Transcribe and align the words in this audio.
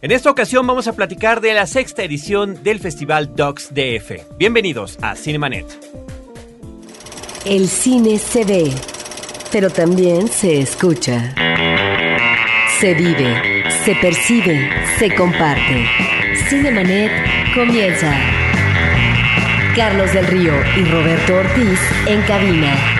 En 0.00 0.12
esta 0.12 0.30
ocasión 0.30 0.64
vamos 0.64 0.86
a 0.86 0.92
platicar 0.92 1.40
de 1.40 1.54
la 1.54 1.66
sexta 1.66 2.04
edición 2.04 2.62
del 2.62 2.78
Festival 2.78 3.34
Docs 3.34 3.74
DF. 3.74 4.36
Bienvenidos 4.38 4.96
a 5.02 5.16
Cinemanet. 5.16 5.66
El 7.44 7.66
cine 7.66 8.18
se 8.18 8.44
ve, 8.44 8.72
pero 9.50 9.70
también 9.70 10.28
se 10.28 10.60
escucha. 10.60 11.34
Se 12.78 12.94
vive, 12.94 13.64
se 13.84 13.96
percibe, 13.96 14.70
se 15.00 15.12
comparte. 15.16 15.84
Cinemanet 16.48 17.10
comienza. 17.52 18.16
Carlos 19.74 20.12
del 20.12 20.28
Río 20.28 20.52
y 20.76 20.84
Roberto 20.84 21.34
Ortiz 21.34 21.80
en 22.06 22.22
cabina. 22.22 22.97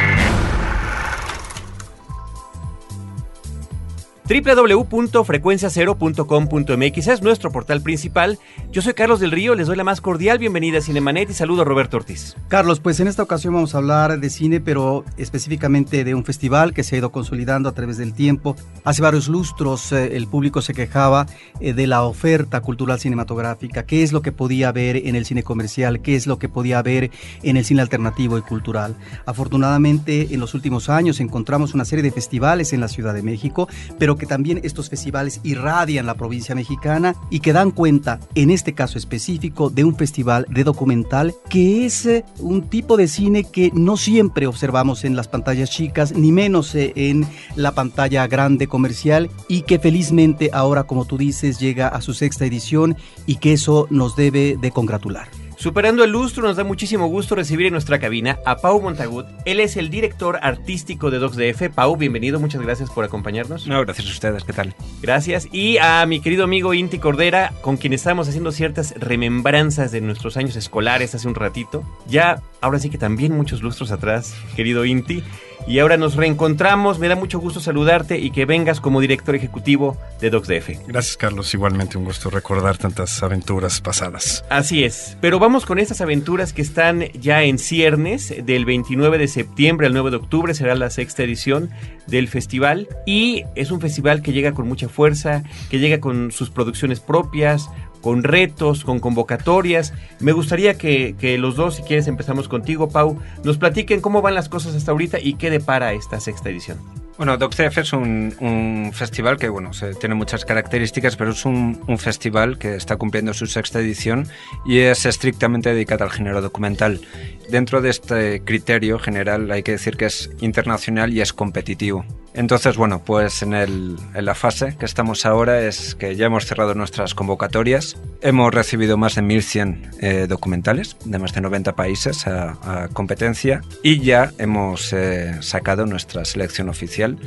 www.frecuenciacero.com.mx 4.29 7.09
es 7.09 7.23
nuestro 7.23 7.51
portal 7.51 7.81
principal. 7.81 8.39
Yo 8.71 8.83
soy 8.83 8.93
Carlos 8.93 9.21
del 9.21 9.31
Río, 9.31 9.55
les 9.55 9.69
doy 9.69 9.77
la 9.77 9.85
más 9.85 10.03
cordial 10.03 10.39
bienvenida 10.39 10.77
a 10.79 10.83
Cinemanet 10.83 11.31
y 11.31 11.33
saludo 11.33 11.63
a 11.63 11.65
Roberto 11.65 11.97
Ortiz. 11.97 12.37
Carlos, 12.49 12.79
pues 12.79 13.01
en 13.01 13.09
esta 13.09 13.23
ocasión 13.23 13.55
vamos 13.55 13.75
a 13.75 13.79
hablar 13.79 14.21
de 14.21 14.29
cine, 14.29 14.61
pero 14.61 15.07
específicamente 15.17 16.05
de 16.05 16.15
un 16.15 16.27
festival 16.27 16.75
que 16.75 16.85
se 16.85 16.95
ha 16.95 16.99
ido 16.99 17.11
consolidando 17.11 17.71
a 17.71 17.73
través 17.73 17.97
del 17.97 18.13
tiempo. 18.13 18.55
Hace 18.85 19.01
varios 19.01 19.29
lustros 19.29 19.93
eh, 19.93 20.19
el 20.19 20.27
público 20.27 20.61
se 20.61 20.75
quejaba 20.75 21.25
eh, 21.61 21.73
de 21.73 21.87
la 21.87 22.03
oferta 22.03 22.61
cultural 22.61 23.01
cinematográfica, 23.01 23.87
qué 23.87 24.03
es 24.03 24.13
lo 24.13 24.21
que 24.21 24.33
podía 24.33 24.73
ver 24.73 24.97
en 24.97 25.17
el 25.17 25.25
cine 25.25 25.43
comercial, 25.43 26.03
qué 26.03 26.17
es 26.17 26.27
lo 26.27 26.39
que 26.39 26.51
podía 26.51 26.83
ver 26.83 27.11
en 27.43 27.57
el 27.57 27.65
cine 27.65 27.81
alternativo 27.81 28.37
y 28.37 28.43
cultural. 28.43 28.95
Afortunadamente, 29.25 30.35
en 30.35 30.41
los 30.41 30.53
últimos 30.53 30.91
años 30.91 31.19
encontramos 31.21 31.73
una 31.73 31.87
serie 31.87 32.03
de 32.03 32.13
festivales 32.13 32.75
en 32.75 32.81
la 32.81 32.89
Ciudad 32.89 33.15
de 33.15 33.23
México, 33.23 33.67
pero 33.99 34.18
que 34.19 34.27
también 34.27 34.61
estos 34.63 34.91
festivales 34.91 35.41
irradian 35.43 36.07
la 36.07 36.15
provincia 36.15 36.55
mexicana 36.55 37.15
y 37.31 37.41
que 37.41 37.53
dan 37.53 37.71
cuenta, 37.71 38.21
en 38.35 38.51
este 38.51 38.75
caso 38.75 38.99
específico, 38.99 39.71
de 39.71 39.85
un 39.85 39.97
festival 39.97 40.47
de 40.51 40.65
documental 40.65 41.35
que 41.49 41.87
es 41.87 42.05
eh, 42.07 42.25
un 42.39 42.69
tipo 42.69 42.97
de 42.97 43.09
cine 43.09 43.45
que 43.45 43.71
no 43.73 43.97
siempre 43.97 44.47
observamos 44.47 45.05
en 45.05 45.17
las 45.17 45.29
pantallas 45.29 45.71
chicas, 45.71 46.15
ni 46.15 46.33
menos 46.33 46.75
eh, 46.75 46.93
en 46.97 47.27
la 47.57 47.73
pantalla 47.73 48.27
grande 48.27 48.67
comercial 48.67 49.31
y 49.49 49.63
que 49.63 49.79
felizmente 49.79 50.51
ahora, 50.53 50.85
como 50.85 51.05
tú 51.05 51.17
dices, 51.17 51.59
llega 51.59 51.89
a 51.89 52.01
su 52.01 52.15
sexta 52.15 52.45
edición 52.45 52.97
y 53.27 53.37
que 53.37 53.53
eso 53.53 53.87
nos 53.91 54.17
debe 54.17 54.57
de 54.61 54.71
congratular. 54.71 55.48
Superando 55.59 56.05
el 56.05 56.13
lustro, 56.13 56.45
nos 56.45 56.57
da 56.57 56.63
muchísimo 56.63 57.09
gusto 57.09 57.35
recibir 57.35 57.67
en 57.67 57.73
nuestra 57.73 57.99
cabina 57.99 58.39
a 58.47 58.59
Pau 58.59 58.81
Montagut. 58.81 59.27
Él 59.45 59.59
es 59.59 59.77
el 59.77 59.91
director 59.91 60.39
artístico 60.41 61.11
de 61.11 61.19
DocsDF. 61.19 61.75
Pau, 61.75 61.97
bienvenido, 61.97 62.39
muchas 62.39 62.63
gracias 62.63 62.91
por 62.91 63.05
acompañarnos. 63.05 63.67
No, 63.67 63.81
gracias 63.81 64.07
a 64.07 64.11
ustedes, 64.11 64.45
¿qué 64.45 64.53
tal? 64.53 64.77
Gracias. 65.03 65.49
Y 65.51 65.79
a 65.79 66.07
mi 66.07 66.21
querido 66.21 66.45
amigo 66.45 66.75
Inti 66.75 67.01
Cordera, 67.01 67.53
con 67.61 67.77
quien 67.77 67.93
estamos 67.93 68.29
haciendo 68.29 68.53
ciertas 68.53 68.95
remembranzas 69.01 69.91
de 69.91 70.01
nuestros 70.01 70.37
años 70.37 70.55
escolares 70.55 71.17
hace 71.17 71.27
un 71.27 71.35
ratito. 71.35 71.83
Ya, 72.07 72.41
ahora 72.61 72.79
sí 72.79 72.89
que 72.89 72.99
también 72.99 73.37
muchos 73.37 73.61
lustros 73.61 73.91
atrás, 73.91 74.37
querido 74.55 74.85
Inti 74.85 75.25
y 75.67 75.79
ahora 75.79 75.97
nos 75.97 76.17
reencontramos. 76.17 76.99
Me 76.99 77.09
da 77.09 77.17
mucho 77.17 77.39
gusto 77.39 77.61
saludarte 77.61 78.19
y 78.19 78.31
que 78.31 78.45
vengas 78.45 78.81
como 78.81 79.01
director 79.01 79.35
ejecutivo 79.35 79.97
de 80.21 80.31
DocsDF. 80.31 80.87
Gracias, 80.87 81.17
Carlos. 81.17 81.53
Igualmente 81.55 81.99
un 81.99 82.05
gusto 82.05 82.31
recordar 82.31 82.79
tantas 82.79 83.23
aventuras 83.23 83.81
pasadas. 83.81 84.45
Así 84.49 84.85
es. 84.85 85.17
Pero 85.21 85.39
vamos 85.39 85.67
con 85.67 85.79
estas 85.79 86.01
aventuras 86.01 86.53
que 86.53 86.63
están 86.63 87.11
ya 87.13 87.43
en 87.43 87.59
ciernes. 87.59 88.35
Del 88.45 88.65
29 88.65 89.19
de 89.19 89.29
septiembre 89.29 89.87
al 89.87 89.93
9 89.95 90.11
de 90.11 90.17
octubre 90.17 90.55
será 90.55 90.75
la 90.75 90.91
sexta 90.91 91.23
edición 91.23 91.71
del 92.07 92.29
festival. 92.29 92.89
Y 93.07 93.45
es 93.55 93.71
un 93.71 93.81
festival 93.81 94.23
que 94.23 94.33
llega 94.33 94.55
con 94.55 94.69
mucha 94.69 94.89
fuerza, 94.89 95.43
que 95.71 95.79
llega 95.79 96.01
con 96.01 96.33
sus 96.33 96.51
producciones 96.51 97.01
propias, 97.01 97.69
con 98.09 98.23
retos, 98.23 98.85
con 98.85 99.01
convocatorias. 99.01 99.93
Me 100.19 100.33
gustaría 100.33 100.79
que, 100.79 101.37
los 101.39 101.57
dos, 101.57 101.75
si 101.75 101.83
quieres, 101.83 102.09
empezamos 102.09 102.49
contigo, 102.49 102.89
Pau, 102.89 103.19
nos 103.45 103.59
platiquen 103.59 104.01
cómo 104.01 104.23
van 104.23 104.35
las 104.35 104.49
cosas 104.49 104.75
hasta 104.75 104.93
ahorita 104.93 105.19
y 105.21 105.35
qué 105.35 105.51
depara 105.51 105.93
esta 105.93 106.19
sexta 106.19 106.49
edición. 106.49 106.79
Bueno, 107.19 107.37
DocTF 107.37 107.77
es 107.77 107.93
un, 107.93 108.93
festival 108.95 109.37
que, 109.37 109.51
bueno, 109.51 109.73
tiene 110.01 110.15
muchas 110.15 110.47
características, 110.47 111.17
pero 111.17 111.33
es 111.33 111.45
un, 111.45 111.83
un, 111.87 111.99
festival 111.99 112.57
que 112.57 112.77
está 112.77 112.97
cumpliendo 112.97 113.35
su 113.35 113.47
sexta 113.47 113.79
edición 113.79 114.27
y 114.65 114.79
es 114.79 115.05
estrictamente 115.05 115.69
dedicado 115.69 116.05
al 116.05 116.11
género 116.11 116.41
documental. 116.41 117.03
Dentro 117.51 117.83
de 117.83 117.91
este 117.91 118.41
criterio 118.43 118.99
general 118.99 119.51
hay 119.51 119.63
que 119.63 119.73
decir 119.73 119.99
que 119.99 120.07
es 120.07 120.31
internacional 120.41 121.13
y 121.13 121.21
es 121.21 121.35
competitivo. 121.35 122.07
Entonces, 122.35 122.77
bueno, 122.77 123.03
pues 123.05 123.43
en, 123.43 123.55
el, 123.55 123.97
en, 124.15 124.25
la 124.25 124.35
fase 124.35 124.77
que 124.79 124.85
estamos 124.85 125.27
ahora 125.27 125.61
es 125.63 125.95
que 125.95 126.15
ya 126.15 126.27
hemos 126.27 126.47
cerrado 126.47 126.75
nuestras 126.75 127.15
convocatorias. 127.15 127.97
Hemos 128.21 128.53
recibido 128.55 128.97
más 128.97 129.15
de 129.15 129.23
1.100 129.23 129.91
eh, 130.01 130.27
documentales 130.29 130.97
de 131.05 131.19
más 131.19 131.33
de 131.33 131.41
90 131.41 131.75
países 131.75 132.27
a, 132.27 132.89
competencia 132.93 133.63
y 133.83 134.01
ya 134.01 134.33
hemos 134.39 134.93
eh, 134.93 135.37
sacado 135.41 135.87
nuestra 135.87 136.25
selección 136.25 136.69
oficial 136.69 137.19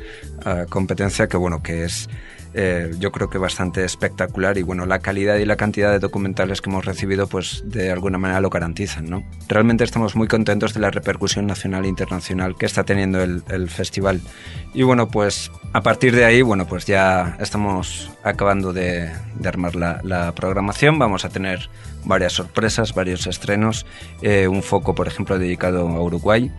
a 0.45 0.65
competencia 0.65 1.27
que, 1.27 1.37
bueno, 1.37 1.61
que 1.61 1.83
es 1.83 2.09
eh, 2.53 2.91
yo 2.99 3.11
creo 3.11 3.29
que 3.29 3.37
bastante 3.37 3.85
espectacular 3.85 4.57
y 4.57 4.63
bueno, 4.63 4.85
la 4.85 4.99
calidad 4.99 5.37
y 5.37 5.45
la 5.45 5.55
cantidad 5.55 5.91
de 5.91 5.99
documentales 5.99 6.61
que 6.61 6.69
hemos 6.69 6.85
recibido 6.85 7.27
pues 7.27 7.63
de 7.65 7.91
alguna 7.91 8.17
manera 8.17 8.41
lo 8.41 8.49
garantizan, 8.49 9.05
¿no? 9.05 9.23
Realmente 9.47 9.83
estamos 9.83 10.15
muy 10.15 10.27
contentos 10.27 10.73
de 10.73 10.81
la 10.81 10.91
repercusión 10.91 11.47
nacional 11.47 11.85
e 11.85 11.87
internacional 11.87 12.55
que 12.57 12.65
está 12.65 12.83
teniendo 12.83 13.21
el, 13.21 13.69
festival. 13.69 14.21
Y 14.73 14.83
bueno, 14.83 15.07
pues 15.07 15.51
a 15.73 15.81
partir 15.81 16.15
de 16.15 16.25
ahí, 16.25 16.41
bueno, 16.41 16.67
pues 16.67 16.85
ya 16.85 17.37
estamos 17.39 18.11
acabando 18.23 18.73
de, 18.73 19.09
armar 19.45 19.75
la, 19.75 20.33
programación, 20.35 20.99
vamos 20.99 21.25
a 21.25 21.29
tener 21.29 21.69
varias 22.03 22.33
sorpresas, 22.33 22.93
varios 22.93 23.27
estrenos, 23.27 23.85
eh, 24.21 24.47
un 24.47 24.63
foco, 24.63 24.93
por 24.95 25.07
ejemplo, 25.07 25.39
dedicado 25.39 25.87
a 25.87 26.01
Uruguay, 26.01 26.51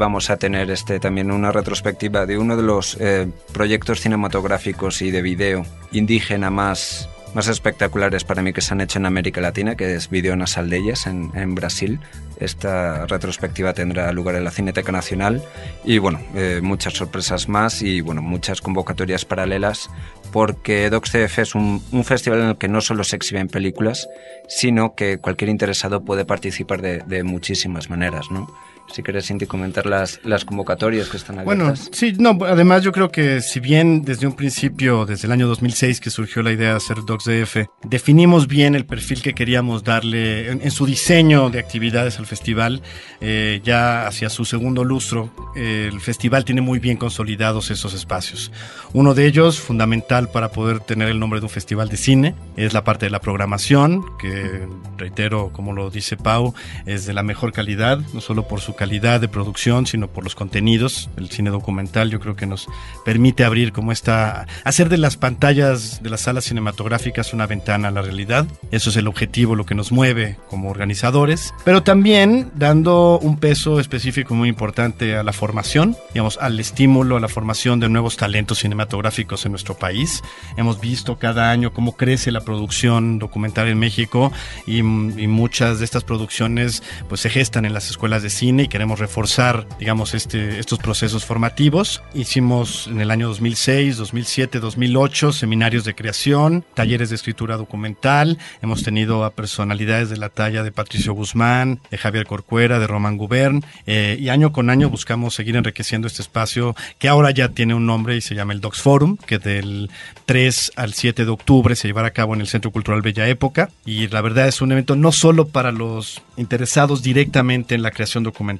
vamos 0.00 0.30
a 0.30 0.38
tener 0.38 0.70
este, 0.70 0.98
también 0.98 1.30
una 1.30 1.52
retrospectiva 1.52 2.24
de 2.24 2.38
uno 2.38 2.56
de 2.56 2.62
los 2.62 2.96
eh, 2.98 3.28
proyectos 3.52 4.00
cinematográficos 4.00 5.02
y 5.02 5.10
de 5.10 5.20
video 5.20 5.66
indígena 5.92 6.48
más, 6.48 7.06
más 7.34 7.48
espectaculares 7.48 8.24
para 8.24 8.40
mí 8.40 8.54
que 8.54 8.62
se 8.62 8.72
han 8.72 8.80
hecho 8.80 8.98
en 8.98 9.04
América 9.04 9.42
Latina, 9.42 9.76
que 9.76 9.94
es 9.94 10.08
Video 10.08 10.34
nas 10.36 10.56
Aldeias 10.56 11.06
en, 11.06 11.30
en 11.34 11.54
Brasil. 11.54 12.00
Esta 12.38 13.04
retrospectiva 13.06 13.74
tendrá 13.74 14.10
lugar 14.12 14.36
en 14.36 14.44
la 14.44 14.50
Cineteca 14.50 14.90
Nacional 14.90 15.42
y 15.84 15.98
bueno, 15.98 16.18
eh, 16.34 16.60
muchas 16.62 16.94
sorpresas 16.94 17.50
más 17.50 17.82
y 17.82 18.00
bueno, 18.00 18.22
muchas 18.22 18.62
convocatorias 18.62 19.26
paralelas 19.26 19.90
porque 20.32 20.88
DocsTF 20.88 21.40
es 21.40 21.54
un, 21.54 21.82
un, 21.92 22.04
festival 22.04 22.40
en 22.40 22.46
el 22.46 22.56
que 22.56 22.68
no 22.68 22.80
solo 22.80 23.04
se 23.04 23.16
exhiben 23.16 23.48
películas, 23.48 24.08
sino 24.48 24.94
que 24.94 25.18
cualquier 25.18 25.50
interesado 25.50 26.02
puede 26.02 26.24
participar 26.24 26.80
de, 26.80 27.02
de 27.06 27.22
muchísimas 27.22 27.90
maneras, 27.90 28.30
¿no? 28.30 28.48
Si 28.92 29.02
quieres, 29.02 29.26
Cinti, 29.26 29.46
comentar 29.46 29.86
las, 29.86 30.20
las 30.24 30.44
convocatorias 30.44 31.08
que 31.08 31.16
están 31.16 31.38
abiertas. 31.38 31.80
Bueno, 31.80 31.90
sí, 31.92 32.14
no, 32.18 32.38
además 32.44 32.82
yo 32.82 32.92
creo 32.92 33.10
que 33.10 33.40
si 33.40 33.60
bien 33.60 34.02
desde 34.02 34.26
un 34.26 34.34
principio, 34.34 35.06
desde 35.06 35.26
el 35.26 35.32
año 35.32 35.46
2006 35.48 36.00
que 36.00 36.10
surgió 36.10 36.42
la 36.42 36.52
idea 36.52 36.70
de 36.70 36.76
hacer 36.76 36.98
DocsDF, 37.04 37.68
definimos 37.84 38.46
bien 38.46 38.74
el 38.74 38.86
perfil 38.86 39.22
que 39.22 39.34
queríamos 39.34 39.84
darle 39.84 40.50
en, 40.50 40.70
su 40.70 40.86
diseño 40.86 41.50
de 41.50 41.58
actividades 41.58 42.18
al 42.18 42.26
festival, 42.26 42.82
eh, 43.20 43.60
ya 43.64 44.06
hacia 44.06 44.30
su 44.30 44.44
segundo 44.44 44.84
lustro, 44.84 45.30
el 45.56 46.00
festival 46.00 46.44
tiene 46.44 46.60
muy 46.60 46.78
bien 46.78 46.96
consolidados 46.96 47.70
esos 47.70 47.94
espacios. 47.94 48.52
Uno 48.92 49.14
de 49.14 49.26
ellos, 49.26 49.60
fundamental 49.60 50.28
para 50.28 50.50
poder 50.50 50.80
tener 50.80 51.08
el 51.08 51.18
nombre 51.18 51.40
de 51.40 51.46
un 51.46 51.50
festival 51.50 51.88
de 51.88 51.96
cine, 51.96 52.34
es 52.56 52.72
la 52.72 52.84
parte 52.84 53.06
de 53.06 53.10
la 53.10 53.20
programación, 53.20 54.04
que 54.18 54.66
reitero, 54.96 55.50
como 55.52 55.72
lo 55.72 55.90
dice 55.90 56.16
Pau, 56.16 56.54
es 56.86 57.06
de 57.06 57.12
la 57.12 57.22
mejor 57.22 57.52
calidad, 57.52 58.00
no 58.12 58.20
solo 58.20 58.46
por 58.48 58.60
su 58.60 58.74
calidad 58.80 59.20
de 59.20 59.28
producción, 59.28 59.86
sino 59.86 60.08
por 60.08 60.24
los 60.24 60.34
contenidos. 60.34 61.10
El 61.18 61.28
cine 61.28 61.50
documental 61.50 62.08
yo 62.08 62.18
creo 62.18 62.34
que 62.34 62.46
nos 62.46 62.66
permite 63.04 63.44
abrir 63.44 63.72
como 63.72 63.92
esta, 63.92 64.46
hacer 64.64 64.88
de 64.88 64.96
las 64.96 65.18
pantallas 65.18 66.02
de 66.02 66.08
las 66.08 66.22
salas 66.22 66.44
cinematográficas 66.44 67.34
una 67.34 67.46
ventana 67.46 67.88
a 67.88 67.90
la 67.90 68.00
realidad. 68.00 68.46
Eso 68.70 68.88
es 68.88 68.96
el 68.96 69.06
objetivo, 69.06 69.54
lo 69.54 69.66
que 69.66 69.74
nos 69.74 69.92
mueve 69.92 70.38
como 70.48 70.70
organizadores, 70.70 71.52
pero 71.62 71.82
también 71.82 72.52
dando 72.54 73.18
un 73.18 73.36
peso 73.36 73.80
específico 73.80 74.34
muy 74.34 74.48
importante 74.48 75.14
a 75.14 75.24
la 75.24 75.34
formación, 75.34 75.94
digamos, 76.14 76.38
al 76.38 76.58
estímulo, 76.58 77.18
a 77.18 77.20
la 77.20 77.28
formación 77.28 77.80
de 77.80 77.90
nuevos 77.90 78.16
talentos 78.16 78.60
cinematográficos 78.60 79.44
en 79.44 79.52
nuestro 79.52 79.76
país. 79.76 80.22
Hemos 80.56 80.80
visto 80.80 81.18
cada 81.18 81.50
año 81.50 81.74
cómo 81.74 81.98
crece 81.98 82.30
la 82.30 82.40
producción 82.40 83.18
documental 83.18 83.68
en 83.68 83.78
México 83.78 84.32
y, 84.66 84.78
y 84.78 84.82
muchas 84.82 85.80
de 85.80 85.84
estas 85.84 86.02
producciones 86.02 86.82
pues 87.10 87.20
se 87.20 87.28
gestan 87.28 87.66
en 87.66 87.74
las 87.74 87.90
escuelas 87.90 88.22
de 88.22 88.30
cine 88.30 88.69
queremos 88.70 88.98
reforzar, 88.98 89.66
digamos, 89.78 90.14
este, 90.14 90.58
estos 90.58 90.78
procesos 90.78 91.26
formativos. 91.26 92.02
Hicimos 92.14 92.86
en 92.86 93.02
el 93.02 93.10
año 93.10 93.28
2006, 93.28 93.98
2007, 93.98 94.60
2008 94.60 95.32
seminarios 95.32 95.84
de 95.84 95.94
creación, 95.94 96.64
talleres 96.72 97.10
de 97.10 97.16
escritura 97.16 97.58
documental. 97.58 98.38
Hemos 98.62 98.82
tenido 98.82 99.24
a 99.24 99.32
personalidades 99.32 100.08
de 100.08 100.16
la 100.16 100.30
talla 100.30 100.62
de 100.62 100.72
Patricio 100.72 101.12
Guzmán, 101.12 101.80
de 101.90 101.98
Javier 101.98 102.24
Corcuera, 102.24 102.78
de 102.78 102.86
Román 102.86 103.18
Gubern. 103.18 103.64
Eh, 103.86 104.16
y 104.18 104.30
año 104.30 104.52
con 104.52 104.70
año 104.70 104.88
buscamos 104.88 105.34
seguir 105.34 105.56
enriqueciendo 105.56 106.06
este 106.06 106.22
espacio 106.22 106.74
que 106.98 107.08
ahora 107.08 107.32
ya 107.32 107.48
tiene 107.48 107.74
un 107.74 107.84
nombre 107.84 108.16
y 108.16 108.20
se 108.20 108.34
llama 108.34 108.52
el 108.52 108.60
Docs 108.60 108.80
Forum, 108.80 109.16
que 109.18 109.38
del 109.38 109.90
3 110.26 110.72
al 110.76 110.94
7 110.94 111.24
de 111.24 111.30
octubre 111.30 111.74
se 111.74 111.88
llevará 111.88 112.08
a 112.08 112.12
cabo 112.12 112.34
en 112.34 112.40
el 112.40 112.46
Centro 112.46 112.70
Cultural 112.70 113.02
Bella 113.02 113.28
Época. 113.28 113.68
Y 113.84 114.06
la 114.08 114.20
verdad 114.20 114.46
es 114.46 114.62
un 114.62 114.70
evento 114.70 114.94
no 114.94 115.10
solo 115.10 115.48
para 115.48 115.72
los 115.72 116.22
interesados 116.36 117.02
directamente 117.02 117.74
en 117.74 117.82
la 117.82 117.90
creación 117.90 118.22
documental, 118.22 118.59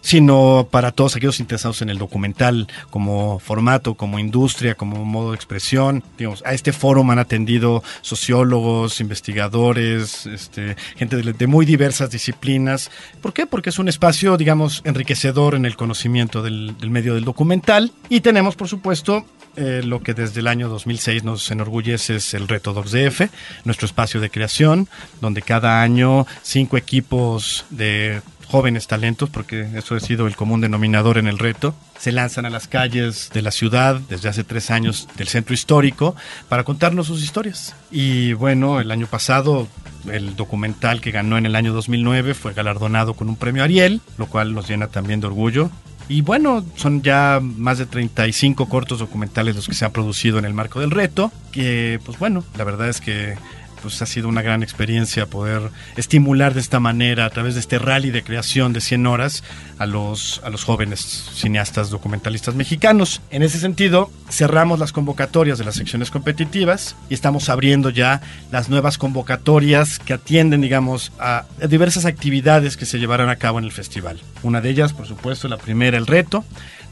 sino 0.00 0.68
para 0.70 0.92
todos 0.92 1.16
aquellos 1.16 1.40
interesados 1.40 1.82
en 1.82 1.90
el 1.90 1.98
documental 1.98 2.68
como 2.90 3.38
formato, 3.38 3.94
como 3.94 4.18
industria, 4.18 4.74
como 4.74 5.04
modo 5.04 5.30
de 5.30 5.36
expresión. 5.36 6.02
Digamos, 6.16 6.42
a 6.46 6.54
este 6.54 6.72
foro 6.72 7.04
han 7.10 7.18
atendido 7.18 7.82
sociólogos, 8.00 9.00
investigadores, 9.00 10.26
este, 10.26 10.76
gente 10.96 11.16
de, 11.16 11.46
muy 11.46 11.66
diversas 11.66 12.10
disciplinas. 12.10 12.90
¿Por 13.20 13.32
qué? 13.32 13.46
Porque 13.46 13.70
es 13.70 13.78
un 13.78 13.88
espacio, 13.88 14.36
digamos, 14.36 14.82
enriquecedor 14.84 15.54
en 15.54 15.64
el 15.64 15.76
conocimiento 15.76 16.42
del, 16.42 16.74
medio 16.90 17.14
del 17.14 17.24
documental. 17.24 17.92
Y 18.08 18.20
tenemos, 18.20 18.56
por 18.56 18.68
supuesto, 18.68 19.24
eh, 19.56 19.82
lo 19.84 20.02
que 20.02 20.14
desde 20.14 20.40
el 20.40 20.46
año 20.46 20.68
2006 20.68 21.24
nos 21.24 21.50
enorgullece 21.50 22.16
es 22.16 22.34
el 22.34 22.48
Reto 22.48 22.74
2DF, 22.74 23.28
nuestro 23.64 23.86
espacio 23.86 24.20
de 24.20 24.30
creación, 24.30 24.88
donde 25.20 25.42
cada 25.42 25.82
año 25.82 26.26
cinco 26.42 26.76
equipos 26.76 27.64
de 27.70 28.22
jóvenes 28.48 28.86
talentos, 28.86 29.30
porque 29.30 29.68
eso 29.74 29.94
ha 29.94 30.00
sido 30.00 30.26
el 30.26 30.36
común 30.36 30.60
denominador 30.60 31.18
en 31.18 31.28
el 31.28 31.38
reto, 31.38 31.74
se 31.98 32.12
lanzan 32.12 32.46
a 32.46 32.50
las 32.50 32.66
calles 32.66 33.30
de 33.32 33.42
la 33.42 33.50
ciudad 33.50 34.00
desde 34.08 34.28
hace 34.28 34.44
tres 34.44 34.70
años 34.70 35.08
del 35.16 35.28
centro 35.28 35.54
histórico 35.54 36.16
para 36.48 36.64
contarnos 36.64 37.06
sus 37.06 37.22
historias. 37.22 37.74
Y 37.90 38.32
bueno, 38.32 38.80
el 38.80 38.90
año 38.90 39.06
pasado 39.06 39.68
el 40.10 40.36
documental 40.36 41.00
que 41.00 41.10
ganó 41.10 41.36
en 41.36 41.46
el 41.46 41.56
año 41.56 41.72
2009 41.72 42.34
fue 42.34 42.54
galardonado 42.54 43.14
con 43.14 43.28
un 43.28 43.36
premio 43.36 43.62
Ariel, 43.62 44.00
lo 44.16 44.26
cual 44.26 44.54
nos 44.54 44.68
llena 44.68 44.86
también 44.88 45.20
de 45.20 45.26
orgullo. 45.26 45.70
Y 46.08 46.22
bueno, 46.22 46.64
son 46.74 47.02
ya 47.02 47.38
más 47.42 47.76
de 47.76 47.84
35 47.84 48.66
cortos 48.68 48.98
documentales 48.98 49.56
los 49.56 49.68
que 49.68 49.74
se 49.74 49.84
han 49.84 49.92
producido 49.92 50.38
en 50.38 50.46
el 50.46 50.54
marco 50.54 50.80
del 50.80 50.90
reto, 50.90 51.30
que 51.52 52.00
pues 52.04 52.18
bueno, 52.18 52.44
la 52.56 52.64
verdad 52.64 52.88
es 52.88 53.02
que 53.02 53.36
pues 53.80 54.00
ha 54.02 54.06
sido 54.06 54.28
una 54.28 54.42
gran 54.42 54.62
experiencia 54.62 55.26
poder 55.26 55.70
estimular 55.96 56.54
de 56.54 56.60
esta 56.60 56.80
manera, 56.80 57.24
a 57.24 57.30
través 57.30 57.54
de 57.54 57.60
este 57.60 57.78
rally 57.78 58.10
de 58.10 58.22
creación 58.22 58.72
de 58.72 58.80
100 58.80 59.06
horas, 59.06 59.44
a 59.78 59.86
los, 59.86 60.40
a 60.44 60.50
los 60.50 60.64
jóvenes 60.64 61.00
cineastas 61.34 61.90
documentalistas 61.90 62.54
mexicanos. 62.54 63.20
En 63.30 63.42
ese 63.42 63.58
sentido, 63.58 64.10
cerramos 64.30 64.78
las 64.78 64.92
convocatorias 64.92 65.58
de 65.58 65.64
las 65.64 65.76
secciones 65.76 66.10
competitivas 66.10 66.96
y 67.08 67.14
estamos 67.14 67.48
abriendo 67.48 67.90
ya 67.90 68.20
las 68.50 68.68
nuevas 68.68 68.98
convocatorias 68.98 69.98
que 69.98 70.14
atienden, 70.14 70.60
digamos, 70.60 71.12
a 71.18 71.44
diversas 71.68 72.04
actividades 72.04 72.76
que 72.76 72.86
se 72.86 72.98
llevarán 72.98 73.28
a 73.28 73.36
cabo 73.36 73.58
en 73.58 73.64
el 73.64 73.72
festival. 73.72 74.20
Una 74.42 74.60
de 74.60 74.70
ellas, 74.70 74.92
por 74.92 75.06
supuesto, 75.06 75.48
la 75.48 75.56
primera, 75.56 75.96
el 75.96 76.06
reto. 76.06 76.44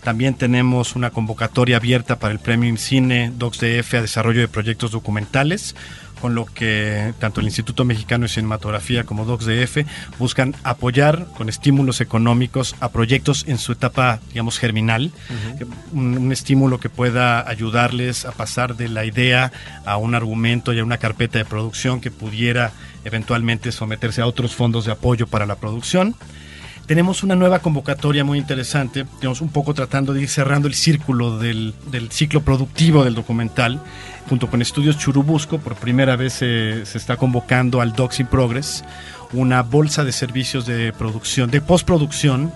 También 0.02 0.34
tenemos 0.34 0.94
una 0.94 1.10
convocatoria 1.10 1.78
abierta 1.78 2.20
para 2.20 2.32
el 2.32 2.38
Premio 2.38 2.76
Cine 2.76 3.32
DocsDF 3.36 3.94
a 3.94 4.02
desarrollo 4.02 4.40
de 4.40 4.46
proyectos 4.46 4.92
documentales 4.92 5.74
con 6.20 6.34
lo 6.34 6.46
que 6.46 7.12
tanto 7.18 7.40
el 7.40 7.46
Instituto 7.46 7.84
Mexicano 7.84 8.24
de 8.24 8.28
Cinematografía 8.28 9.04
como 9.04 9.24
DocsDF 9.24 9.78
buscan 10.18 10.54
apoyar 10.62 11.26
con 11.36 11.48
estímulos 11.48 12.00
económicos 12.00 12.74
a 12.80 12.90
proyectos 12.90 13.44
en 13.46 13.58
su 13.58 13.72
etapa, 13.72 14.20
digamos, 14.30 14.58
germinal, 14.58 15.12
un, 15.92 16.32
estímulo 16.32 16.80
que 16.80 16.88
pueda 16.88 17.48
ayudarles 17.48 18.24
a 18.24 18.32
pasar 18.32 18.76
de 18.76 18.88
la 18.88 19.04
idea 19.04 19.52
a 19.84 19.96
un 19.96 20.14
argumento 20.14 20.72
y 20.72 20.78
a 20.78 20.84
una 20.84 20.98
carpeta 20.98 21.38
de 21.38 21.44
producción 21.44 22.00
que 22.00 22.10
pudiera 22.10 22.72
eventualmente 23.04 23.72
someterse 23.72 24.20
a 24.20 24.26
otros 24.26 24.54
fondos 24.54 24.84
de 24.86 24.92
apoyo 24.92 25.26
para 25.26 25.46
la 25.46 25.56
producción 25.56 26.14
tenemos 26.86 27.22
una 27.24 27.34
nueva 27.34 27.58
convocatoria 27.58 28.24
muy 28.24 28.38
interesante, 28.38 29.06
digamos, 29.16 29.40
un 29.40 29.48
poco 29.48 29.74
tratando 29.74 30.14
de 30.14 30.22
ir 30.22 30.28
cerrando 30.28 30.68
el 30.68 30.74
círculo 30.74 31.38
del, 31.38 31.74
ciclo 32.10 32.42
productivo 32.42 33.04
del 33.04 33.14
documental, 33.14 33.80
junto 34.28 34.48
con 34.48 34.62
Estudios 34.62 34.96
Churubusco, 34.96 35.58
por 35.58 35.74
primera 35.74 36.16
vez 36.16 36.34
se, 36.34 36.82
está 36.82 37.16
convocando 37.16 37.80
al 37.80 37.92
Docs 37.92 38.20
in 38.20 38.26
Progress, 38.28 38.84
una 39.32 39.62
bolsa 39.62 40.04
de 40.04 40.12
servicios 40.12 40.64
de 40.64 40.92
producción, 40.92 41.50
de 41.50 41.60
postproducción, 41.60 42.52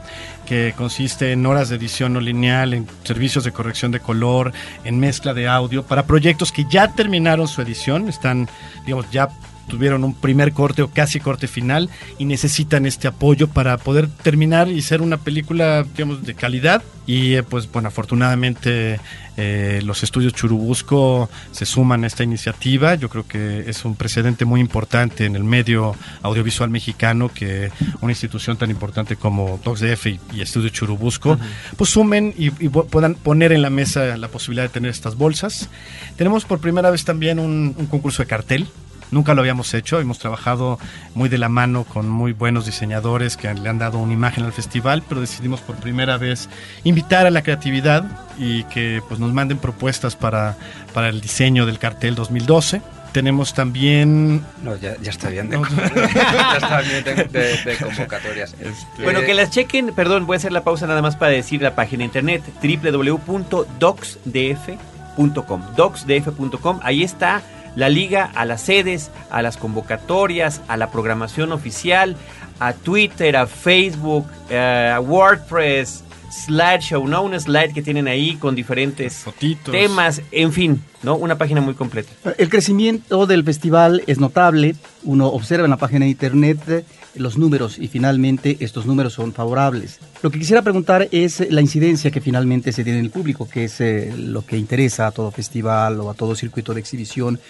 que 0.47 0.75
consiste 0.77 1.33
en 1.33 1.45
horas 1.47 1.69
de 1.69 1.77
edición 1.77 2.13
no 2.13 2.21
lineal, 2.21 2.73
en 2.75 2.87
servicios 3.05 3.43
de 3.45 3.53
corrección 3.53 3.91
de 3.91 4.01
color, 4.01 4.53
en 4.85 5.01
mezcla 5.01 5.35
de 5.35 5.49
audio, 5.49 5.83
para 5.83 6.07
proyectos 6.07 6.53
que 6.53 6.67
ya 6.71 6.93
terminaron 6.93 7.49
su 7.49 7.63
edición, 7.63 8.09
están, 8.09 8.49
digamos, 8.85 9.11
ya 9.11 9.29
tuvieron 9.69 10.05
un 10.05 10.15
primer 10.15 10.53
corte 10.53 10.83
o 10.83 10.91
casi 10.91 11.21
corte 11.21 11.49
final 11.49 11.89
y 12.19 12.25
necesitan 12.25 12.87
este 12.87 13.09
apoyo 13.09 13.49
para 13.49 13.77
poder 13.79 14.09
terminar 14.09 14.69
y 14.69 14.83
ser 14.83 15.01
una 15.03 15.17
película, 15.17 15.85
digamos, 15.97 16.25
de 16.25 16.35
calidad. 16.35 16.83
Y 17.07 17.35
eh, 17.35 17.43
pues 17.43 17.71
bueno, 17.71 17.89
afortunadamente 17.89 19.01
eh, 19.37 19.81
los 19.85 20.03
estudios 20.03 20.33
Churubusco 20.35 21.31
se 21.51 21.65
suman 21.67 22.05
a 22.05 22.07
esta 22.07 22.23
iniciativa. 22.23 22.95
Yo 22.95 23.09
creo 23.09 23.27
que 23.27 23.65
es 23.69 23.85
un 23.85 23.97
precedente 23.97 24.45
muy 24.45 24.61
importante 24.61 25.25
en 25.25 25.35
el 25.35 25.43
medio 25.43 25.97
audiovisual 26.23 26.71
mexicano 26.71 27.29
que 27.29 27.73
una 28.01 28.13
institución 28.13 28.59
tan 28.59 28.71
importante 28.71 29.17
como 29.17 29.59
DocsDF 29.65 30.07
y, 30.07 30.21
y 30.35 30.43
Estudio 30.43 30.69
Churubusco 30.69 31.39
pues 31.77 31.91
sumen 31.91 32.35
y, 32.37 32.51
puedan 32.51 33.15
poner 33.15 33.53
en 33.53 33.63
la 33.63 33.71
mesa 33.71 34.17
la 34.17 34.29
posibilidad 34.29 34.65
de 34.65 34.71
tener 34.71 34.91
estas 34.91 35.17
bolsas. 35.17 35.69
Tenemos 36.17 36.45
por 36.45 36.61
primera 36.61 36.91
vez 36.91 37.05
también 37.05 37.39
un 37.39 37.73
concurso 37.91 38.23
de 38.23 38.29
cartel 38.29 38.69
Nunca 39.11 39.35
lo 39.35 39.41
habíamos 39.41 39.75
hecho, 39.75 40.01
hemos 40.01 40.19
trabajado 40.19 40.79
muy 41.15 41.29
de 41.29 41.39
la 41.39 41.49
mano 41.49 41.85
con 41.85 42.09
muy 42.09 42.33
buenos 42.33 42.67
diseñadores 42.67 43.37
que 43.37 43.53
le 43.53 43.69
han 43.69 43.79
dado 43.79 43.99
una 43.99 44.13
imagen 44.13 44.45
al 44.45 44.53
festival, 44.53 45.03
pero 45.09 45.21
decidimos 45.21 45.61
por 45.61 45.77
primera 45.77 46.17
vez 46.17 46.49
invitar 46.85 47.27
a 47.27 47.31
la 47.31 47.43
creatividad 47.43 48.05
y 48.39 48.65
que 48.65 49.03
pues, 49.09 49.21
nos 49.21 49.33
manden 49.33 49.59
propuestas 49.59 50.17
para, 50.17 50.57
para 50.95 51.09
el 51.09 51.21
diseño 51.21 51.67
del 51.67 51.79
cartel 51.79 52.15
2012 52.15 52.81
tenemos 53.13 53.55
también. 53.55 54.45
No, 54.63 54.77
ya, 54.77 54.93
está 55.03 55.31
bien 55.31 55.51
de, 55.51 55.59
ya 56.15 56.57
está 56.57 56.81
bien 56.81 57.03
de, 57.05 57.77
convocatorias. 57.83 58.55
Este, 58.61 59.03
bueno, 59.03 59.23
que 59.23 59.35
las 59.35 59.51
chequen, 59.51 59.93
perdón, 59.95 60.27
voy 60.27 60.37
a 60.37 60.39
hacer 60.39 60.53
la 60.53 60.63
pausa 60.65 60.87
nada 60.87 61.03
más 61.03 61.17
para 61.17 61.33
decir 61.33 61.61
la 61.63 61.75
página 61.75 61.99
de 62.01 62.05
internet 62.05 62.43
www.docsdf.com. 62.63 65.63
Docsdf.com, 65.77 66.81
ahí 66.83 67.03
está 67.03 67.43
la 67.77 67.89
liga 67.89 68.31
a 68.35 68.45
las 68.45 68.63
sedes, 68.63 69.11
a 69.31 69.43
las 69.43 69.57
convocatorias, 69.57 70.61
a 70.69 70.77
la 70.77 70.91
programación 70.91 71.53
oficial, 71.53 72.17
a 72.59 72.73
Twitter, 72.73 73.37
a 73.37 73.47
Facebook, 73.47 74.27
a 74.51 75.01
WordPress, 75.01 76.05
slideshow, 76.31 77.07
¿no? 77.07 77.23
Un 77.23 77.39
slide 77.39 77.73
que 77.73 77.83
tienen 77.83 78.09
ahí 78.09 78.37
con 78.37 78.55
diferentes 78.55 79.25
temas, 79.71 80.23
en 80.31 80.53
fin, 80.53 80.83
¿no? 81.03 81.17
Una 81.17 81.37
página 81.37 81.61
muy 81.61 81.75
completa. 81.75 82.11
El 82.39 82.49
crecimiento 82.49 83.27
del 83.27 83.45
festival 83.45 84.03
es 84.07 84.19
notable. 84.19 84.77
Uno 85.03 85.29
observa 85.29 85.65
en 85.65 85.71
la 85.71 85.77
página 85.77 86.05
de 86.05 86.11
internet 86.11 86.85
los 87.17 87.37
números 87.37 87.79
y 87.79 87.89
finalmente 87.89 88.57
estos 88.61 88.87
números 88.87 89.15
son 89.15 89.33
favorables. 89.33 89.99
Lo 90.23 90.31
que 90.31 90.39
quisiera 90.39 90.63
preguntar 90.63 91.09
es 91.11 91.41
la 91.51 91.61
incidencia 91.61 92.11
que 92.11 92.21
finalmente 92.21 92.73
se 92.73 92.85
tiene 92.85 93.01
en 93.01 93.05
el 93.05 93.11
público, 93.11 93.49
que 93.49 93.65
es 93.65 93.81
eh, 93.81 94.13
lo 94.17 94.45
que 94.45 94.57
interesa 94.57 95.07
a 95.07 95.11
todo 95.11 95.31
festival 95.31 96.01
o 96.01 96.11
a 96.11 96.15
todo 96.15 96.35
circuito 96.35 96.73
de 96.75 96.81
exhibición, 96.81 97.41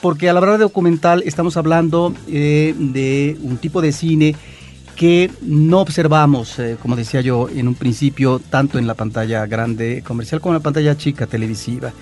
porque 0.00 0.28
a 0.28 0.32
la 0.32 0.40
verdad 0.40 0.58
de 0.58 0.64
documental 0.64 1.22
estamos 1.24 1.56
hablando 1.56 2.14
eh, 2.28 2.74
de 2.76 3.36
un 3.42 3.58
tipo 3.58 3.80
de 3.80 3.92
cine 3.92 4.34
que 4.94 5.30
no 5.42 5.80
observamos, 5.80 6.58
eh, 6.58 6.76
como 6.80 6.96
decía 6.96 7.20
yo 7.20 7.48
en 7.48 7.68
un 7.68 7.74
principio, 7.74 8.40
tanto 8.50 8.78
en 8.78 8.86
la 8.86 8.94
pantalla 8.94 9.46
grande 9.46 10.02
comercial 10.06 10.40
como 10.40 10.54
en 10.54 10.60
la 10.60 10.62
pantalla 10.62 10.96
chica 10.96 11.26
televisiva. 11.26 11.92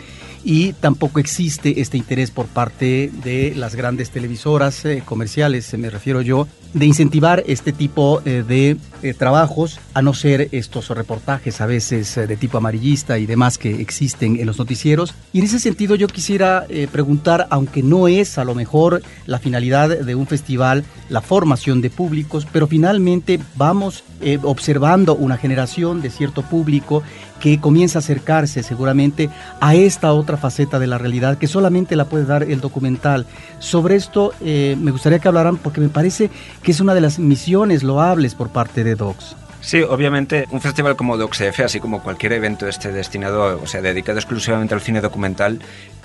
Y 0.44 0.72
tampoco 0.74 1.20
existe 1.20 1.80
este 1.80 1.98
interés 1.98 2.30
por 2.30 2.46
parte 2.46 3.10
de 3.22 3.54
las 3.56 3.76
grandes 3.76 4.10
televisoras 4.10 4.84
eh, 4.84 5.02
comerciales, 5.04 5.72
me 5.78 5.88
refiero 5.88 6.20
yo, 6.20 6.48
de 6.72 6.86
incentivar 6.86 7.42
este 7.46 7.72
tipo 7.72 8.22
eh, 8.24 8.44
de 8.46 8.76
eh, 9.02 9.14
trabajos, 9.14 9.80
a 9.94 10.02
no 10.02 10.14
ser 10.14 10.48
estos 10.52 10.88
reportajes 10.90 11.60
a 11.60 11.66
veces 11.66 12.14
de 12.14 12.36
tipo 12.36 12.58
amarillista 12.58 13.18
y 13.18 13.26
demás 13.26 13.58
que 13.58 13.80
existen 13.80 14.38
en 14.38 14.46
los 14.46 14.58
noticieros. 14.58 15.14
Y 15.32 15.40
en 15.40 15.44
ese 15.44 15.58
sentido 15.58 15.96
yo 15.96 16.06
quisiera 16.06 16.66
preguntar, 16.90 17.46
aunque 17.50 17.82
no 17.82 18.08
es 18.08 18.38
a 18.38 18.44
lo 18.44 18.54
mejor 18.54 19.02
la 19.26 19.38
finalidad 19.38 19.88
de 19.88 20.14
un 20.14 20.26
festival 20.26 20.84
la 21.08 21.20
formación 21.20 21.80
de 21.80 21.90
públicos, 21.90 22.46
pero 22.50 22.66
finalmente 22.66 23.38
vamos 23.56 24.04
observando 24.44 25.14
una 25.14 25.36
generación 25.36 26.00
de 26.00 26.10
cierto 26.10 26.42
público 26.42 27.02
que 27.42 27.58
comienza 27.58 27.98
a 27.98 28.00
acercarse 28.00 28.62
seguramente 28.62 29.28
a 29.60 29.74
esta 29.74 30.12
otra 30.12 30.36
faceta 30.36 30.78
de 30.78 30.86
la 30.86 30.96
realidad 30.96 31.38
que 31.38 31.48
solamente 31.48 31.96
la 31.96 32.04
puede 32.04 32.24
dar 32.24 32.44
el 32.44 32.60
documental. 32.60 33.26
Sobre 33.58 33.96
esto 33.96 34.32
eh, 34.40 34.76
me 34.80 34.92
gustaría 34.92 35.18
que 35.18 35.26
hablaran 35.26 35.56
porque 35.56 35.80
me 35.80 35.88
parece 35.88 36.30
que 36.62 36.72
es 36.72 36.80
una 36.80 36.94
de 36.94 37.00
las 37.00 37.18
misiones 37.18 37.82
loables 37.82 38.34
por 38.34 38.50
parte 38.50 38.84
de 38.84 38.94
Docs. 38.94 39.36
Sí, 39.62 39.80
obviamente 39.82 40.46
un 40.50 40.60
festival 40.60 40.96
como 40.96 41.16
DocsF, 41.16 41.60
así 41.60 41.78
como 41.78 42.02
cualquier 42.02 42.32
evento 42.32 42.66
este 42.66 42.90
destinado, 42.90 43.60
o 43.62 43.66
sea, 43.66 43.80
dedicado 43.80 44.18
exclusivamente 44.18 44.74
al 44.74 44.80
cine 44.80 45.00
documental, 45.00 45.60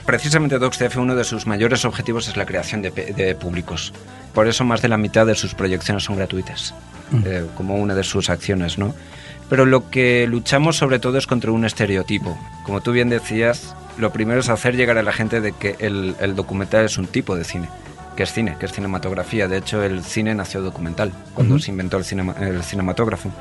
precisamente 0.06 0.60
DocsF 0.60 0.98
uno 0.98 1.16
de 1.16 1.24
sus 1.24 1.48
mayores 1.48 1.84
objetivos 1.84 2.28
es 2.28 2.38
la 2.38 2.46
creación 2.46 2.84
de, 2.84 3.36
públicos. 3.40 3.94
Por 4.34 4.48
eso 4.48 4.64
más 4.64 4.84
de 4.84 4.90
la 4.90 4.98
mitad 4.98 5.26
de 5.26 5.34
sus 5.34 5.56
proyecciones 5.56 6.04
son 6.04 6.18
gratuitas, 6.18 6.76
mm. 7.10 7.22
eh, 7.26 7.46
como 7.56 7.76
una 7.76 7.96
de 7.96 8.04
sus 8.04 8.30
acciones, 8.30 8.78
¿no? 8.78 8.94
Pero 9.50 9.66
lo 9.66 9.90
que 9.90 10.28
luchamos 10.28 10.78
sobre 10.78 11.00
todo 11.00 11.18
es 11.18 11.26
contra 11.26 11.52
un 11.52 11.66
estereotipo. 11.66 12.38
Como 12.64 12.82
tú 12.82 12.92
bien 12.92 13.10
decías, 13.10 13.76
lo 13.98 14.12
primero 14.12 14.40
es 14.40 14.50
hacer 14.50 14.76
llegar 14.76 14.98
a 14.98 15.04
la 15.04 15.14
gente 15.14 15.42
de 15.42 15.54
que 15.54 15.76
el, 15.80 16.36
documental 16.36 16.86
es 16.86 16.98
un 16.98 17.08
tipo 17.08 17.36
de 17.36 17.44
cine 17.44 17.70
que 18.18 18.24
es 18.24 18.34
cine, 18.34 18.58
que 18.60 18.66
es 18.66 18.74
cinematografía. 18.74 19.48
De 19.48 19.58
hecho, 19.58 19.82
el 19.84 20.04
cine 20.04 20.36
nació 20.36 20.62
documental, 20.62 21.14
cuando 21.36 21.60
se 21.60 21.72
inventó 21.72 21.98
el, 21.98 22.04
el 22.42 22.64
cinematógrafo. 22.64 23.32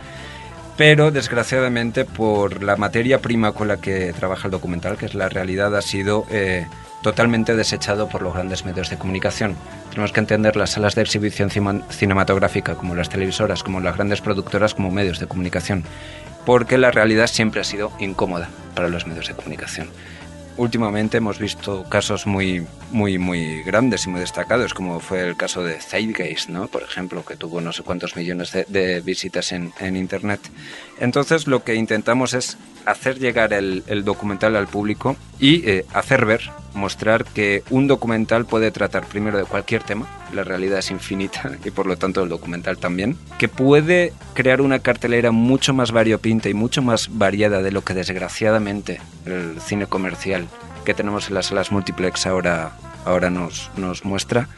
Pero, 0.77 1.11
desgraciadamente, 1.11 2.05
por 2.05 2.63
la 2.63 2.77
materia 2.77 3.21
prima 3.21 3.53
con 3.53 3.67
la 3.67 3.79
que 3.79 4.13
trabaja 4.13 4.49
el 4.49 4.53
documental, 4.53 4.99
que 4.99 5.07
es 5.07 5.15
la 5.15 5.31
realidad, 5.31 5.75
ha 5.75 5.81
sido 5.81 6.27
eh, 6.31 6.67
totalmente 7.03 7.57
desechado 7.57 8.09
por 8.09 8.21
los 8.21 8.35
grandes 8.35 8.67
medios 8.67 8.91
de 8.91 8.99
comunicación. 8.99 9.57
Tenemos 9.89 10.13
que 10.13 10.21
entender 10.21 10.55
las 10.55 10.71
salas 10.71 10.95
de 10.95 11.03
exhibición 11.03 11.51
cinematográfica, 11.89 12.75
como 12.75 12.95
las 12.95 13.09
televisoras, 13.09 13.63
como 13.63 13.81
las 13.81 13.97
grandes 13.97 14.21
productoras, 14.21 14.75
como 14.75 14.91
medios 14.91 15.19
de 15.19 15.27
comunicación, 15.27 15.85
porque 16.45 16.77
la 16.77 16.91
realidad 16.91 17.29
siempre 17.29 17.63
ha 17.63 17.65
sido 17.65 17.91
incómoda 17.99 18.51
para 18.75 18.89
los 18.89 19.07
medios 19.07 19.29
de 19.29 19.35
comunicación 19.35 19.89
últimamente 20.57 21.19
hemos 21.19 21.39
visto 21.39 21.85
casos 21.89 22.27
muy, 22.27 22.67
muy, 22.91 23.19
muy 23.19 23.63
grandes 23.63 24.07
y 24.07 24.11
muy 24.11 24.21
destacados, 24.21 24.75
como 24.75 25.01
fue 25.01 25.27
el 25.27 25.37
caso 25.37 25.63
de 25.63 25.81
Zeitgeist, 25.81 26.49
¿no? 26.49 26.67
Por 26.69 26.83
ejemplo, 26.83 27.25
que 27.25 27.37
tuvo 27.37 27.61
no 27.61 27.73
sé 27.73 27.83
cuántos 27.83 28.17
millones 28.17 28.53
de, 28.53 29.01
visitas 29.01 29.53
en, 29.53 29.73
Internet. 29.97 30.41
Entonces, 30.99 31.47
lo 31.47 31.63
que 31.63 31.75
intentamos 31.75 32.35
es 32.35 32.57
hacer 32.87 33.19
llegar 33.19 33.53
el, 33.53 33.83
documental 34.05 34.57
al 34.57 34.69
público 34.69 35.17
y 35.39 35.69
eh, 35.69 35.85
hacer 35.93 36.25
ver, 36.25 36.51
mostrar 36.75 37.25
que 37.25 37.63
un 37.71 37.87
documental 37.87 38.47
puede 38.47 38.71
tratar 38.71 39.05
primero 39.07 39.37
de 39.39 39.45
cualquier 39.45 39.83
tema, 39.83 40.07
la 40.33 40.45
realidad 40.45 40.79
es 40.79 40.91
infinita 40.91 41.51
y 41.65 41.71
por 41.71 41.87
lo 41.87 41.97
tanto 41.97 42.23
el 42.23 42.29
documental 42.29 42.79
también, 42.79 43.17
que 43.39 43.49
puede 43.49 44.13
crear 44.35 44.61
una 44.61 44.79
cartelera 44.79 45.33
mucho 45.33 45.75
más 45.75 45.93
variopinta 45.93 46.49
y 46.49 46.55
mucho 46.55 46.81
más 46.81 47.11
variada 47.19 47.63
de 47.63 47.73
lo 47.73 47.83
que 47.83 47.95
desgraciadamente 47.95 49.01
el 49.25 49.61
cine 49.61 49.87
comercial 49.87 50.47
que 50.85 50.95
tenemos 50.95 51.29
en 51.29 51.35
las 51.35 51.47
salas 51.47 51.73
multiplex 51.73 52.27
ahora, 52.27 52.73
ahora 53.05 53.29
nos, 53.29 53.71
nos 53.77 54.05
muestra 54.05 54.49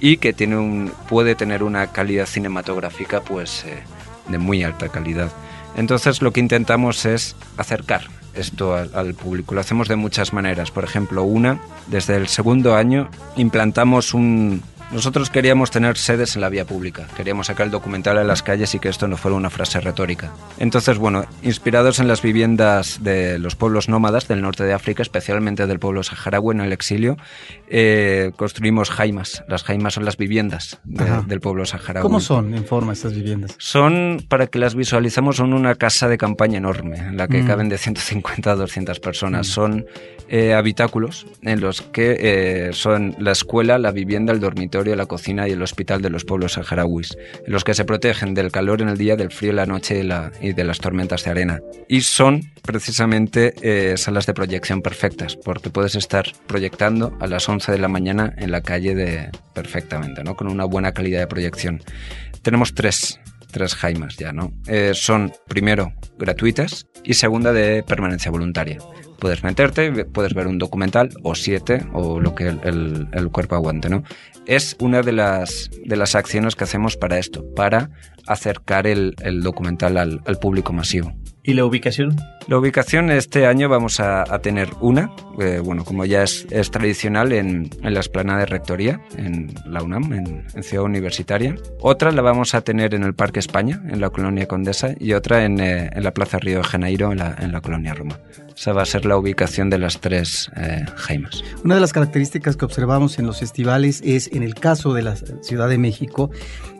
y 0.00 0.16
que 0.16 0.32
tiene 0.32 0.56
un, 0.56 0.92
puede 1.08 1.34
tener 1.34 1.62
una 1.62 1.92
calidad 1.92 2.26
cinematográfica 2.26 3.20
pues 3.20 3.64
eh, 3.64 3.82
de 4.28 4.38
muy 4.38 4.62
alta 4.62 4.88
calidad. 4.88 5.30
Entonces 5.76 6.22
lo 6.22 6.32
que 6.32 6.40
intentamos 6.40 7.04
es 7.04 7.36
acercar 7.56 8.02
esto 8.34 8.74
al, 8.74 9.14
público. 9.14 9.54
Lo 9.54 9.60
hacemos 9.60 9.88
de 9.88 9.96
muchas 9.96 10.32
maneras. 10.32 10.70
Por 10.70 10.84
ejemplo, 10.84 11.24
una, 11.24 11.60
desde 11.88 12.16
el 12.16 12.28
segundo 12.28 12.76
año 12.76 13.08
implantamos 13.36 14.14
un, 14.14 14.62
nosotros 14.90 15.30
queríamos 15.30 15.70
tener 15.70 15.96
sedes 15.96 16.34
en 16.34 16.40
la 16.40 16.48
vía 16.48 16.64
pública, 16.64 17.06
queríamos 17.16 17.48
sacar 17.48 17.66
el 17.66 17.70
documental 17.70 18.18
a 18.18 18.24
las 18.24 18.42
calles 18.42 18.74
y 18.74 18.78
que 18.78 18.88
esto 18.88 19.06
no 19.08 19.16
fuera 19.16 19.36
una 19.36 19.50
frase 19.50 19.80
retórica. 19.80 20.32
Entonces, 20.58 20.98
bueno, 20.98 21.24
inspirados 21.42 21.98
en 21.98 22.08
las 22.08 22.22
viviendas 22.22 23.02
de 23.02 23.38
los 23.38 23.54
pueblos 23.54 23.88
nómadas 23.88 24.28
del 24.28 24.40
norte 24.40 24.64
de 24.64 24.72
África, 24.72 25.02
especialmente 25.02 25.66
del 25.66 25.78
pueblo 25.78 26.02
saharaui 26.02 26.54
en 26.54 26.60
el 26.62 26.72
exilio, 26.72 27.16
eh, 27.68 28.32
construimos 28.36 28.90
jaimas. 28.90 29.44
Las 29.48 29.62
jaimas 29.64 29.94
son 29.94 30.04
las 30.04 30.16
viviendas 30.16 30.80
del 30.84 31.40
pueblo 31.40 31.66
saharaui. 31.66 32.02
¿Cómo 32.02 32.20
son 32.20 32.54
en 32.54 32.64
forma 32.64 32.92
estas 32.92 33.14
viviendas? 33.14 33.54
Son, 33.58 34.24
para 34.28 34.46
que 34.46 34.58
las 34.58 34.74
visualizamos, 34.74 35.36
son 35.36 35.52
una 35.52 35.74
casa 35.74 36.08
de 36.08 36.16
campaña 36.16 36.58
enorme, 36.58 36.98
en 36.98 37.16
la 37.16 37.28
que 37.28 37.42
mm. 37.42 37.46
caben 37.46 37.68
de 37.68 37.78
150 37.78 38.50
a 38.50 38.56
200 38.56 39.00
personas. 39.00 39.48
Mm. 39.48 39.50
Son 39.50 39.86
eh, 40.28 40.54
habitáculos 40.54 41.26
en 41.42 41.60
los 41.60 41.80
que 41.80 42.16
eh, 42.20 42.72
son 42.72 43.16
la 43.18 43.32
escuela, 43.32 43.78
la 43.78 43.92
vivienda, 43.92 44.32
el 44.32 44.40
dormitorio, 44.40 44.77
la 44.84 45.06
cocina 45.06 45.48
y 45.48 45.52
el 45.52 45.62
hospital 45.62 46.02
de 46.02 46.10
los 46.10 46.24
pueblos 46.24 46.52
saharauis, 46.52 47.16
los 47.46 47.64
que 47.64 47.74
se 47.74 47.84
protegen 47.84 48.34
del 48.34 48.50
calor 48.50 48.82
en 48.82 48.88
el 48.88 48.98
día, 48.98 49.16
del 49.16 49.30
frío 49.30 49.50
en 49.50 49.56
la 49.56 49.66
noche 49.66 50.02
y, 50.40 50.52
de 50.52 50.64
las 50.64 50.78
tormentas 50.78 51.24
de 51.24 51.30
arena. 51.30 51.60
Y 51.88 52.02
son 52.02 52.52
precisamente 52.62 53.54
eh, 53.62 53.96
salas 53.96 54.26
de 54.26 54.34
proyección 54.34 54.82
perfectas, 54.82 55.36
porque 55.36 55.70
puedes 55.70 55.94
estar 55.94 56.26
proyectando 56.46 57.16
a 57.20 57.26
las 57.26 57.48
11 57.48 57.72
de 57.72 57.78
la 57.78 57.88
mañana 57.88 58.34
en 58.38 58.50
la 58.50 58.60
calle 58.60 58.94
de 58.94 59.30
perfectamente, 59.54 60.22
¿no? 60.24 60.34
con 60.36 60.48
una 60.48 60.64
buena 60.64 60.92
calidad 60.92 61.20
de 61.20 61.26
proyección. 61.26 61.82
Tenemos 62.42 62.74
tres 62.74 63.20
tres 63.50 63.74
jaimas 63.74 64.18
ya, 64.18 64.30
¿no? 64.30 64.52
son, 64.92 65.32
primero, 65.48 65.94
gratuitas 66.18 66.86
y 67.02 67.14
segunda, 67.14 67.54
de 67.54 67.82
permanencia 67.82 68.30
voluntaria 68.30 68.76
puedes 69.18 69.42
meterte, 69.44 70.04
puedes 70.04 70.34
ver 70.34 70.46
un 70.46 70.58
documental 70.58 71.10
o 71.22 71.34
siete 71.34 71.84
o 71.92 72.20
lo 72.20 72.34
que 72.34 72.48
el, 72.48 73.28
cuerpo 73.32 73.56
aguante, 73.56 73.88
¿no? 73.88 74.02
Es 74.46 74.76
una 74.80 75.02
de 75.02 75.12
las, 75.12 75.70
de 75.84 75.96
las 75.96 76.14
acciones 76.14 76.56
que 76.56 76.64
hacemos 76.64 76.96
para 76.96 77.18
esto, 77.18 77.44
para 77.54 77.90
acercar 78.26 78.86
el, 78.86 79.14
documental 79.42 79.96
al, 79.96 80.38
público 80.40 80.72
masivo. 80.72 81.12
¿Y 81.42 81.54
la 81.54 81.64
ubicación? 81.64 82.16
La 82.46 82.58
ubicación 82.58 83.10
este 83.10 83.46
año 83.46 83.68
vamos 83.68 84.00
a, 84.00 84.24
tener 84.40 84.68
una, 84.80 85.10
eh, 85.40 85.60
bueno, 85.62 85.84
como 85.84 86.04
ya 86.04 86.22
es, 86.22 86.46
tradicional 86.70 87.32
en, 87.32 87.70
la 87.82 88.00
esplanada 88.00 88.40
de 88.40 88.46
Rectoría, 88.46 89.00
en 89.16 89.54
la 89.66 89.82
UNAM, 89.82 90.12
en, 90.12 90.62
Ciudad 90.62 90.84
Universitaria. 90.84 91.54
Otra 91.80 92.12
la 92.12 92.22
vamos 92.22 92.54
a 92.54 92.60
tener 92.60 92.94
en 92.94 93.02
el 93.02 93.14
Parque 93.14 93.40
España, 93.40 93.82
en 93.88 94.00
la 94.00 94.10
Colonia 94.10 94.46
Condesa, 94.46 94.94
y 94.98 95.12
otra 95.14 95.44
en, 95.44 95.60
eh, 95.60 95.90
la 95.96 96.12
Plaza 96.12 96.38
Río 96.38 96.58
de 96.58 96.64
Janeiro, 96.64 97.12
en 97.12 97.18
la, 97.18 97.36
en 97.38 97.52
la 97.52 97.60
Colonia 97.60 97.94
Roma. 97.94 98.18
Esa 98.58 98.72
va 98.72 98.82
a 98.82 98.86
ser 98.86 99.04
la 99.04 99.16
ubicación 99.16 99.70
de 99.70 99.78
las 99.78 100.00
tres 100.00 100.50
eh, 100.56 100.84
Jaimas. 100.96 101.44
Una 101.62 101.76
de 101.76 101.80
las 101.80 101.92
características 101.92 102.56
que 102.56 102.64
observamos 102.64 103.20
en 103.20 103.26
los 103.26 103.38
festivales 103.38 104.02
es, 104.04 104.28
en 104.32 104.42
el 104.42 104.56
caso 104.56 104.94
de 104.94 105.02
la 105.02 105.14
Ciudad 105.14 105.68
de 105.68 105.78
México, 105.78 106.32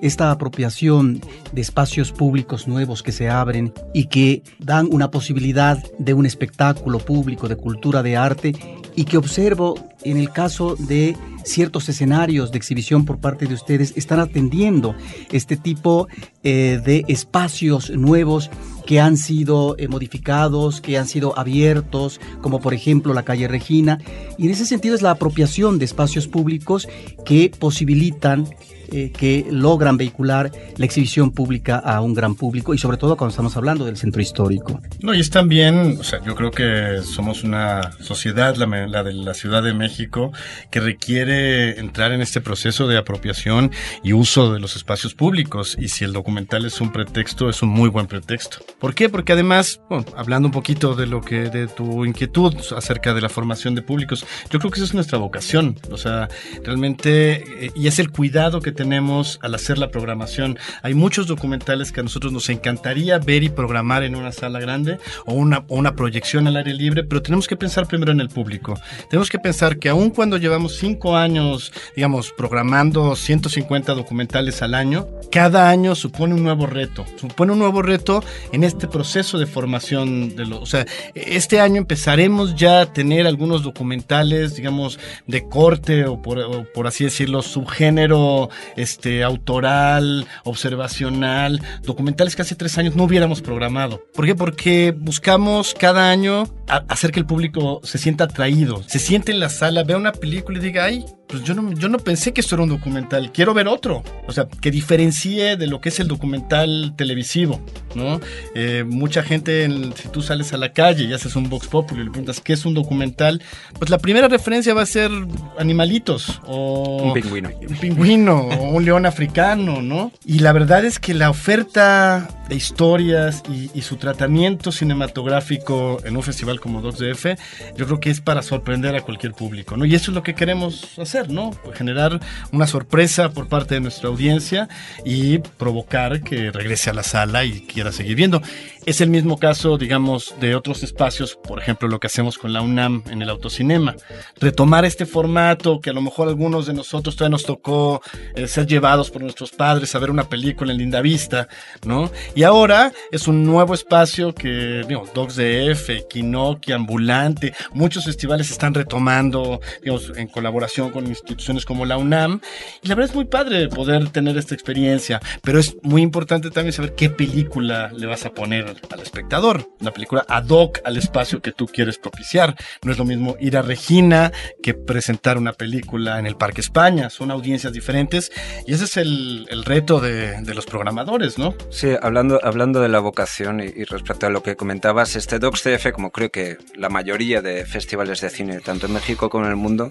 esta 0.03 0.33
apropiación 0.33 1.21
de 1.53 1.61
espacios 1.61 2.11
públicos 2.11 2.67
nuevos 2.67 3.05
que 3.05 3.13
se 3.13 3.31
abren 3.31 3.73
y 3.95 4.07
que 4.07 4.43
dan 4.59 4.89
una 4.91 5.13
posibilidad 5.13 5.81
de 6.01 6.15
un 6.15 6.27
espectáculo 6.27 6.99
público, 6.99 7.47
de 7.47 7.55
cultura, 7.55 8.03
de 8.03 8.17
arte, 8.17 8.55
y 8.99 9.05
que 9.05 9.17
observo 9.17 9.77
en 10.03 10.17
el 10.17 10.33
caso 10.33 10.75
de 10.75 11.17
ciertos 11.45 11.89
escenarios 11.89 12.51
de 12.51 12.59
exhibición 12.59 13.05
por 13.05 13.21
parte 13.21 13.47
de 13.47 13.55
ustedes, 13.55 13.93
están 13.97 14.19
atendiendo 14.19 14.97
este 15.31 15.57
tipo 15.57 16.09
eh, 16.43 16.81
de 16.85 17.05
espacios 17.07 17.91
nuevos 17.91 18.51
que 18.87 18.99
han 18.99 19.17
sido 19.17 19.77
eh, 19.79 19.87
modificados, 19.87 20.81
que 20.81 20.99
han 20.99 21.07
sido 21.07 21.39
abiertos, 21.39 22.21
como 22.41 22.59
por 22.59 22.75
ejemplo 22.75 23.15
la 23.15 23.23
calle 23.23 23.47
Regina. 23.47 24.01
Y 24.37 24.47
en 24.47 24.51
ese 24.51 24.67
sentido 24.67 24.97
es 24.97 25.03
la 25.03 25.13
apropiación 25.13 25.79
de 25.79 25.85
espacios 25.85 26.27
públicos 26.27 26.89
que 27.25 27.53
posibilitan 27.57 28.49
eh, 28.91 29.13
que 29.17 29.47
logran 29.51 29.97
vehicular 29.97 30.51
la 30.77 30.85
exhibición 30.85 31.31
pública 31.31 31.77
a 31.77 32.01
un 32.01 32.15
gran 32.15 32.35
público 32.35 32.75
y 32.75 32.79
sobre 32.79 32.97
todo 32.97 33.17
cuando 33.17 33.31
estamos 33.31 33.57
hablando 33.57 33.85
del 33.85 33.97
centro 33.97 34.23
histórico. 34.23 34.81
No, 35.01 35.15
y 35.15 35.21
es 35.21 35.31
también, 35.31 35.97
o 36.01 36.05
sea, 36.05 36.23
yo 36.25 36.35
creo 36.35 36.51
que 36.51 37.01
somos 37.05 37.45
una 37.45 37.93
sociedad, 38.01 38.57
la, 38.57 38.67
la 38.87 39.03
de 39.03 39.13
la 39.13 39.35
Ciudad 39.35 39.63
de 39.63 39.75
México, 39.75 40.33
que 40.71 40.81
requiere 40.81 41.79
entrar 41.79 42.13
en 42.13 42.21
este 42.21 42.41
proceso 42.41 42.87
de 42.87 42.97
apropiación 42.97 43.71
y 44.03 44.13
uso 44.13 44.53
de 44.53 44.61
los 44.61 44.77
espacios 44.77 45.15
públicos 45.15 45.77
y 45.79 45.89
si 45.89 46.05
el 46.05 46.13
documental 46.13 46.65
es 46.65 46.81
un 46.81 46.93
pretexto, 46.93 47.49
es 47.49 47.63
un 47.63 47.71
muy 47.71 47.89
buen 47.89 48.07
pretexto. 48.07 48.59
¿Por 48.79 48.95
qué? 48.95 49.09
Porque 49.09 49.33
además, 49.33 49.81
bueno, 49.89 50.05
hablando 50.17 50.49
un 50.49 50.53
poquito 50.53 50.95
de 50.95 51.07
lo 51.07 51.21
que, 51.21 51.51
de 51.51 51.67
tu 51.67 52.05
inquietud 52.05 52.55
acerca 52.77 53.15
de 53.15 53.21
la 53.21 53.29
formación 53.29 53.75
de 53.75 53.83
públicos, 53.83 54.25
yo 54.51 54.59
creo 54.59 54.71
que 54.71 54.81
esa 54.81 54.87
es 54.87 54.95
nuestra 54.95 55.19
vocación, 55.19 55.79
o 55.91 55.97
sea, 55.97 56.29
realmente, 56.65 57.67
eh, 57.67 57.71
y 57.75 57.87
es 57.87 57.99
el 57.99 58.11
cuidado 58.11 58.61
que 58.61 58.73
tenemos 58.79 59.41
al 59.43 59.57
hacer 59.57 59.77
la 59.77 59.91
programación. 59.91 60.57
Hay 60.83 60.95
muchos 60.95 61.27
documentales 61.27 61.91
que 61.91 61.99
a 61.99 62.05
nosotros 62.05 62.33
nos 62.33 62.49
encantaría 62.49 63.19
ver 63.19 63.43
y 63.43 63.49
programar 63.49 64.05
en 64.05 64.15
una 64.15 64.31
sala 64.31 64.61
grande 64.61 64.99
o 65.27 65.35
una, 65.35 65.65
una 65.67 65.97
proyección 65.97 66.47
al 66.47 66.57
aire 66.59 66.75
libre, 66.75 67.03
pero 67.03 67.21
tenemos 67.21 67.49
que 67.49 67.57
pensar 67.57 67.89
primero 67.89 68.13
en 68.13 68.21
el 68.21 68.29
público. 68.29 68.79
Tenemos 69.11 69.31
que 69.31 69.41
pensar 69.41 69.81
que 69.81 69.89
aun 69.89 70.11
cuando 70.11 70.37
llevamos 70.37 70.77
cinco 70.77 71.17
años, 71.17 71.73
digamos, 71.97 72.31
programando 72.31 73.17
150 73.17 73.95
documentales 73.95 74.63
al 74.63 74.75
año, 74.75 75.09
cada 75.33 75.69
año 75.71 75.97
supone 75.97 76.35
un 76.35 76.45
nuevo 76.45 76.67
reto. 76.67 77.05
Supone 77.17 77.55
un 77.55 77.59
nuevo 77.59 77.83
reto 77.83 78.23
en 78.53 78.63
este 78.63 78.87
proceso 78.87 79.41
de 79.41 79.47
formación 79.47 80.37
de 80.37 80.47
los... 80.47 80.61
O 80.61 80.67
sea, 80.67 80.87
este 81.17 81.61
año 81.61 81.79
empezaremos 81.79 82.55
ya 82.55 82.83
a 82.83 82.93
tener 82.93 83.27
algunos 83.27 83.65
documentales, 83.65 84.55
digamos, 84.55 85.01
de 85.27 85.49
corte 85.49 86.07
o 86.07 86.23
por, 86.23 86.39
o 86.39 86.65
por 86.73 86.87
así 86.87 87.03
decirlo, 87.03 87.43
subgénero 87.43 88.51
este, 88.77 89.23
autoral, 89.25 90.27
observacional, 90.45 91.63
documentales 91.83 92.37
que 92.37 92.43
hace 92.43 92.55
tres 92.55 92.79
años 92.79 92.97
no 92.97 93.05
hubiéramos 93.05 93.43
programado. 93.43 94.03
¿Por 94.15 94.27
qué? 94.27 94.35
Porque 94.35 94.95
buscamos 94.97 95.75
cada 95.75 96.11
año 96.11 96.45
hacer 96.67 97.13
que 97.13 97.21
el 97.21 97.27
público 97.27 97.81
se 97.85 97.99
sienta 97.99 98.25
atraído, 98.25 98.83
se 98.87 98.99
siente 98.99 99.33
en 99.33 99.41
la 99.41 99.49
sala, 99.49 99.85
vea 99.85 99.97
una 99.97 100.13
película 100.13 100.59
y 100.59 100.63
diga, 100.63 100.85
ay, 100.85 101.05
pues 101.29 101.45
yo 101.45 101.55
no, 101.55 101.73
yo 101.73 101.89
no 101.89 101.99
pensé 101.99 102.33
que 102.33 102.41
esto 102.41 102.55
era 102.55 102.65
un 102.65 102.71
documental, 102.71 103.31
quiero 103.33 103.55
ver 103.55 103.69
otro, 103.69 104.03
o 104.27 104.33
sea, 104.33 104.49
que 104.49 104.71
diferencie 104.71 105.57
de 105.57 105.67
lo 105.67 105.81
que 105.81 105.91
es 105.91 106.01
el 106.01 106.09
documental 106.09 106.95
televisivo, 106.97 107.61
¿no? 107.95 108.21
Eh, 108.55 108.85
mucha 108.87 109.23
gente, 109.23 109.69
si 109.95 110.09
tú 110.09 110.23
sales 110.23 110.53
a 110.53 110.57
la 110.57 110.73
calle 110.73 111.05
y 111.05 111.13
haces 111.13 111.37
un 111.37 111.49
Vox 111.49 111.67
Populi 111.69 112.01
y 112.01 112.05
le 112.05 112.11
preguntas 112.11 112.41
qué 112.41 112.55
es 112.55 112.65
un 112.65 112.75
documental, 112.75 113.43
pues 113.79 113.91
la 113.91 113.99
primera 113.99 114.29
referencia 114.29 114.73
va 114.73 114.83
a 114.83 114.87
ser 114.87 115.11
animalitos 115.59 116.41
o... 116.47 117.03
Un 117.03 117.13
pingüino. 117.13 117.51
Un 117.69 117.77
pingüino 117.77 118.39
o 118.41 118.71
un 118.71 118.85
león 118.85 119.05
africano, 119.05 119.83
¿no? 119.83 120.13
Y 120.25 120.39
la 120.39 120.53
verdad 120.53 120.85
es 120.85 120.99
que 120.99 121.15
la 121.15 121.31
oferta 121.31 122.29
de 122.49 122.55
historias 122.55 123.43
y, 123.51 123.71
y 123.75 123.83
su 123.83 123.97
tratamiento 123.97 124.73
cinematográfico 124.73 126.01
en 126.05 126.17
un 126.17 126.23
festival 126.23 126.61
como 126.61 126.83
2DF, 126.83 127.39
yo 127.77 127.87
creo 127.87 128.01
que 128.01 128.11
es 128.11 128.21
para 128.21 128.43
sorprender 128.43 128.97
a 128.97 129.03
cualquier 129.03 129.33
público, 129.33 129.77
¿no? 129.77 129.85
Y 129.85 129.95
eso 129.95 130.11
es 130.11 130.15
lo 130.15 130.23
que 130.23 130.35
queremos 130.35 130.99
hacer, 130.99 131.18
¿no? 131.25 131.51
Generar 131.75 132.21
una 132.53 132.67
sorpresa 132.67 133.31
por 133.31 133.49
parte 133.49 133.75
de 133.75 133.81
nuestra 133.81 134.09
audiencia 134.09 134.69
y 135.05 135.39
provocar 135.39 136.23
que 136.23 136.51
regrese 136.51 136.91
a 136.91 136.95
la 136.95 137.03
sala 137.03 137.45
y 137.45 137.63
quiera 137.63 137.93
seguir 137.93 138.17
viendo. 138.17 138.43
Es 138.87 139.03
el 139.03 139.11
mismo 139.11 139.39
caso, 139.39 139.77
digamos, 139.77 140.35
de 140.41 140.55
otros 140.55 140.83
espacios, 140.83 141.37
por 141.37 141.61
ejemplo, 141.61 141.89
lo 141.89 142.01
que 142.01 142.07
hacemos 142.07 142.39
con 142.39 142.55
la 142.55 142.63
UNAM 142.63 143.03
en 143.11 143.21
el 143.21 143.29
autocinema. 143.29 143.95
Retomar 144.41 144.87
este 144.87 145.05
formato 145.05 145.81
que 145.81 145.91
a 145.91 145.93
lo 145.93 146.01
mejor 146.01 146.29
algunos 146.29 146.67
de 146.67 146.73
nosotros 146.73 147.15
todavía 147.15 147.33
nos 147.33 147.45
tocó 147.45 148.01
eh, 148.35 148.49
ser 148.49 148.67
llevados 148.67 149.11
por 149.11 149.21
nuestros 149.21 149.51
padres 149.51 149.95
a 149.95 149.99
ver 149.99 150.11
una 150.11 150.29
película 150.29 150.73
en 150.73 150.79
Linda 150.79 151.03
Vista, 151.03 151.49
¿no? 151.85 152.11
Y 152.35 152.45
ahora 152.45 152.93
es 153.13 153.29
un 153.29 153.45
nuevo 153.45 153.75
espacio 153.75 154.35
que, 154.35 154.85
digo, 154.89 155.07
Dogs 155.15 155.37
DF, 155.37 156.09
Kinoki, 156.09 156.73
Ambulante, 156.73 157.53
muchos 157.73 158.07
festivales 158.07 158.51
están 158.51 158.73
retomando, 158.73 159.61
digamos, 159.83 160.13
en 160.17 160.29
colaboración 160.29 160.91
con 160.91 161.07
instituciones 161.09 161.65
como 161.65 161.85
la 161.85 161.97
UNAM. 161.97 162.41
Y 162.83 162.89
la 162.89 162.95
verdad 162.95 163.11
es 163.11 163.17
muy 163.17 163.25
padre 163.25 163.69
poder 163.69 164.11
tener 164.11 164.37
esta 164.37 164.55
experiencia, 164.55 165.21
pero 165.43 165.59
es 165.59 165.77
muy 165.83 166.03
importante 166.03 166.51
también 166.51 166.73
saber 166.73 166.95
qué 166.95 167.11
película 167.11 167.91
le 167.95 168.07
vas 168.07 168.25
a 168.27 168.31
poner 168.31 168.77
al 168.91 169.01
espectador. 169.01 169.69
Una 169.81 169.93
película 169.93 170.25
ad 170.29 170.49
hoc 170.49 170.81
al 170.85 170.97
espacio 170.97 171.41
que 171.41 171.53
tú 171.53 171.67
quieres 171.67 171.99
propiciar. 171.99 172.57
No 172.83 172.93
es 172.93 172.99
lo 172.99 173.05
mismo 173.05 173.37
ir 173.41 173.57
a 173.57 173.63
Regina 173.63 174.33
que 174.63 174.75
presentar 174.75 175.39
una 175.39 175.53
película 175.53 176.19
en 176.19 176.27
el 176.27 176.37
Parque 176.37 176.61
España. 176.61 177.11
Son 177.11 177.31
audiencias 177.31 177.73
diferentes 177.73 178.33
y 178.67 178.75
ese 178.75 178.85
es 178.85 178.97
el, 178.97 179.47
el 179.51 179.65
reto 179.65 180.01
de, 180.01 180.41
de, 180.43 180.55
los 180.55 180.67
programadores, 180.67 181.39
¿no? 181.39 181.55
Sí, 181.71 181.89
hablando, 182.01 182.41
hablando 182.43 182.81
de 182.81 182.89
la 182.89 183.01
vocación 183.01 183.61
y, 183.61 183.65
y 183.65 183.85
respecto 183.85 184.27
a 184.27 184.31
lo 184.31 184.43
que 184.43 184.57
comentabas, 184.57 185.17
este 185.17 185.39
DocsCF, 185.39 185.93
como 185.93 186.11
creo 186.11 186.31
que 186.31 186.59
la 186.75 186.89
mayoría 186.89 187.43
de 187.43 187.65
festivales 187.65 188.21
de 188.21 188.31
cine, 188.31 188.61
tanto 188.61 188.87
en 188.87 188.93
México 188.93 189.31
como 189.31 189.45
en 189.45 189.51
el 189.51 189.57
mundo, 189.57 189.89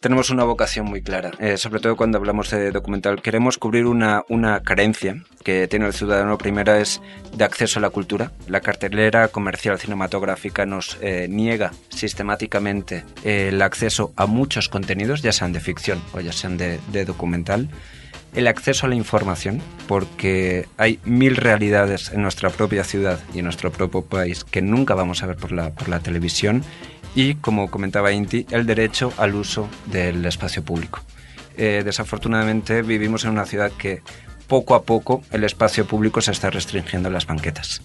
tenemos 0.00 0.30
una 0.30 0.44
vocación 0.44 0.55
muy 0.82 1.02
clara, 1.02 1.32
eh, 1.38 1.56
sobre 1.56 1.80
todo 1.80 1.96
cuando 1.96 2.18
hablamos 2.18 2.50
de 2.50 2.70
documental. 2.70 3.22
Queremos 3.22 3.58
cubrir 3.58 3.86
una, 3.86 4.24
una 4.28 4.62
carencia 4.62 5.22
que 5.44 5.68
tiene 5.68 5.86
el 5.86 5.92
ciudadano. 5.92 6.38
Primera 6.38 6.80
es 6.80 7.00
de 7.36 7.44
acceso 7.44 7.78
a 7.78 7.82
la 7.82 7.90
cultura. 7.90 8.32
La 8.48 8.60
cartelera 8.60 9.28
comercial 9.28 9.78
cinematográfica 9.78 10.66
nos 10.66 10.98
eh, 11.00 11.26
niega 11.28 11.72
sistemáticamente 11.90 13.04
eh, 13.24 13.48
el 13.48 13.62
acceso 13.62 14.12
a 14.16 14.26
muchos 14.26 14.68
contenidos, 14.68 15.22
ya 15.22 15.32
sean 15.32 15.52
de 15.52 15.60
ficción 15.60 16.00
o 16.12 16.20
ya 16.20 16.32
sean 16.32 16.56
de, 16.56 16.80
de 16.90 17.04
documental 17.04 17.68
el 18.36 18.48
acceso 18.48 18.84
a 18.84 18.88
la 18.90 18.94
información, 18.94 19.62
porque 19.88 20.68
hay 20.76 21.00
mil 21.04 21.36
realidades 21.36 22.12
en 22.12 22.20
nuestra 22.20 22.50
propia 22.50 22.84
ciudad 22.84 23.18
y 23.34 23.38
en 23.38 23.44
nuestro 23.44 23.72
propio 23.72 24.02
país 24.02 24.44
que 24.44 24.60
nunca 24.60 24.94
vamos 24.94 25.22
a 25.22 25.26
ver 25.26 25.36
por 25.36 25.52
la, 25.52 25.70
por 25.70 25.88
la 25.88 26.00
televisión 26.00 26.62
y, 27.16 27.34
como 27.36 27.70
comentaba 27.70 28.12
Inti, 28.12 28.46
el 28.50 28.66
derecho 28.66 29.12
al 29.16 29.34
uso 29.34 29.68
del 29.86 30.24
espacio 30.26 30.62
público. 30.62 31.00
Eh, 31.56 31.82
desafortunadamente 31.82 32.82
vivimos 32.82 33.24
en 33.24 33.30
una 33.30 33.46
ciudad 33.46 33.72
que 33.72 34.02
poco 34.46 34.74
a 34.74 34.82
poco 34.82 35.22
el 35.32 35.42
espacio 35.42 35.86
público 35.86 36.20
se 36.20 36.30
está 36.30 36.50
restringiendo 36.50 37.08
en 37.08 37.14
las 37.14 37.26
banquetas. 37.26 37.80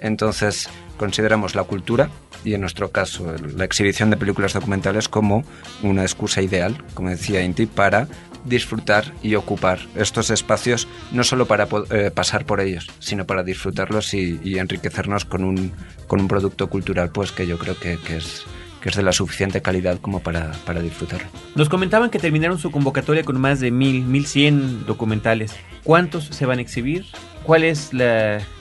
Entonces 0.00 0.70
consideramos 0.96 1.54
la 1.54 1.64
cultura 1.64 2.08
y 2.42 2.54
en 2.54 2.62
nuestro 2.62 2.90
caso 2.90 3.34
la 3.54 3.64
exhibición 3.66 4.08
de 4.08 4.16
películas 4.16 4.54
documentales 4.54 5.10
como 5.10 5.44
una 5.82 6.02
excusa 6.02 6.40
ideal, 6.40 6.82
como 6.94 7.10
decía 7.10 7.42
Inti, 7.42 7.66
para 7.66 8.08
disfrutar 8.46 9.12
y 9.22 9.34
ocupar 9.34 9.80
estos 9.94 10.30
espacios 10.30 10.88
no 11.12 11.22
solo 11.22 11.44
para 11.44 11.68
eh, 11.90 12.10
pasar 12.10 12.46
por 12.46 12.60
ellos, 12.60 12.90
sino 12.98 13.26
para 13.26 13.42
disfrutarlos 13.42 14.14
y, 14.14 14.40
y, 14.42 14.58
enriquecernos 14.58 15.26
con 15.26 15.44
un, 15.44 15.72
con 16.06 16.20
un 16.20 16.28
producto 16.28 16.70
cultural 16.70 17.10
pues 17.10 17.32
que 17.32 17.46
yo 17.46 17.58
creo 17.58 17.78
que, 17.78 17.98
que 17.98 18.16
es 18.16 18.46
que 18.80 18.88
es 18.88 18.96
de 18.96 19.02
la 19.02 19.12
suficiente 19.12 19.62
calidad 19.62 19.98
como 20.00 20.20
para, 20.20 20.52
para 20.64 20.80
disfrutar. 20.80 21.20
Nos 21.54 21.68
comentaban 21.68 22.10
que 22.10 22.18
terminaron 22.18 22.58
su 22.58 22.70
convocatoria 22.70 23.24
con 23.24 23.40
más 23.40 23.60
de 23.60 23.70
mil, 23.70 24.02
mil 24.04 24.26
cien 24.26 24.86
documentales. 24.86 25.54
¿Cuántos 25.84 26.26
se 26.26 26.46
van 26.46 26.58
a 26.58 26.62
exhibir? 26.62 27.06
¿Cuáles 27.44 27.90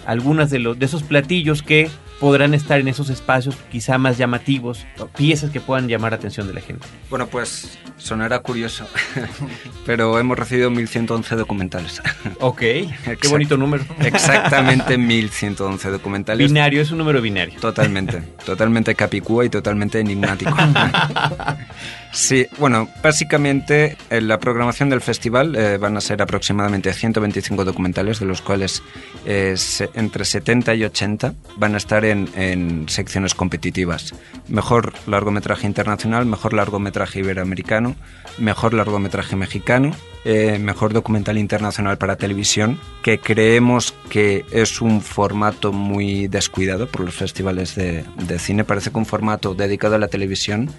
algunas 0.06 0.50
de, 0.50 0.60
los, 0.60 0.80
de 0.80 0.86
esos 0.86 1.04
platillos 1.04 1.62
que 1.62 1.90
podrán 2.20 2.54
estar 2.54 2.80
en 2.80 2.88
esos 2.88 3.10
espacios 3.10 3.56
quizá 3.72 3.98
más 3.98 4.18
llamativos, 4.18 4.86
piezas 5.18 5.52
que 5.52 5.60
puedan 5.60 5.88
llamar 5.88 6.12
la 6.12 6.18
atención 6.18 6.48
de 6.48 6.54
la 6.54 6.62
gente? 6.62 6.86
Bueno, 7.10 7.28
pues 7.28 7.78
sonará 7.98 8.40
curioso, 8.40 8.88
pero 9.86 10.20
hemos 10.20 10.38
recibido 10.38 10.70
1111 10.70 11.36
documentales. 11.36 12.02
Ok, 12.40 12.60
qué 12.60 13.28
bonito 13.30 13.58
número. 13.58 13.86
Exactamente 14.00 14.98
1111 14.98 15.90
documentales. 15.90 16.48
Binario, 16.48 16.82
es 16.82 16.92
un 16.92 16.98
número 16.98 17.22
binario. 17.22 17.60
Totalmente, 17.60 18.22
totalmente 18.46 18.96
capicúa 18.96 19.46
y 19.46 19.50
totalmente 19.50 20.00
enigmático. 20.00 20.52
Sí, 22.12 22.48
bueno, 22.58 22.90
básicamente 23.04 23.96
en 24.10 24.28
la 24.28 24.40
programación 24.40 24.90
del 24.90 25.00
festival 25.00 25.56
eh, 25.56 25.78
van 25.78 25.96
a 25.96 26.02
ser 26.02 26.22
aproximadamente 26.24 26.92
125 26.92 27.64
documentales, 27.64 28.20
de 28.20 28.26
los 28.26 28.42
cuales 28.42 28.82
eh, 29.26 29.56
entre 29.94 30.26
70 30.26 30.74
y 30.74 30.86
80 30.86 31.36
van 31.58 31.76
a 31.76 31.78
estar 31.78 32.06
en, 32.06 32.88
secciones 32.90 33.36
competitivas. 33.36 34.16
Mejor 34.48 34.94
largometraje 35.06 35.68
internacional, 35.68 36.26
mejor 36.26 36.54
largometraje 36.54 37.20
iberoamericano, 37.20 37.96
mejor 38.40 38.74
largometraje 38.74 39.36
mexicano, 39.36 39.92
eh, 40.26 40.58
mejor 40.60 40.94
documental 40.94 41.38
internacional 41.38 41.98
para 41.98 42.18
televisión, 42.18 42.80
que 43.04 43.20
creemos 43.20 43.94
que 44.10 44.46
es 44.52 44.82
un 44.82 45.02
formato 45.02 45.72
muy 45.72 46.28
descuidado 46.28 46.88
por 46.88 47.02
los 47.02 47.16
festivales 47.16 47.76
de, 47.76 48.04
cine. 48.40 48.64
Parece 48.64 48.92
que 48.92 48.98
un 48.98 49.06
formato 49.06 49.54
dedicado 49.54 49.96
a 49.96 50.00
la 50.00 50.08
televisión, 50.08 50.70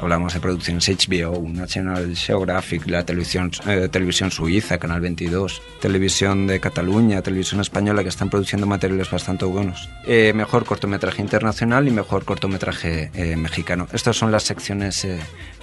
hablamos 0.00 0.34
de 0.34 0.40
producciones 0.78 1.08
HBO, 1.08 1.48
National 1.48 2.16
Geographic, 2.16 2.86
la 2.86 3.04
televisión, 3.04 3.50
eh, 3.66 3.88
televisión 3.90 4.30
suiza, 4.30 4.78
Canal 4.78 5.00
22, 5.00 5.62
televisión 5.80 6.46
de 6.46 6.60
Cataluña, 6.60 7.22
televisión 7.22 7.60
española, 7.60 8.02
que 8.02 8.08
están 8.08 8.30
produciendo 8.30 8.66
materiales 8.66 9.10
bastante 9.10 9.44
buenos. 9.44 9.88
Eh, 10.06 10.32
mejor 10.34 10.64
cortometraje 10.64 11.22
internacional 11.22 11.88
y 11.88 11.90
mejor 11.90 12.24
cortometraje 12.24 13.10
eh, 13.14 13.36
mexicano. 13.36 13.88
Estas 13.92 14.16
son 14.16 14.30
las 14.30 14.44
secciones 14.44 15.04
eh, 15.04 15.18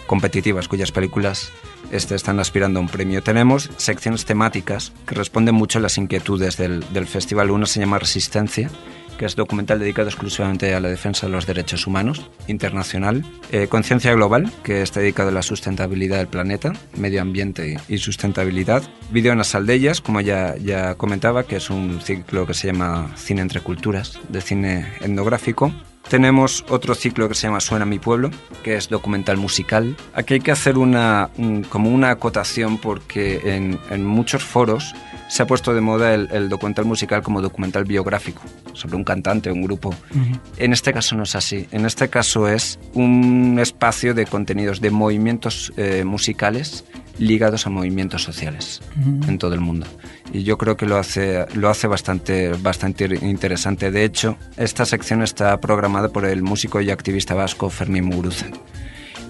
competitivas 0.08 0.68
cuyas 0.68 0.92
películas 0.92 1.52
este, 1.92 2.16
están 2.16 2.40
aspirando 2.40 2.80
a 2.80 2.82
un 2.82 2.90
premio. 2.90 3.22
Tenemos 3.24 3.70
secciones 3.78 4.26
temáticas 4.26 4.92
que 5.08 5.16
responden 5.16 5.56
mucho 5.56 5.80
a 5.80 5.82
las 5.82 5.98
inquietudes 5.98 6.58
del, 6.58 6.84
del 6.94 7.08
festival. 7.08 7.52
Una 7.52 7.66
se 7.66 7.80
llama 7.80 8.00
Resistencia, 8.00 8.70
que 9.18 9.26
es 9.26 9.36
documental 9.36 9.80
dedicado 9.80 10.10
exclusivamente 10.10 10.74
a 10.74 10.80
la 10.80 10.90
defensa 10.90 11.28
de 11.28 11.32
los 11.32 11.46
derechos 11.46 11.88
humanos, 11.88 12.30
internacional. 12.48 13.26
Eh, 13.52 13.68
Conciencia 13.68 14.14
Global, 14.14 14.52
que 14.64 14.82
está 14.82 15.00
dedicado 15.00 15.30
a 15.30 15.34
la 15.34 15.42
sustentabilidad 15.42 16.18
del 16.18 16.28
planeta, 16.28 16.74
medio 16.98 17.22
ambiente 17.22 17.78
y 17.88 17.98
sustentabilidad. 17.98 18.84
Video 19.12 19.32
en 19.32 19.38
las 19.38 19.56
aldeas, 19.56 20.02
como 20.02 20.22
ya, 20.22 20.56
ya 20.58 20.96
comentaba, 20.96 21.44
que 21.44 21.58
es 21.58 21.70
un 21.70 22.02
ciclo 22.02 22.46
que 22.46 22.54
se 22.54 22.68
llama 22.68 23.12
Cine 23.16 23.42
entre 23.42 23.62
Culturas, 23.62 24.20
de 24.30 24.42
cine 24.42 24.88
etnográfico. 25.02 25.72
Tenemos 26.10 26.64
otro 26.70 26.94
ciclo 26.94 27.28
que 27.28 27.34
se 27.34 27.48
llama 27.48 27.60
Suena 27.60 27.86
mi 27.86 27.98
pueblo, 27.98 28.30
que 28.64 28.76
es 28.76 28.90
documental 28.90 29.38
musical. 29.38 29.98
Aquí 30.14 30.36
hay 30.36 30.40
que 30.40 30.52
hacer 30.52 30.78
una, 30.78 31.32
un, 31.38 31.64
como 31.64 31.90
una 31.90 32.12
acotación 32.12 32.78
porque 32.78 33.42
en, 33.56 33.80
en, 33.90 34.06
muchos 34.06 34.44
foros 34.44 34.94
se 35.28 35.44
ha 35.44 35.48
puesto 35.48 35.74
de 35.74 35.82
moda 35.82 36.14
el, 36.14 36.30
el, 36.32 36.50
documental 36.50 36.86
musical 36.86 37.22
como 37.22 37.42
documental 37.42 37.84
biográfico 37.86 38.42
sobre 38.74 38.96
un 38.96 39.04
cantante 39.04 39.50
o 39.50 39.54
un 39.54 39.64
grupo. 39.64 39.90
Uh 39.90 40.18
-huh. 40.18 40.40
En 40.58 40.74
este 40.74 40.94
caso 40.94 41.16
no 41.16 41.24
es 41.24 41.36
así. 41.36 41.68
En 41.72 41.86
este 41.86 42.10
caso 42.10 42.48
es 42.48 42.80
un 42.94 43.58
espacio 43.60 44.14
de 44.14 44.26
contenidos 44.26 44.82
de 44.82 44.92
movimientos 44.92 45.74
eh, 45.78 46.04
musicales 46.06 46.86
ligados 47.18 47.66
a 47.66 47.70
movimientos 47.70 48.24
sociales 48.24 48.82
uh 48.98 49.00
-huh. 49.00 49.30
en 49.30 49.38
todo 49.38 49.54
el 49.54 49.62
mundo. 49.62 49.88
Y 50.34 50.44
yo 50.44 50.58
creo 50.58 50.76
que 50.76 50.86
lo 50.86 50.98
hace, 50.98 51.46
lo 51.54 51.70
hace 51.70 51.88
bastante, 51.88 52.50
bastante 52.62 53.06
interesante. 53.22 53.92
De 53.92 54.04
hecho, 54.04 54.38
esta 54.58 54.86
sección 54.86 55.22
está 55.22 55.60
programada 55.60 56.10
por 56.10 56.26
el 56.26 56.42
músico 56.42 56.82
y 56.82 56.90
activista 56.92 57.34
vasco 57.34 57.70
Fermín 57.70 58.06
Muguruza. 58.06 58.48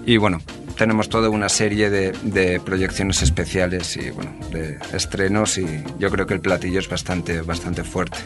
Y 0.06 0.18
bueno, 0.18 0.40
tenemos 0.78 1.08
toda 1.08 1.28
una 1.30 1.48
serie 1.48 1.90
de, 1.90 2.12
de, 2.22 2.60
proyecciones 2.60 3.22
especiales 3.22 3.96
y 3.96 4.10
bueno, 4.10 4.32
de 4.52 4.78
estrenos 4.92 5.58
y 5.58 5.66
yo 5.98 6.10
creo 6.10 6.26
que 6.26 6.34
el 6.34 6.40
platillo 6.40 6.78
es 6.78 6.88
bastante, 6.88 7.40
bastante 7.40 7.82
fuerte. 7.82 8.18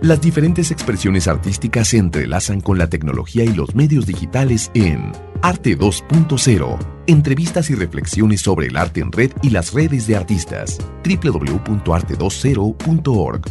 Las 0.01 0.21
diferentes 0.21 0.71
expresiones 0.71 1.27
artísticas 1.27 1.89
se 1.89 1.97
entrelazan 1.97 2.61
con 2.61 2.77
la 2.77 2.87
tecnología 2.87 3.43
y 3.43 3.53
los 3.53 3.75
medios 3.75 4.05
digitales 4.05 4.71
en 4.73 5.11
Arte 5.41 5.77
2.0. 5.77 6.79
Entrevistas 7.07 7.69
y 7.69 7.75
reflexiones 7.75 8.39
sobre 8.39 8.67
el 8.67 8.77
arte 8.77 9.01
en 9.01 9.11
red 9.11 9.33
y 9.41 9.49
las 9.49 9.73
redes 9.73 10.07
de 10.07 10.15
artistas. 10.15 10.77
www.arte20.org. 11.03 13.41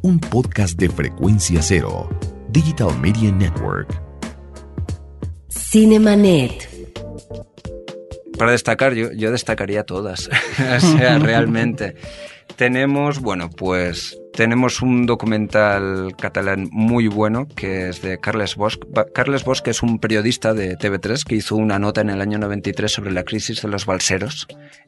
Un 0.00 0.18
podcast 0.18 0.78
de 0.78 0.88
frecuencia 0.88 1.60
cero. 1.60 2.08
Digital 2.50 2.98
Media 2.98 3.30
Network. 3.30 4.07
Cinemanet. 5.70 6.66
Para 8.38 8.52
destacar, 8.52 8.94
yo, 8.94 9.12
yo 9.12 9.30
destacaría 9.30 9.84
todas. 9.84 10.30
o 10.76 10.80
sea, 10.80 11.18
realmente. 11.18 11.94
Tenemos, 12.56 13.20
bueno, 13.20 13.50
pues 13.50 14.18
tenemos 14.38 14.82
un 14.82 15.04
documental 15.04 16.14
catalán 16.16 16.68
muy 16.70 17.08
bueno 17.08 17.48
que 17.56 17.88
es 17.88 18.02
de 18.02 18.20
Carles 18.20 18.54
Bosch. 18.54 18.78
Carles 19.12 19.42
Bosch 19.42 19.66
es 19.66 19.82
un 19.82 19.98
periodista 19.98 20.54
de 20.54 20.78
TV3 20.78 21.24
que 21.24 21.34
hizo 21.34 21.56
una 21.56 21.80
nota 21.80 22.02
en 22.02 22.10
el 22.10 22.20
año 22.20 22.38
93 22.38 22.88
sobre 22.88 23.10
la 23.10 23.24
crisis 23.24 23.62
de 23.62 23.66
los 23.66 23.84
balseros 23.84 24.46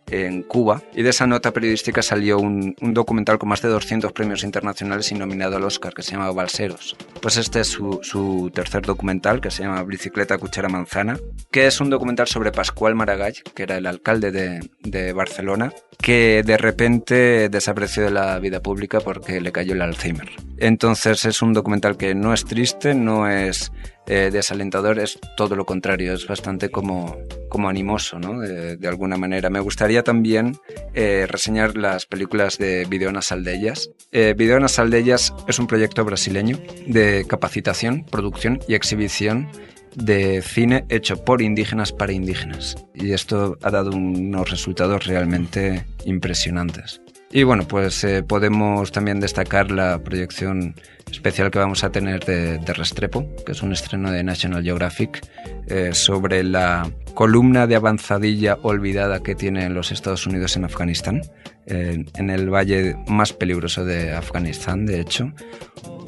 en 0.09 0.45
Cuba 0.45 0.83
y 0.95 1.03
de 1.03 1.11
esa 1.11 1.27
nota 1.27 1.53
periodística 1.53 2.01
salió 2.01 2.39
un, 2.39 2.77
un 2.81 2.95
documental 2.95 3.41
con 3.41 3.49
más 3.49 3.61
de 3.61 3.71
200 3.71 4.13
premios 4.13 4.45
internacionales 4.45 5.11
y 5.11 5.17
nominado 5.17 5.57
al 5.57 5.65
Oscar 5.65 5.95
que 5.95 6.03
se 6.03 6.13
llama 6.13 6.31
Balseros. 6.31 6.97
Pues 7.21 7.37
este 7.37 7.61
es 7.61 7.67
su, 7.67 7.99
su 8.05 8.53
tercer 8.55 8.83
documental 8.83 9.41
que 9.41 9.51
se 9.51 9.65
llama 9.65 9.83
Bicicleta, 9.83 10.39
Cuchara, 10.39 10.69
Manzana, 10.69 11.19
que 11.51 11.67
es 11.67 11.81
un 11.81 11.91
documental 11.91 12.29
sobre 12.29 12.53
Pascual 12.53 12.95
Maragall, 12.95 13.35
que 13.53 13.65
era 13.65 13.79
el 13.79 13.87
alcalde 13.87 14.31
de, 14.31 14.61
de 14.81 15.13
Barcelona, 15.13 15.73
que 16.01 16.43
de 16.45 16.57
repente 16.57 17.49
desapareció 17.49 18.05
de 18.05 18.13
la 18.13 18.39
vida 18.39 18.61
pública 18.61 19.01
porque 19.01 19.40
le 19.41 19.53
cayó 19.53 19.75
el 19.75 19.83
Alzheimer. 19.83 20.29
Entonces 20.59 21.25
es 21.25 21.41
un 21.43 21.53
documental 21.53 21.97
que 21.97 22.15
no 22.15 22.35
es 22.35 22.45
triste, 22.45 22.95
no 22.95 23.29
es 23.29 23.73
eh, 24.07 24.31
desalentador, 24.33 24.99
es 24.99 25.19
todo 25.37 25.57
lo 25.57 25.65
contrario, 25.65 26.13
es 26.13 26.27
bastante 26.27 26.69
como, 26.69 27.17
como 27.49 27.69
animoso, 27.69 28.19
¿no? 28.19 28.41
De, 28.41 28.89
alguna 28.89 29.17
manera. 29.17 29.51
Me 29.51 29.61
gustaría 29.61 30.03
también 30.03 30.59
eh, 30.95 31.27
reseñar 31.29 31.77
las 31.77 32.07
películas 32.07 32.59
de 32.59 32.87
Videonas 32.89 33.33
Aldellas. 33.33 33.91
Eh, 34.13 34.35
Videonas 34.37 34.79
Aldellas 34.79 35.33
es 35.47 35.59
un 35.59 35.67
proyecto 35.67 36.05
brasileño 36.05 36.59
de 36.87 37.25
capacitación, 37.29 38.05
producción 38.05 38.61
y 38.67 38.75
exhibición 38.75 39.49
de 39.95 40.43
cine 40.43 40.85
hecho 40.89 41.25
por 41.25 41.41
indígenas 41.43 41.93
para 41.93 42.13
indígenas. 42.13 42.77
Y 42.95 43.13
esto 43.13 43.59
ha 43.63 43.71
dado 43.71 43.93
unos 43.93 44.51
resultados 44.51 45.07
realmente 45.07 45.87
impresionantes. 46.05 47.01
Y 47.33 47.45
bueno, 47.45 47.63
pues 47.69 48.03
eh, 48.03 48.25
podemos 48.25 48.91
también 48.91 49.21
destacar 49.21 49.71
la 49.71 50.03
proyección 50.03 50.75
especial 51.13 51.53
que 51.53 51.61
vamos 51.61 51.85
a 51.85 51.93
tener 51.93 52.25
de, 52.25 52.59
Restrepo, 52.59 53.25
que 53.47 53.53
es 53.53 53.63
un 53.63 53.73
estreno 53.73 54.11
de 54.11 54.25
National 54.25 54.65
Geographic, 54.65 55.25
eh, 55.69 55.91
sobre 55.93 56.43
la 56.43 56.91
columna 57.15 57.69
de 57.69 57.77
avanzadilla 57.77 58.59
olvidada 58.63 59.23
que 59.23 59.37
tienen 59.37 59.75
los 59.75 59.93
Estados 59.93 60.27
Unidos 60.27 60.57
en 60.57 60.65
Afganistán, 60.65 61.23
eh, 61.67 62.05
en 62.15 62.31
el 62.31 62.53
valle 62.53 62.97
más 63.07 63.33
peligroso 63.33 63.85
de 63.85 64.13
Afganistán, 64.13 64.85
de 64.85 65.01
hecho. 65.01 65.33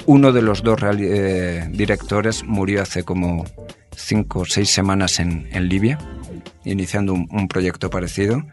Uno 0.05 0.33
de 0.33 0.41
los 0.41 0.61
dos 0.61 0.81
directores 1.71 2.43
murió 2.43 2.81
hace 2.81 3.03
como 3.03 3.45
cinco 3.95 4.39
o 4.39 4.45
seis 4.45 4.69
semanas 4.71 5.21
en, 5.21 5.47
Libia, 5.69 5.97
iniciando 6.65 7.13
un 7.13 7.47
proyecto 7.47 7.89
parecido. 7.89 8.43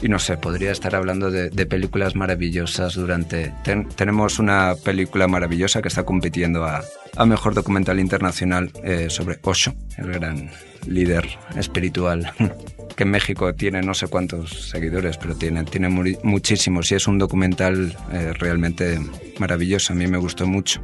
Y 0.00 0.08
no 0.08 0.18
sé, 0.18 0.36
podría 0.36 0.70
estar 0.70 0.94
hablando 0.94 1.30
de, 1.30 1.50
de 1.50 1.66
películas 1.66 2.14
maravillosas 2.14 2.94
durante... 2.94 3.52
Ten, 3.64 3.88
tenemos 3.88 4.38
una 4.38 4.74
película 4.76 5.26
maravillosa 5.26 5.82
que 5.82 5.88
está 5.88 6.04
compitiendo 6.04 6.64
a, 6.64 6.82
a 7.16 7.26
Mejor 7.26 7.54
Documental 7.54 7.98
Internacional 7.98 8.70
eh, 8.84 9.10
sobre 9.10 9.38
Osho, 9.42 9.74
el 9.96 10.12
gran 10.12 10.50
líder 10.86 11.28
espiritual 11.56 12.32
que 12.96 13.04
en 13.04 13.10
México 13.10 13.54
tiene 13.54 13.80
no 13.80 13.94
sé 13.94 14.08
cuántos 14.08 14.70
seguidores, 14.70 15.18
pero 15.18 15.36
tiene, 15.36 15.62
tiene 15.64 15.88
muchísimos 15.88 16.90
y 16.90 16.96
es 16.96 17.06
un 17.06 17.18
documental 17.18 17.96
eh, 18.12 18.32
realmente 18.32 18.98
maravilloso, 19.38 19.92
a 19.92 19.96
mí 19.96 20.08
me 20.08 20.18
gustó 20.18 20.48
mucho. 20.48 20.82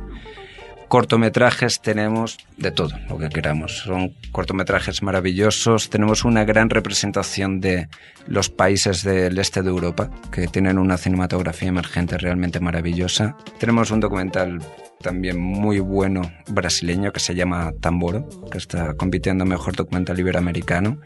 Cortometrajes 0.89 1.81
tenemos 1.81 2.39
de 2.57 2.71
todo, 2.71 2.93
lo 3.09 3.19
que 3.19 3.29
queramos. 3.29 3.79
Son 3.79 4.15
cortometrajes 4.33 5.03
maravillosos. 5.03 5.91
Tenemos 5.91 6.25
una 6.25 6.45
gran 6.45 6.71
representación 6.71 7.61
de 7.61 7.89
los 8.27 8.51
países 8.51 9.03
del 9.03 9.39
este 9.39 9.63
de 9.63 9.71
Europa, 9.71 10.11
que 10.31 10.47
tienen 10.47 10.79
una 10.79 10.97
cinematografía 10.97 11.69
emergente 11.69 12.19
realmente 12.19 12.61
maravillosa. 12.61 13.37
Tenemos 13.59 13.91
un 13.91 14.01
documental 14.01 14.61
también 15.05 15.39
muy 15.39 15.81
bueno 15.81 16.23
brasileño 16.49 17.13
que 17.13 17.21
se 17.21 17.35
llama 17.35 17.73
Tamboro, 17.81 18.27
que 18.51 18.59
está 18.59 18.95
compitiendo 18.95 19.45
mejor 19.45 19.77
documental 19.77 20.19
iberoamericano. 20.19 20.99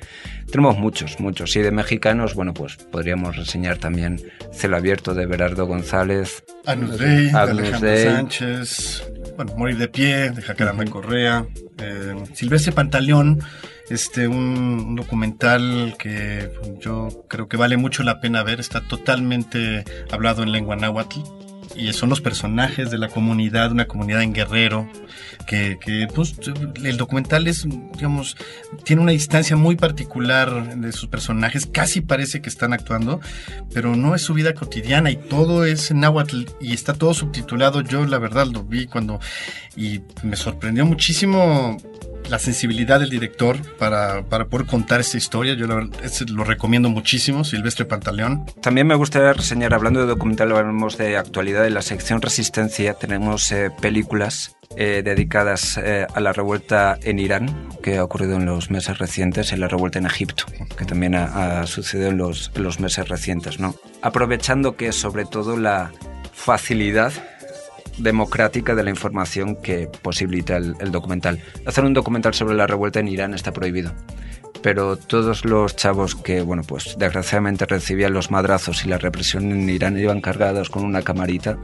Tenemos 0.50 0.78
muchos, 0.78 1.18
muchos. 1.18 1.56
Y 1.56 1.60
de 1.60 1.72
mexicanos, 1.72 2.34
bueno, 2.34 2.54
pues 2.54 2.76
podríamos 2.76 3.36
reseñar 3.36 3.78
también 3.78 4.20
Celo 4.52 4.76
Abierto 4.76 5.14
de 5.14 5.26
Berardo 5.26 5.66
González, 5.66 6.44
Agnus 6.64 6.98
Dei, 6.98 7.30
de 7.30 7.30
Agnus 7.30 7.58
Alejandro 7.58 7.90
Dei. 7.90 8.04
Sánchez, 8.04 9.12
bueno, 9.38 9.54
Morir 9.56 9.78
de 9.78 9.86
Pie, 9.86 10.30
de 10.32 10.42
Jacaranda 10.42 10.84
Correa, 10.86 11.46
eh, 11.78 12.16
Silvestre 12.34 12.72
Pantaleón, 12.72 13.38
este, 13.88 14.26
un, 14.26 14.36
un 14.88 14.96
documental 14.96 15.94
que 15.96 16.50
yo 16.80 17.24
creo 17.28 17.46
que 17.48 17.56
vale 17.56 17.76
mucho 17.76 18.02
la 18.02 18.20
pena 18.20 18.42
ver, 18.42 18.58
está 18.58 18.80
totalmente 18.80 19.84
hablado 20.10 20.42
en 20.42 20.50
lengua 20.50 20.74
náhuatl 20.74 21.20
y 21.78 21.92
son 21.92 22.08
los 22.10 22.20
personajes 22.20 22.90
de 22.90 22.98
la 22.98 23.08
comunidad, 23.08 23.70
una 23.70 23.86
comunidad 23.86 24.22
en 24.22 24.32
Guerrero, 24.32 24.88
que, 25.46 25.78
que, 25.80 26.08
pues, 26.12 26.36
el 26.82 26.96
documental 26.96 27.46
es, 27.46 27.66
digamos, 27.94 28.36
tiene 28.84 29.00
una 29.00 29.12
distancia 29.12 29.56
muy 29.56 29.76
particular 29.76 30.76
de 30.76 30.92
sus 30.92 31.08
personajes, 31.08 31.66
casi 31.66 32.00
parece 32.00 32.42
que 32.42 32.48
están 32.48 32.72
actuando, 32.72 33.20
pero 33.72 33.96
no 33.96 34.14
es 34.14 34.22
su 34.22 34.34
vida 34.34 34.54
cotidiana 34.54 35.10
y 35.10 35.16
todo 35.16 35.64
es 35.64 35.90
en 35.90 36.00
náhuatl 36.00 36.44
y 36.60 36.74
está 36.74 36.94
todo 36.94 37.14
subtitulado. 37.14 37.80
Yo 37.80 38.04
la 38.04 38.18
verdad 38.18 38.46
lo 38.48 38.64
vi 38.64 38.86
cuando 38.86 39.20
y 39.76 40.00
me 40.22 40.36
sorprendió 40.36 40.84
muchísimo 40.84 41.76
la 42.28 42.38
sensibilidad 42.38 43.00
del 43.00 43.10
director 43.10 43.56
para, 43.76 44.22
para 44.22 44.46
poder 44.46 44.66
contar 44.66 45.00
esta 45.00 45.16
historia. 45.16 45.54
Yo 45.54 45.66
ese 46.02 46.26
lo 46.26 46.44
recomiendo 46.44 46.88
muchísimo, 46.88 47.44
Silvestre 47.44 47.84
Pantaleón. 47.84 48.46
También 48.60 48.86
me 48.86 48.94
gustaría 48.94 49.32
reseñar, 49.32 49.74
hablando 49.74 50.00
de 50.00 50.06
documental, 50.06 50.52
hablamos 50.52 50.98
de 50.98 51.16
actualidad, 51.16 51.66
en 51.66 51.74
la 51.74 51.82
sección 51.82 52.20
Resistencia 52.20 52.94
tenemos 52.94 53.50
eh, 53.52 53.70
películas 53.80 54.56
eh, 54.76 55.02
dedicadas 55.04 55.78
eh, 55.78 56.06
a 56.12 56.20
la 56.20 56.32
revuelta 56.32 56.98
en 57.02 57.18
Irán, 57.18 57.68
que 57.82 57.96
ha 57.96 58.04
ocurrido 58.04 58.36
en 58.36 58.44
los 58.44 58.70
meses 58.70 58.98
recientes, 58.98 59.52
en 59.52 59.60
la 59.60 59.68
revuelta 59.68 59.98
en 59.98 60.06
Egipto, 60.06 60.44
que 60.76 60.84
también 60.84 61.14
ha, 61.14 61.60
ha 61.60 61.66
sucedido 61.66 62.10
en 62.10 62.18
los, 62.18 62.52
en 62.54 62.62
los 62.62 62.78
meses 62.78 63.08
recientes. 63.08 63.58
¿no? 63.58 63.74
Aprovechando 64.02 64.76
que 64.76 64.92
sobre 64.92 65.24
todo 65.24 65.56
la 65.56 65.90
facilidad 66.32 67.12
democrática 67.98 68.74
de 68.74 68.84
la 68.84 68.90
información 68.90 69.56
que 69.56 69.88
posibilita 70.02 70.56
el, 70.56 70.90
documental. 70.90 71.40
Hacer 71.66 71.84
un 71.84 71.94
documental 71.94 72.34
sobre 72.34 72.56
la 72.56 72.66
revuelta 72.66 73.00
en 73.00 73.08
Irán 73.08 73.34
está 73.34 73.52
prohibido. 73.52 73.92
Pero 74.62 74.96
todos 74.96 75.44
los 75.44 75.76
chavos 75.76 76.14
que, 76.16 76.40
bueno, 76.40 76.62
pues 76.66 76.96
desgraciadamente 76.98 77.66
recibían 77.66 78.12
los 78.12 78.30
madrazos 78.30 78.84
y 78.84 78.88
la 78.88 78.98
represión 78.98 79.52
en 79.52 79.68
Irán 79.68 79.98
iban 79.98 80.20
cargados 80.20 80.70
con 80.70 80.84
una 80.84 81.02
camarita. 81.02 81.58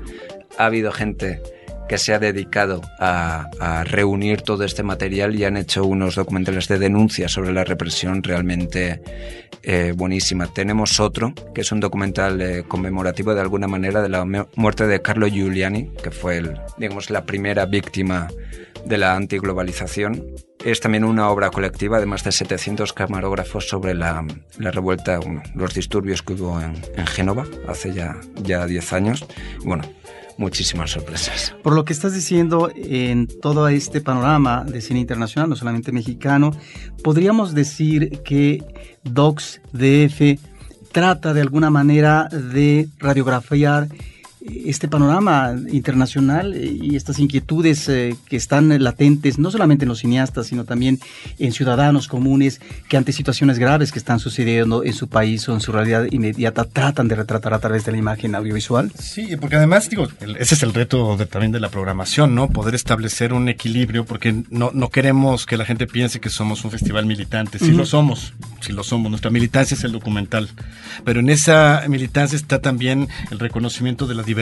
Ha 0.59 0.67
habido 0.67 0.93
gente 0.93 1.43
que 1.89 1.99
se 1.99 2.15
ha 2.15 2.19
dedicado 2.19 2.81
a, 2.99 3.85
reunir 3.85 4.43
todo 4.43 4.65
este 4.65 4.83
material 4.83 5.35
y 5.35 5.45
han 5.45 5.57
hecho 5.57 5.85
unos 5.85 6.15
documentales 6.15 6.69
de 6.69 6.79
denuncia 6.79 7.29
sobre 7.29 7.53
la 7.53 7.65
represión 7.65 8.23
realmente 8.23 9.03
eh, 9.63 9.93
buenísima. 9.97 10.47
Tenemos 10.47 11.01
otro, 11.01 11.35
que 11.55 11.61
es 11.63 11.73
un 11.73 11.81
documental 11.81 12.41
eh, 12.41 12.65
conmemorativo 12.67 13.35
de 13.35 13.41
alguna 13.41 13.67
manera 13.67 14.03
de 14.03 14.09
la 14.09 14.25
muerte 14.57 14.87
de 14.87 15.03
Carlo 15.03 15.27
Giuliani, 15.27 15.91
que 16.03 16.11
fue 16.11 16.39
el, 16.39 16.59
digamos, 16.79 17.11
la 17.11 17.25
primera 17.25 17.67
víctima 17.67 18.29
de 18.85 18.99
la 18.99 19.15
antiglobalización. 19.15 20.25
Es 20.65 20.81
también 20.81 21.05
una 21.05 21.29
obra 21.29 21.51
colectiva 21.51 22.01
de 22.01 22.07
más 22.07 22.25
de 22.25 22.33
700 22.33 22.93
camarógrafos 22.93 23.69
sobre 23.69 23.95
la, 23.95 24.25
revuelta, 24.59 25.21
los 25.55 25.75
disturbios 25.75 26.23
que 26.23 26.35
hubo 26.35 26.61
en, 26.61 26.75
en 26.97 27.07
Génova 27.07 27.47
hace 27.69 27.93
ya, 27.93 28.17
ya 28.43 28.67
10 28.67 28.93
años. 28.95 29.27
Bueno, 29.65 29.85
muchísimas 30.37 30.91
sorpresas. 30.91 31.55
Por 31.63 31.75
lo 31.75 31.85
que 31.85 31.93
estás 31.93 32.13
diciendo, 32.15 32.71
en 32.75 33.27
todo 33.27 33.69
este 33.69 34.01
panorama 34.01 34.65
de 34.65 34.81
cine 34.81 35.01
internacional, 35.01 35.49
no 35.49 35.57
solamente 35.57 35.93
mexicano, 35.93 36.53
podríamos 37.03 37.55
decir 37.55 38.21
que 38.25 38.65
Docs 39.05 39.61
DF 39.73 40.39
trata 40.93 41.35
de 41.35 41.41
alguna 41.41 41.71
manera 41.71 42.29
de 42.29 42.89
radiografiar 42.99 43.89
este 44.45 44.89
panorama 44.89 45.55
internacional 45.71 46.55
y 46.55 46.97
estas 46.97 47.19
inquietudes 47.19 47.89
eh, 47.89 48.15
que 48.29 48.37
están 48.37 48.83
latentes, 48.83 49.39
no 49.39 49.51
solamente 49.51 49.85
en 49.85 49.89
los 49.89 50.01
cineastas, 50.01 50.49
sino 50.49 50.65
también 50.65 51.01
en 51.39 51.53
ciudadanos 51.53 52.09
comunes 52.09 52.61
que 52.89 52.97
ante 52.97 53.13
situaciones 53.13 53.59
graves 53.59 53.91
que 53.91 53.99
están 53.99 54.19
sucediendo 54.19 54.85
en 54.85 54.93
su 54.93 55.09
país 55.09 55.49
o 55.49 55.55
en 55.55 55.61
su 55.61 55.73
realidad 55.73 56.07
inmediata 56.11 56.65
tratan 56.65 57.09
de 57.09 57.15
retratar 57.15 57.55
a 57.55 57.59
través 57.59 57.85
de 57.85 57.93
la 57.93 57.99
imagen 57.99 58.35
audiovisual. 58.35 58.93
Sí, 58.99 59.37
porque 59.41 59.57
además, 59.57 59.89
digo, 59.89 60.09
ese 60.39 60.55
es 60.55 60.63
el 60.63 60.75
reto 60.75 61.17
también 61.31 61.53
de 61.53 61.61
la 61.61 61.71
programación, 61.71 62.35
¿no? 62.35 62.49
Poder 62.49 62.75
establecer 62.75 63.33
un 63.33 63.49
equilibrio, 63.49 64.05
porque 64.05 64.45
no, 64.51 64.71
no 64.75 64.91
queremos 64.91 65.47
que 65.47 65.57
la 65.57 65.65
gente 65.65 65.87
piense 65.87 66.21
que 66.21 66.29
somos 66.29 66.65
un 66.65 66.71
festival 66.71 67.07
militante. 67.07 67.59
Sí 67.59 67.73
lo 67.73 67.87
somos, 67.87 68.35
sí 68.61 68.73
lo 68.73 68.85
somos. 68.85 69.11
Nuestra 69.11 69.31
militancia 69.31 69.75
es 69.75 69.85
el 69.85 69.93
documental. 69.93 70.51
Pero 71.05 71.21
en 71.21 71.31
esa 71.31 71.83
militancia 71.89 72.37
está 72.37 72.61
también 72.61 73.09
el 73.31 73.39
reconocimiento 73.39 74.07
de 74.07 74.15
la 74.15 74.23
diversidad 74.23 74.34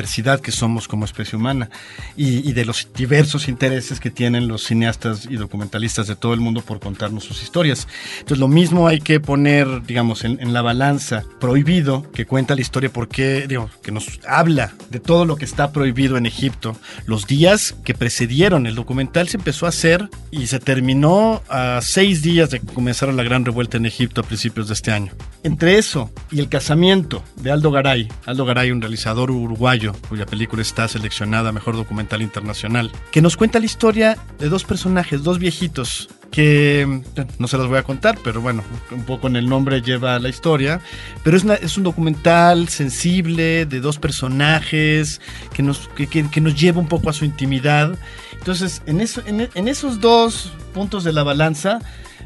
que 0.43 0.53
somos 0.53 0.89
como 0.89 1.05
especie 1.05 1.37
humana 1.39 1.71
y, 2.17 2.53
de 2.53 2.65
los 2.65 2.89
diversos 2.95 3.49
intereses 3.49 4.01
que 4.01 4.11
tienen 4.11 4.49
los 4.49 4.65
cineastas 4.65 5.27
y 5.29 5.37
documentalistas 5.37 6.07
de 6.07 6.17
todo 6.17 6.35
el 6.35 6.41
mundo 6.41 6.63
por 6.63 6.81
contarnos 6.81 7.25
sus 7.25 7.43
historias. 7.43 7.89
Entonces 8.19 8.39
lo 8.39 8.49
mismo 8.49 8.89
hay 8.89 9.01
que 9.01 9.21
poner, 9.21 9.83
digamos, 9.85 10.25
en, 10.25 10.53
la 10.53 10.61
balanza 10.61 11.25
prohibido 11.41 12.11
que 12.13 12.27
cuenta 12.27 12.55
la 12.55 12.61
historia 12.61 12.93
porque, 12.93 13.47
digo, 13.49 13.71
que 13.83 13.91
nos 13.91 14.21
habla 14.29 14.75
de 14.91 15.01
todo 15.01 15.25
lo 15.25 15.37
que 15.37 15.45
está 15.45 15.73
prohibido 15.73 16.17
en 16.17 16.27
Egipto. 16.27 16.77
Los 17.07 17.27
días 17.27 17.75
que 17.85 17.95
precedieron 17.95 18.67
el 18.67 18.75
documental 18.75 19.29
se 19.29 19.39
empezó 19.39 19.67
a 19.67 19.71
hacer 19.71 20.09
y 20.31 20.47
se 20.49 20.59
terminó 20.59 21.43
a 21.49 21.81
seis 21.83 22.23
días 22.23 22.51
de 22.51 22.61
comenzar 22.61 23.13
la 23.15 23.23
gran 23.23 23.45
revuelta 23.45 23.77
en 23.77 23.87
Egipto 23.87 24.21
a 24.21 24.25
principios 24.25 24.69
de 24.69 24.75
este 24.75 24.93
año. 24.93 25.13
Entre 25.43 25.79
eso 25.79 26.11
y 26.31 26.41
el 26.41 26.49
casamiento 26.49 27.23
de 27.37 27.51
Aldo 27.51 27.71
Garay, 27.71 28.09
Aldo 28.27 28.45
Garay, 28.45 28.71
un 28.71 28.81
realizador 28.81 29.31
uruguayo, 29.31 29.82
cuya 30.09 30.27
película 30.27 30.63
está 30.63 30.89
seleccionada 30.89 31.53
Mejor 31.53 31.77
Documental 31.77 32.23
Internacional, 32.23 32.93
que 33.11 33.23
nos 33.23 33.37
cuenta 33.37 33.59
la 33.59 33.67
historia 33.67 34.19
de 34.39 34.49
dos 34.49 34.65
personajes, 34.65 35.23
dos 35.23 35.39
viejitos, 35.39 36.09
que 36.31 37.03
no 37.39 37.47
se 37.47 37.59
las 37.59 37.67
voy 37.67 37.79
a 37.79 37.83
contar, 37.83 38.19
pero 38.25 38.41
bueno, 38.41 38.65
un 38.91 39.05
poco 39.05 39.27
en 39.27 39.37
el 39.37 39.49
nombre 39.49 39.83
lleva 39.83 40.19
la 40.19 40.29
historia, 40.31 40.81
pero 41.23 41.37
es, 41.37 41.45
es 41.45 41.77
un 41.77 41.85
documental 41.85 42.69
sensible 42.69 43.67
de 43.67 43.81
dos 43.81 43.99
personajes 43.99 45.21
que 45.53 45.63
nos, 45.63 45.89
que, 45.89 46.41
nos 46.41 46.55
lleva 46.59 46.81
un 46.81 46.89
poco 46.89 47.11
a 47.11 47.13
su 47.13 47.25
intimidad. 47.25 47.99
Entonces, 48.33 48.83
en, 48.87 49.01
eso, 49.01 49.23
en 49.27 49.69
esos 49.69 50.01
dos 50.01 50.53
puntos 50.73 51.05
de 51.05 51.13
la 51.13 51.23
balanza, 51.23 51.81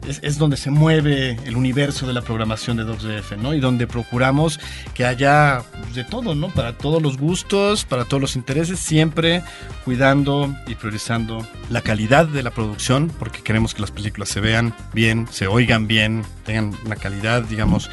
es, 0.06 0.38
donde 0.38 0.56
se 0.56 0.70
mueve 0.70 1.38
el 1.44 1.56
universo 1.56 2.06
de 2.06 2.12
la 2.12 2.22
programación 2.22 2.76
de 2.76 2.84
2DF, 2.84 3.36
¿no? 3.38 3.54
Y 3.54 3.60
donde 3.60 3.86
procuramos 3.86 4.60
que 4.94 5.04
haya 5.04 5.62
de 5.94 6.04
todo, 6.04 6.34
¿no? 6.34 6.48
Para 6.48 6.72
todos 6.72 7.02
los 7.02 7.18
gustos, 7.18 7.84
para 7.84 8.04
todos 8.04 8.20
los 8.20 8.36
intereses, 8.36 8.78
siempre 8.78 9.42
cuidando 9.84 10.54
y 10.66 10.74
priorizando 10.74 11.46
la 11.70 11.80
calidad 11.80 12.26
de 12.26 12.42
la 12.42 12.50
producción, 12.50 13.10
porque 13.18 13.42
queremos 13.42 13.74
que 13.74 13.80
las 13.80 13.90
películas 13.90 14.28
se 14.28 14.40
vean 14.40 14.74
bien, 14.92 15.26
se 15.30 15.46
oigan 15.46 15.86
bien, 15.86 16.24
tengan 16.44 16.74
una 16.84 16.96
calidad, 16.96 17.42
digamos, 17.42 17.90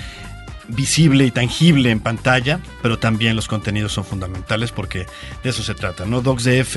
visible 0.67 1.25
y 1.25 1.31
tangible 1.31 1.91
en 1.91 1.99
pantalla, 1.99 2.59
pero 2.81 2.97
también 2.99 3.35
los 3.35 3.47
contenidos 3.47 3.93
son 3.93 4.05
fundamentales 4.05 4.71
porque 4.71 5.05
de 5.43 5.49
eso 5.49 5.63
se 5.63 5.73
trata, 5.73 6.05
¿no? 6.05 6.21
DocsDF 6.21 6.75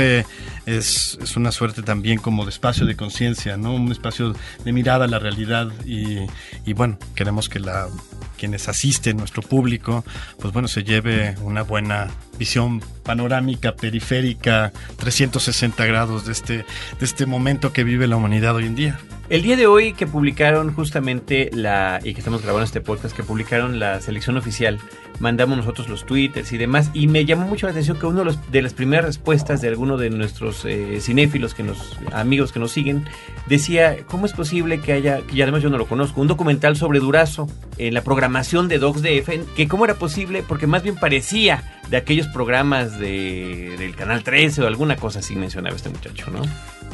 es, 0.66 1.18
es 1.20 1.36
una 1.36 1.52
suerte 1.52 1.82
también 1.82 2.18
como 2.18 2.44
de 2.44 2.50
espacio 2.50 2.86
de 2.86 2.96
conciencia, 2.96 3.56
¿no? 3.56 3.74
Un 3.74 3.90
espacio 3.92 4.34
de 4.64 4.72
mirada 4.72 5.04
a 5.04 5.08
la 5.08 5.18
realidad 5.18 5.70
y, 5.84 6.26
bueno, 6.72 6.98
queremos 7.14 7.48
que 7.48 7.60
la 7.60 7.88
quienes 8.36 8.68
asisten, 8.68 9.16
nuestro 9.16 9.42
público, 9.42 10.04
pues 10.38 10.52
bueno, 10.52 10.68
se 10.68 10.84
lleve 10.84 11.36
una 11.40 11.62
buena 11.62 12.08
visión 12.38 12.80
panorámica, 13.02 13.76
periférica, 13.76 14.72
360 14.96 15.86
grados 15.86 16.26
de 16.26 16.32
este, 16.32 16.56
de 16.56 16.64
este 17.00 17.26
momento 17.26 17.72
que 17.72 17.84
vive 17.84 18.06
la 18.06 18.16
humanidad 18.16 18.54
hoy 18.54 18.66
en 18.66 18.74
día. 18.74 18.98
El 19.28 19.42
día 19.42 19.56
de 19.56 19.66
hoy 19.66 19.92
que 19.92 20.06
publicaron 20.06 20.72
justamente 20.72 21.50
la, 21.52 21.98
y 22.04 22.14
que 22.14 22.20
estamos 22.20 22.42
grabando 22.42 22.64
este 22.64 22.80
podcast, 22.80 23.14
que 23.16 23.24
publicaron 23.24 23.80
la 23.80 24.00
selección 24.00 24.36
oficial, 24.36 24.78
mandamos 25.18 25.56
nosotros 25.56 25.88
los 25.88 26.06
twitters 26.06 26.52
y 26.52 26.58
demás, 26.58 26.90
y 26.94 27.08
me 27.08 27.24
llamó 27.24 27.44
mucho 27.44 27.66
la 27.66 27.72
atención 27.72 27.98
que 27.98 28.06
uno 28.06 28.22
de, 28.24 28.62
las 28.62 28.74
primeras 28.74 29.04
respuestas 29.04 29.60
de 29.60 29.68
alguno 29.68 29.96
de 29.96 30.10
nuestros 30.10 30.64
eh, 30.64 31.00
cinéfilos, 31.00 31.54
que 31.54 31.64
nos, 31.64 31.98
amigos 32.12 32.52
que 32.52 32.60
nos 32.60 32.70
siguen, 32.70 33.04
decía, 33.48 33.96
¿cómo 34.06 34.26
es 34.26 34.32
posible 34.32 34.80
que 34.80 34.92
haya, 34.92 35.22
que 35.22 35.42
además 35.42 35.60
yo 35.60 35.70
no 35.70 35.78
lo 35.78 35.86
conozco, 35.86 36.20
un 36.20 36.28
documental 36.28 36.76
sobre 36.76 37.00
Durazo 37.00 37.48
en 37.78 37.94
la 37.94 38.02
programación 38.02 38.68
de 38.68 38.78
Docs 38.78 39.02
DF, 39.02 39.54
que 39.56 39.66
cómo 39.66 39.86
era 39.86 39.94
posible, 39.94 40.44
porque 40.46 40.68
más 40.68 40.84
bien 40.84 40.94
parecía 40.94 41.64
de 41.90 41.96
aquellos 41.96 42.25
programas 42.28 42.98
de, 42.98 43.76
del 43.78 43.94
Canal 43.94 44.22
13 44.22 44.62
o 44.62 44.66
alguna 44.66 44.96
cosa 44.96 45.20
así 45.20 45.36
mencionaba 45.36 45.76
este 45.76 45.88
muchacho, 45.88 46.30
¿no? 46.30 46.42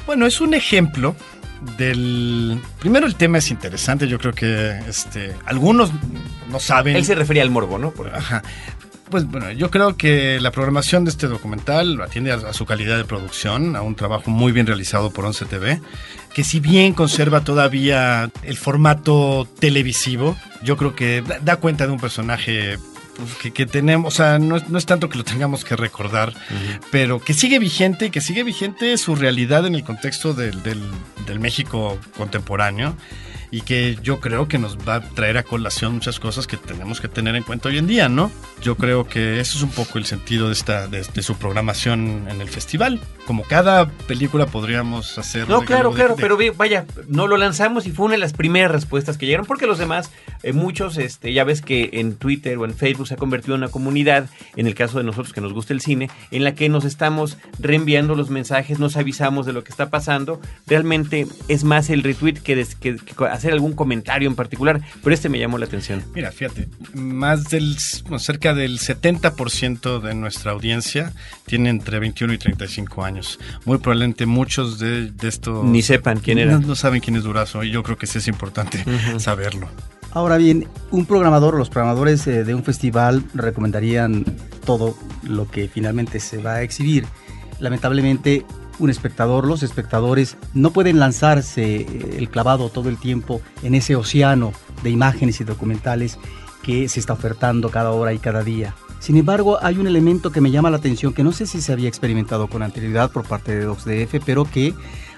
Bueno, 0.07 0.27
es 0.27 0.41
un 0.41 0.55
ejemplo 0.55 1.15
del... 1.77 2.61
Primero 2.79 3.07
el 3.07 3.15
tema 3.15 3.39
es 3.39 3.51
interesante, 3.51 4.09
yo 4.09 4.19
creo 4.19 4.33
que 4.33 4.79
este, 4.89 5.35
algunos 5.45 5.91
no 6.51 6.61
saben... 6.61 6.97
Él 6.97 7.05
se 7.05 7.15
refería 7.15 7.43
al 7.43 7.51
morbo, 7.51 7.79
¿no? 7.79 7.93
Ajá. 8.13 8.43
Pues 9.13 9.27
bueno, 9.27 9.53
yo 9.53 9.71
creo 9.71 9.95
que 9.95 10.41
la 10.41 10.51
programación 10.53 11.05
de 11.05 11.11
este 11.11 11.27
documental 11.27 12.01
atiende 12.01 12.33
a, 12.33 12.53
su 12.55 12.65
calidad 12.65 12.97
de 12.97 13.05
producción, 13.05 13.77
a 13.77 13.83
un 13.83 13.95
trabajo 13.95 14.31
muy 14.31 14.53
bien 14.53 14.67
realizado 14.67 15.11
por 15.11 15.27
11 15.27 15.45
TV, 15.45 15.83
que 16.33 16.45
si 16.45 16.61
bien 16.61 16.95
conserva 16.95 17.45
todavía 17.45 18.31
el 18.43 18.57
formato 18.57 19.47
televisivo, 19.59 20.35
yo 20.63 20.79
creo 20.79 20.95
que 20.95 21.23
da 21.43 21.57
cuenta 21.57 21.87
de 21.87 21.93
un 21.93 22.01
personaje 22.01 22.79
pues, 23.17 23.53
que, 23.53 23.67
tenemos, 23.67 24.15
o 24.15 24.17
sea, 24.17 24.39
no, 24.39 24.57
es 24.57 24.87
tanto 24.87 25.09
que 25.09 25.19
lo 25.19 25.25
tengamos 25.25 25.65
que 25.65 25.77
recordar, 25.77 26.33
pero 26.91 27.21
que 27.21 27.35
sigue 27.35 27.59
vigente, 27.59 28.11
que 28.11 28.21
sigue 28.21 28.43
vigente 28.43 28.97
su 28.99 29.15
realidad 29.15 29.67
en 29.67 29.75
el 29.75 29.85
contexto 29.85 30.35
del, 30.35 30.63
del, 30.63 30.83
del 31.27 31.41
México 31.41 31.99
contemporáneo 32.17 32.97
y 33.53 33.61
que 33.61 33.99
yo 34.03 34.19
creo 34.19 34.49
que 34.49 34.59
nos 34.59 34.79
va 34.79 34.95
a 34.97 35.01
traer 35.03 35.37
a 35.37 35.43
colación 35.43 35.93
muchas 35.93 36.19
cosas 36.19 36.47
que 36.47 36.57
tenemos 36.57 37.03
que 37.03 37.07
tener 37.07 37.37
en 37.37 37.43
cuenta 37.43 37.69
hoy 37.69 37.77
en 37.77 37.87
día, 37.87 38.09
¿no? 38.09 38.33
Yo 38.63 38.77
creo 38.77 39.07
que 39.07 39.41
eso 39.41 39.59
es 39.59 39.63
un 39.63 39.71
poco 39.71 39.99
el 39.99 40.07
sentido 40.07 40.47
de 40.47 40.55
esta 40.55 40.89
de, 40.89 41.05
su 41.23 41.37
programación 41.37 42.27
en 42.31 42.41
el 42.41 42.49
festival. 42.49 42.99
Como 43.27 43.43
cada 43.45 43.91
película 44.09 44.47
podríamos 44.47 45.19
hacer. 45.19 45.49
No, 45.49 45.63
claro, 45.63 45.93
claro, 45.93 46.17
pero 46.17 46.39
vaya, 46.57 46.87
no 47.09 47.27
lo 47.27 47.37
lanzamos 47.37 47.87
y 47.87 47.93
fue 47.93 48.07
una 48.07 48.15
de 48.15 48.21
las 48.21 48.33
primeras 48.33 48.71
respuestas 48.71 49.19
que 49.19 49.27
llegaron, 49.27 49.45
porque 49.45 49.67
los 49.67 49.79
demás, 49.79 50.11
eh, 50.43 50.55
muchos, 50.55 50.97
este, 50.97 51.35
ya 51.35 51.45
ves 51.45 51.61
que 51.61 51.91
en 51.93 52.17
Twitter 52.17 52.57
o 52.57 52.65
en 52.65 52.75
Facebook 52.75 53.07
se 53.07 53.15
ha 53.15 53.19
convertido 53.19 53.55
en 53.55 53.63
una 53.63 53.71
comunidad, 53.71 54.31
en 54.57 54.67
el 54.67 54.75
caso 54.75 54.97
de 54.97 55.05
nosotros 55.05 55.35
que 55.35 55.43
nos 55.43 55.53
gusta 55.53 55.75
el 55.75 55.83
cine, 55.83 56.09
en 56.31 56.43
la 56.43 56.55
que 56.55 56.71
nos 56.71 56.87
estamos 56.87 57.37
reenviando 57.59 58.15
los 58.15 58.31
mensajes, 58.31 58.79
nos 58.79 58.97
avisamos 58.97 59.45
de 59.45 59.53
lo 59.53 59.63
que 59.63 59.71
está 59.71 59.91
pasando. 59.91 60.41
Realmente 60.67 61.27
es 61.49 61.65
más 61.65 61.91
el 61.91 62.03
retweet 62.03 62.35
que, 62.43 62.67
que, 62.81 62.97
que 62.97 63.15
hacer 63.43 63.53
algún 63.53 63.73
comentario 63.73 64.29
en 64.29 64.35
particular, 64.35 64.81
pero 65.03 65.15
este 65.15 65.29
me 65.29 65.39
llamó 65.39 65.59
la 65.59 65.67
atención. 65.67 66.03
Mira, 66.15 66.31
fíjate, 66.31 66.69
más 66.95 67.45
del, 67.51 67.77
cerca 67.79 68.55
del 68.55 68.79
70% 68.79 70.01
de 70.01 70.15
nuestra 70.15 70.53
audiencia 70.53 71.13
tiene 71.47 71.71
entre 71.71 71.99
21 71.99 72.33
y 72.33 72.39
35 72.39 73.05
años. 73.05 73.39
Muy 73.65 73.79
probablemente 73.79 74.27
muchos 74.27 74.79
de, 74.79 75.13
estos... 75.23 75.65
Ni 75.65 75.83
sepan 75.83 76.21
quién 76.21 76.39
era. 76.39 76.59
No, 76.59 76.75
saben 76.77 77.01
quién 77.01 77.17
es 77.17 77.25
Durazo 77.25 77.65
y 77.65 77.71
yo 77.71 77.83
creo 77.83 77.99
que 77.99 78.07
sí 78.07 78.19
es 78.19 78.29
importante 78.29 78.85
saberlo. 79.19 79.69
Ahora 80.13 80.37
bien, 80.37 80.69
un 80.91 81.07
programador, 81.07 81.57
los 81.57 81.71
programadores 81.71 82.27
eh, 82.27 82.45
de 82.45 82.55
un 82.55 82.63
festival 82.63 83.25
recomendarían 83.35 84.25
todo 84.65 84.95
lo 85.23 85.51
que 85.51 85.69
finalmente 85.69 86.21
se 86.21 86.39
va 86.39 86.57
a 86.57 86.63
exhibir. 86.63 87.07
Lamentablemente 87.59 88.45
un 88.79 88.91
espectador, 88.91 89.47
los 89.47 89.63
espectadores 89.63 90.37
no 90.55 90.73
pueden 90.73 90.99
lanzarse 90.99 91.77
eh, 91.77 92.17
el 92.19 92.29
clavado 92.29 92.69
todo 92.69 92.89
el 92.89 92.99
tiempo 92.99 93.41
en 93.63 93.75
ese 93.75 93.97
océano 93.97 94.53
de 94.83 94.91
imágenes 94.91 95.41
y 95.41 95.45
documentales 95.45 96.19
que 96.63 96.89
se 96.89 97.01
está 97.01 97.13
ofertando 97.13 97.71
cada 97.71 97.91
hora 97.91 98.13
y 98.13 98.19
cada 98.19 98.43
día. 98.43 98.75
Sin 99.01 99.17
embargo, 99.17 99.59
hay 99.61 99.79
un 99.79 99.89
elemento 99.89 100.31
que 100.31 100.41
me 100.41 100.53
llama 100.53 100.71
la 100.71 100.77
atención 100.77 101.13
que 101.13 101.25
no 101.25 101.33
sé 101.33 101.47
si 101.47 101.61
se 101.61 101.73
había 101.73 101.89
experimentado 101.89 102.47
con 102.47 102.63
anterioridad 102.63 103.11
por 103.11 103.25
parte 103.25 103.53
de 103.53 103.65
DocsDF, 103.65 104.25
pero 104.25 104.45
que 104.45 104.75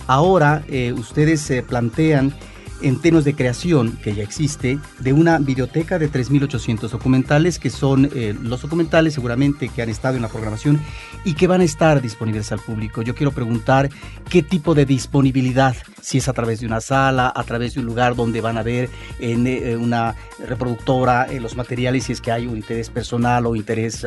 ahora 0.07 0.65
eh, 0.69 0.95
ustedes 0.95 1.43
se 1.43 1.63
plantean 1.63 2.35
en 2.83 3.01
términos 3.01 3.25
de 3.25 3.35
creación 3.35 3.93
que 4.03 4.15
ya 4.15 4.23
existe 4.23 4.79
de 4.99 5.13
una 5.13 5.39
biblioteca 5.39 5.99
de 5.99 6.11
3.800 6.11 6.89
documentales 6.91 7.59
que 7.59 7.71
son 7.71 8.11
eh, 8.15 8.35
los 8.41 8.63
documentales 8.63 9.15
seguramente 9.15 9.69
que 9.69 9.83
han 9.83 9.89
estado 9.89 10.17
en 10.17 10.23
la 10.23 10.29
programación 10.29 10.81
y 11.25 11.35
que 11.35 11.47
van 11.47 11.61
a 11.61 11.65
estar 11.65 12.01
disponibles 12.01 12.53
al 12.53 12.61
público. 12.61 13.03
Yo 13.03 13.15
quiero 13.15 13.33
preguntar 13.33 13.91
qué 14.29 14.43
tipo 14.43 14.75
de 14.75 14.85
disponibilidad, 14.87 15.77
si 16.01 16.19
es 16.19 16.29
a 16.29 16.33
través 16.33 16.61
de 16.61 16.67
una 16.67 16.81
sala, 16.81 17.33
a 17.35 17.45
través 17.45 17.75
de 17.75 17.81
un 17.81 17.87
lugar 17.87 18.15
donde 18.15 18.41
van 18.41 18.59
a 18.59 18.63
ver 18.63 18.91
en 19.19 19.47
eh, 19.47 19.77
una 19.77 20.15
reproductora 20.47 21.27
eh, 21.31 21.41
los 21.41 21.57
materiales, 21.57 22.05
si 22.05 22.13
es 22.13 22.21
que 22.21 22.33
hay 22.33 22.47
un 22.47 22.57
interés 22.57 22.91
personal 22.91 23.47
o 23.47 23.57
interés 23.57 24.07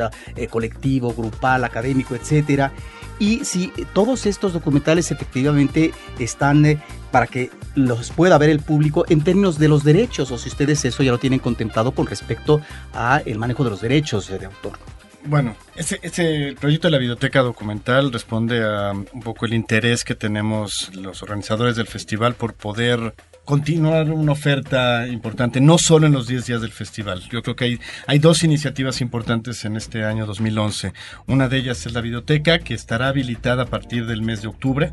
colectivo, 0.50 1.12
grupal, 1.14 1.64
académico, 1.64 2.14
etcétera 2.14 2.72
y 3.18 3.44
si 3.44 3.72
todos 3.92 4.26
estos 4.26 4.52
documentales 4.52 5.10
efectivamente 5.10 5.92
están 6.18 6.82
para 7.10 7.26
que 7.26 7.50
los 7.74 8.10
pueda 8.10 8.38
ver 8.38 8.50
el 8.50 8.60
público 8.60 9.04
en 9.08 9.22
términos 9.22 9.58
de 9.58 9.68
los 9.68 9.84
derechos 9.84 10.30
o 10.30 10.38
si 10.38 10.48
ustedes 10.48 10.84
eso 10.84 11.02
ya 11.02 11.12
lo 11.12 11.18
tienen 11.18 11.38
contemplado 11.38 11.92
con 11.92 12.06
respecto 12.06 12.60
a 12.92 13.22
el 13.24 13.38
manejo 13.38 13.64
de 13.64 13.70
los 13.70 13.80
derechos 13.80 14.28
de 14.28 14.46
autor. 14.46 14.78
Bueno, 15.24 15.56
ese, 15.76 15.98
ese 16.02 16.54
proyecto 16.58 16.86
de 16.88 16.92
la 16.92 16.98
biblioteca 16.98 17.40
documental 17.40 18.12
responde 18.12 18.64
a 18.64 18.92
un 18.92 19.22
poco 19.22 19.46
el 19.46 19.52
interés 19.52 20.04
que 20.04 20.14
tenemos 20.14 20.94
los 20.94 21.22
organizadores 21.22 21.76
del 21.76 21.86
festival 21.86 22.34
por 22.34 22.54
poder 22.54 23.14
continuar 23.48 24.10
una 24.10 24.32
oferta 24.32 25.08
importante, 25.08 25.58
no 25.58 25.78
solo 25.78 26.06
en 26.06 26.12
los 26.12 26.26
10 26.26 26.44
días 26.44 26.60
del 26.60 26.70
festival. 26.70 27.22
Yo 27.30 27.42
creo 27.42 27.56
que 27.56 27.64
hay, 27.64 27.80
hay 28.06 28.18
dos 28.18 28.44
iniciativas 28.44 29.00
importantes 29.00 29.64
en 29.64 29.78
este 29.78 30.04
año 30.04 30.26
2011. 30.26 30.92
Una 31.28 31.48
de 31.48 31.56
ellas 31.56 31.86
es 31.86 31.94
la 31.94 32.02
biblioteca, 32.02 32.58
que 32.58 32.74
estará 32.74 33.08
habilitada 33.08 33.62
a 33.62 33.66
partir 33.66 34.04
del 34.04 34.20
mes 34.20 34.42
de 34.42 34.48
octubre. 34.48 34.92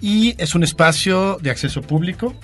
Y 0.00 0.34
es 0.38 0.54
un 0.54 0.64
espacio 0.64 1.36
de 1.42 1.50
acceso 1.50 1.82
público. 1.82 2.34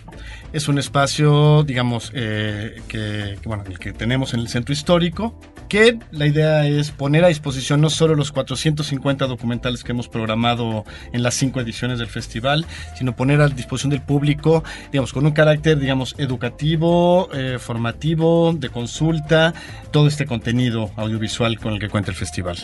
Es 0.52 0.68
un 0.68 0.78
espacio, 0.78 1.62
digamos, 1.62 2.12
eh, 2.12 2.82
que, 2.86 3.38
bueno, 3.46 3.64
el 3.66 3.78
que 3.78 3.94
tenemos 3.94 4.34
en 4.34 4.40
el 4.40 4.48
centro 4.48 4.74
histórico, 4.74 5.40
que 5.68 5.98
la 6.10 6.26
idea 6.26 6.66
es 6.66 6.90
poner 6.90 7.24
a 7.24 7.28
disposición 7.28 7.80
no 7.80 7.90
solo 7.90 8.14
los 8.14 8.32
450 8.32 9.26
documentales 9.26 9.84
que 9.84 9.92
hemos 9.92 10.08
programado 10.08 10.84
en 11.12 11.22
las 11.22 11.34
cinco 11.34 11.60
ediciones 11.60 11.98
del 11.98 12.08
festival, 12.08 12.66
sino 12.96 13.16
poner 13.16 13.40
a 13.40 13.48
disposición 13.48 13.90
del 13.90 14.02
público, 14.02 14.64
digamos, 14.92 15.12
con 15.12 15.26
un 15.26 15.32
carácter, 15.32 15.78
digamos, 15.78 16.14
educativo, 16.18 17.28
eh, 17.32 17.58
formativo, 17.58 18.52
de 18.52 18.68
consulta, 18.68 19.54
todo 19.90 20.06
este 20.08 20.26
contenido 20.26 20.90
audiovisual 20.96 21.58
con 21.58 21.74
el 21.74 21.80
que 21.80 21.88
cuenta 21.88 22.10
el 22.10 22.16
festival 22.16 22.56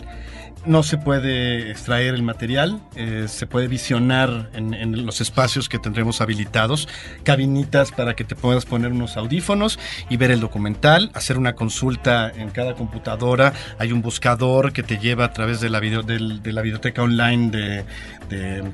no 0.64 0.82
se 0.82 0.98
puede 0.98 1.70
extraer 1.70 2.14
el 2.14 2.22
material, 2.22 2.80
eh, 2.94 3.26
se 3.28 3.46
puede 3.46 3.68
visionar 3.68 4.50
en, 4.54 5.04
los 5.04 5.20
espacios 5.20 5.68
que 5.68 5.78
tendremos 5.78 6.20
habilitados, 6.20 6.88
cabinitas 7.24 7.90
para 7.90 8.14
que 8.14 8.24
te 8.24 8.36
puedas 8.36 8.64
poner 8.64 8.92
unos 8.92 9.16
audífonos 9.16 9.78
y 10.08 10.16
ver 10.16 10.30
el 10.30 10.40
documental, 10.40 11.10
hacer 11.14 11.38
una 11.38 11.54
consulta 11.54 12.30
en 12.30 12.50
cada 12.50 12.74
computadora, 12.74 13.52
hay 13.78 13.92
un 13.92 14.02
buscador 14.02 14.72
que 14.72 14.82
te 14.82 14.98
lleva 14.98 15.24
a 15.24 15.32
través 15.32 15.60
de 15.60 15.70
la, 15.70 15.80
video, 15.80 16.02
de, 16.02 16.20
la 16.20 16.62
biblioteca 16.62 17.02
online 17.02 17.50
de, 17.50 17.84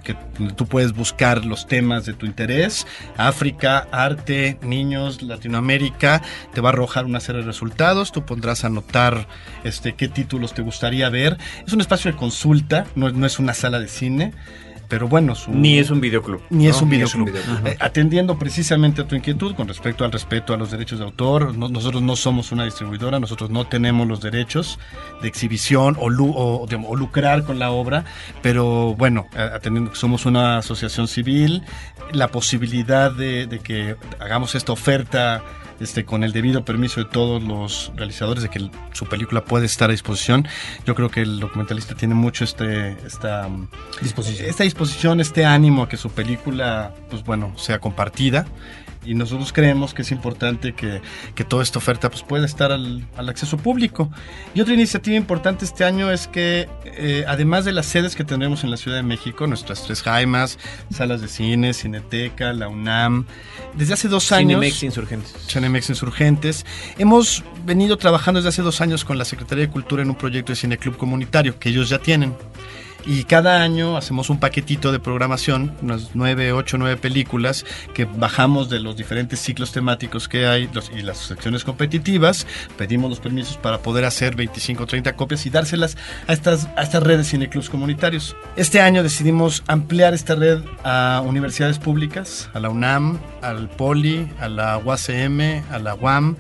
que 0.05 0.15
tú 0.57 0.67
puedes 0.67 0.93
buscar 0.93 1.45
los 1.45 1.67
temas 1.67 2.05
de 2.05 2.13
tu 2.13 2.27
interés, 2.27 2.87
África, 3.17 3.89
arte, 3.91 4.57
niños, 4.63 5.23
Latinoamérica, 5.23 6.23
te 6.55 6.61
va 6.61 6.69
a 6.69 6.73
arrojar 6.73 7.07
una 7.07 7.19
serie 7.19 7.41
de 7.41 7.47
resultados, 7.47 8.13
tú 8.13 8.25
pondrás 8.25 8.63
a 8.63 8.69
anotar 8.69 9.27
este, 9.65 9.95
qué 9.95 10.07
títulos 10.07 10.55
te 10.55 10.63
gustaría 10.63 11.09
ver. 11.09 11.39
Es 11.67 11.73
un 11.79 11.83
espacio 11.83 12.11
de 12.11 12.17
consulta, 12.17 12.87
no, 12.97 13.09
no 13.11 13.25
es 13.25 13.39
una 13.39 13.55
sala 13.55 13.79
de 13.79 13.87
cine 13.87 14.33
pero 14.89 15.07
bueno, 15.07 15.35
ni 15.49 15.79
es 15.79 15.91
un 15.91 16.01
videoclub. 16.01 16.43
Ni 16.49 16.67
es 16.67 16.81
un 16.81 16.89
videoclub. 16.89 17.29
Eh, 17.67 17.77
atendiendo 17.79 18.39
precisamente 18.39 19.03
a 19.03 19.07
tu 19.07 19.15
inquietud 19.15 19.55
con 19.55 19.69
respecto 19.69 20.05
al 20.05 20.13
respeto 20.13 20.55
a 20.55 20.57
los 20.57 20.71
derechos 20.71 20.99
de 20.99 21.05
autor, 21.05 21.55
nosotros 21.57 22.03
no 22.03 22.17
somos 22.17 22.53
una 22.53 22.65
distribuidora, 22.65 23.21
nosotros 23.21 23.51
no 23.51 23.67
tenemos 23.67 24.09
los 24.09 24.21
derechos 24.21 24.79
de 25.21 25.29
exhibición 25.29 25.97
o, 26.01 26.07
o, 26.07 26.97
lucrar 26.97 27.45
con 27.45 27.59
la 27.59 27.71
obra, 27.71 28.05
pero 28.41 28.95
bueno, 28.95 29.27
atendiendo 29.37 29.91
que 29.91 29.99
somos 29.99 30.25
una 30.25 30.59
asociación 30.59 31.07
civil, 31.07 31.63
la 32.13 32.29
posibilidad 32.29 33.13
de, 33.13 33.47
de 33.47 33.59
que 33.59 33.97
hagamos 34.19 34.55
esta 34.55 34.73
oferta 34.73 35.43
este, 35.81 36.05
con 36.05 36.25
el 36.25 36.33
debido 36.33 36.65
permiso 36.65 37.01
de 37.01 37.07
todos 37.07 37.43
los 37.43 37.93
realizadores 37.95 38.43
de 38.43 38.49
que 38.49 38.71
su 38.93 39.07
película 39.07 39.45
puede 39.45 39.67
estar 39.67 39.91
a 39.91 39.93
disposición. 39.93 40.47
Yo 40.85 40.95
creo 40.95 41.09
que 41.09 41.23
el 41.23 41.41
documentalista 41.41 41.95
tiene 41.95 42.15
mucho 42.15 42.45
este, 42.45 42.97
esta, 43.07 43.49
disposición. 44.03 44.49
esta 44.49 44.65
disposición, 44.79 45.21
este 45.21 45.45
ánimo 45.45 45.83
a 45.83 45.89
que 45.89 45.97
su 45.97 46.11
película, 46.11 46.95
pues 47.11 47.25
bueno, 47.25 47.53
sea 47.57 47.81
compartida 47.81 48.47
y 49.05 49.15
nosotros 49.15 49.53
creemos 49.53 49.95
que 49.95 50.03
es 50.03 50.13
importante 50.13 50.75
que, 50.75 51.01
que 51.35 51.43
toda 51.43 51.63
esta 51.63 51.79
oferta 51.79 52.11
pues, 52.11 52.23
pueda 52.23 52.45
estar 52.45 52.71
al, 52.71 53.07
al, 53.17 53.29
acceso 53.29 53.57
público. 53.57 54.11
Y 54.55 54.61
otra 54.61 54.75
iniciativa 54.75 55.17
importante 55.17 55.65
este 55.65 55.85
año 55.85 56.11
es 56.13 56.29
que, 56.29 56.69
eh, 56.85 57.25
además 57.27 57.65
de 57.65 57.73
las 57.73 57.87
sedes 57.87 58.15
que 58.15 58.23
tendremos 58.23 58.65
en 58.65 58.71
la 58.71 58.77
Ciudad 58.77 58.99
de 58.99 59.03
México, 59.03 59.47
nuestras 59.47 59.85
tres 59.85 60.03
Jaimas, 60.03 60.59
salas 60.93 61.23
de 61.23 61.29
cine, 61.29 61.73
Cineteca, 61.73 62.53
la 62.53 62.69
UNAM, 62.69 63.25
desde 63.75 63.95
hace 63.95 64.09
dos 64.09 64.31
años... 64.31 64.61
Cinemex 64.61 64.83
Insurgentes. 64.83 65.35
Cinemex 65.49 65.89
Insurgentes. 65.89 66.67
Hemos 66.99 67.43
venido 67.65 67.97
trabajando 67.97 68.39
desde 68.39 68.51
hace 68.51 68.63
dos 68.63 68.81
años 68.81 69.05
con 69.05 69.17
la 69.17 69.25
Secretaría 69.25 69.67
de 69.67 69.73
Cultura 69.73 70.03
en 70.03 70.11
un 70.11 70.17
proyecto 70.17 70.53
de 70.53 70.57
cine 70.57 70.77
club 70.77 70.97
comunitario 70.97 71.59
que 71.59 71.71
ellos 71.71 71.89
ya 71.89 71.99
tienen. 71.99 72.35
Y 73.07 73.25
cada 73.25 73.63
año 73.63 73.97
hacemos 73.97 74.29
un 74.29 74.39
paquetito 74.39 74.93
de 74.93 74.99
programación, 74.99 75.73
unas 75.83 76.11
nueve, 76.15 76.53
ocho, 76.53 76.79
nueve 76.79 76.97
películas 76.97 77.65
que 77.95 78.05
bajamos 78.05 78.69
de 78.69 78.81
los 78.81 78.97
diferentes 78.97 79.41
ciclos 79.41 79.73
temáticos 79.73 80.29
que 80.29 80.47
hay 80.47 80.69
y 80.97 81.03
las 81.03 81.19
secciones 81.19 81.65
competitivas. 81.65 82.47
Pedimos 82.77 83.11
los 83.11 83.21
permisos 83.21 83.57
para 83.57 83.79
poder 83.79 84.05
hacer 84.05 84.35
25 84.35 84.83
o 84.83 84.87
30 84.87 85.17
copias 85.17 85.47
y 85.47 85.51
dárselas 85.51 85.97
a 86.27 86.33
estas, 86.33 86.69
a 86.77 86.83
estas 86.83 87.03
redes 87.03 87.31
cineclubs 87.31 87.71
comunitarios. 87.71 88.37
Este 88.57 88.81
año 88.81 89.03
decidimos 89.03 89.63
ampliar 89.67 90.15
esta 90.15 90.35
red 90.35 90.61
a 90.85 91.23
universidades 91.25 91.79
públicas, 91.79 92.51
a 92.53 92.61
la 92.61 92.69
UNAM, 92.69 93.19
al 93.43 93.69
POLI, 93.69 94.29
a 94.41 94.49
la 94.49 94.79
UACM, 94.79 95.63
a 95.71 95.79
la 95.79 95.95
UAM, 95.95 96.37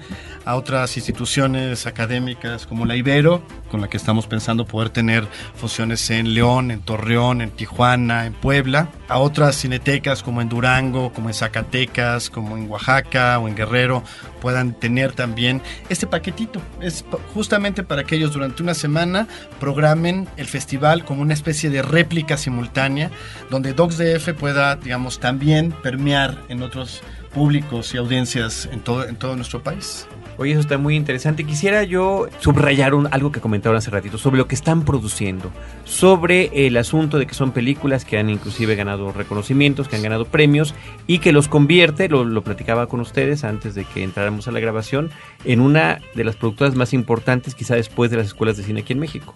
a 0.48 0.54
otras 0.54 0.96
instituciones 0.96 1.86
académicas 1.86 2.66
como 2.66 2.86
la 2.86 2.96
Ibero, 2.96 3.42
con 3.70 3.82
la 3.82 3.88
que 3.88 3.98
estamos 3.98 4.26
pensando 4.26 4.64
poder 4.64 4.88
tener 4.88 5.28
funciones 5.54 6.08
en 6.08 6.32
León, 6.32 6.70
en 6.70 6.80
Torreón, 6.80 7.42
en 7.42 7.50
Tijuana, 7.50 8.24
en 8.24 8.32
Puebla, 8.32 8.88
a 9.08 9.18
otras 9.18 9.56
cinetecas 9.56 10.22
como 10.22 10.40
en 10.40 10.48
Durango, 10.48 11.12
como 11.12 11.28
en 11.28 11.34
Zacatecas, 11.34 12.30
como 12.30 12.56
en 12.56 12.70
Oaxaca 12.70 13.38
o 13.38 13.46
en 13.46 13.56
Guerrero, 13.56 14.02
puedan 14.40 14.72
tener 14.72 15.12
también 15.12 15.60
este 15.90 16.06
paquetito. 16.06 16.62
Es 16.80 17.04
justamente 17.34 17.82
para 17.82 18.04
que 18.04 18.16
ellos 18.16 18.32
durante 18.32 18.62
una 18.62 18.72
semana 18.72 19.28
programen 19.60 20.30
el 20.38 20.46
festival 20.46 21.04
como 21.04 21.20
una 21.20 21.34
especie 21.34 21.68
de 21.68 21.82
réplica 21.82 22.38
simultánea, 22.38 23.10
donde 23.50 23.74
DocsDF 23.74 24.32
pueda, 24.32 24.76
digamos, 24.76 25.20
también 25.20 25.72
permear 25.82 26.42
en 26.48 26.62
otros 26.62 27.02
públicos 27.34 27.92
y 27.92 27.98
audiencias 27.98 28.66
en 28.72 28.80
todo, 28.80 29.06
en 29.06 29.16
todo 29.16 29.36
nuestro 29.36 29.62
país. 29.62 30.06
Oye, 30.38 30.52
eso 30.52 30.60
está 30.60 30.78
muy 30.78 30.94
interesante. 30.94 31.42
Quisiera 31.42 31.82
yo 31.82 32.28
subrayar 32.38 32.94
un, 32.94 33.08
algo 33.10 33.32
que 33.32 33.40
comentaron 33.40 33.76
hace 33.76 33.90
ratito 33.90 34.18
sobre 34.18 34.38
lo 34.38 34.46
que 34.46 34.54
están 34.54 34.84
produciendo, 34.84 35.50
sobre 35.84 36.66
el 36.66 36.76
asunto 36.76 37.18
de 37.18 37.26
que 37.26 37.34
son 37.34 37.50
películas 37.50 38.04
que 38.04 38.18
han 38.18 38.30
inclusive 38.30 38.76
ganado 38.76 39.10
reconocimientos, 39.12 39.88
que 39.88 39.96
han 39.96 40.02
ganado 40.02 40.26
premios 40.26 40.76
y 41.08 41.18
que 41.18 41.32
los 41.32 41.48
convierte, 41.48 42.08
lo, 42.08 42.42
platicaba 42.42 42.86
con 42.86 43.00
ustedes 43.00 43.42
antes 43.42 43.74
de 43.74 43.84
que 43.84 44.04
entráramos 44.04 44.46
a 44.46 44.52
la 44.52 44.60
grabación, 44.60 45.10
en 45.44 45.60
una 45.60 45.98
de 46.14 46.22
las 46.22 46.36
productoras 46.36 46.76
más 46.76 46.92
importantes 46.92 47.56
quizá 47.56 47.74
después 47.74 48.12
de 48.12 48.18
las 48.18 48.26
escuelas 48.26 48.56
de 48.56 48.62
cine 48.62 48.82
aquí 48.82 48.92
en 48.92 49.00
México. 49.00 49.34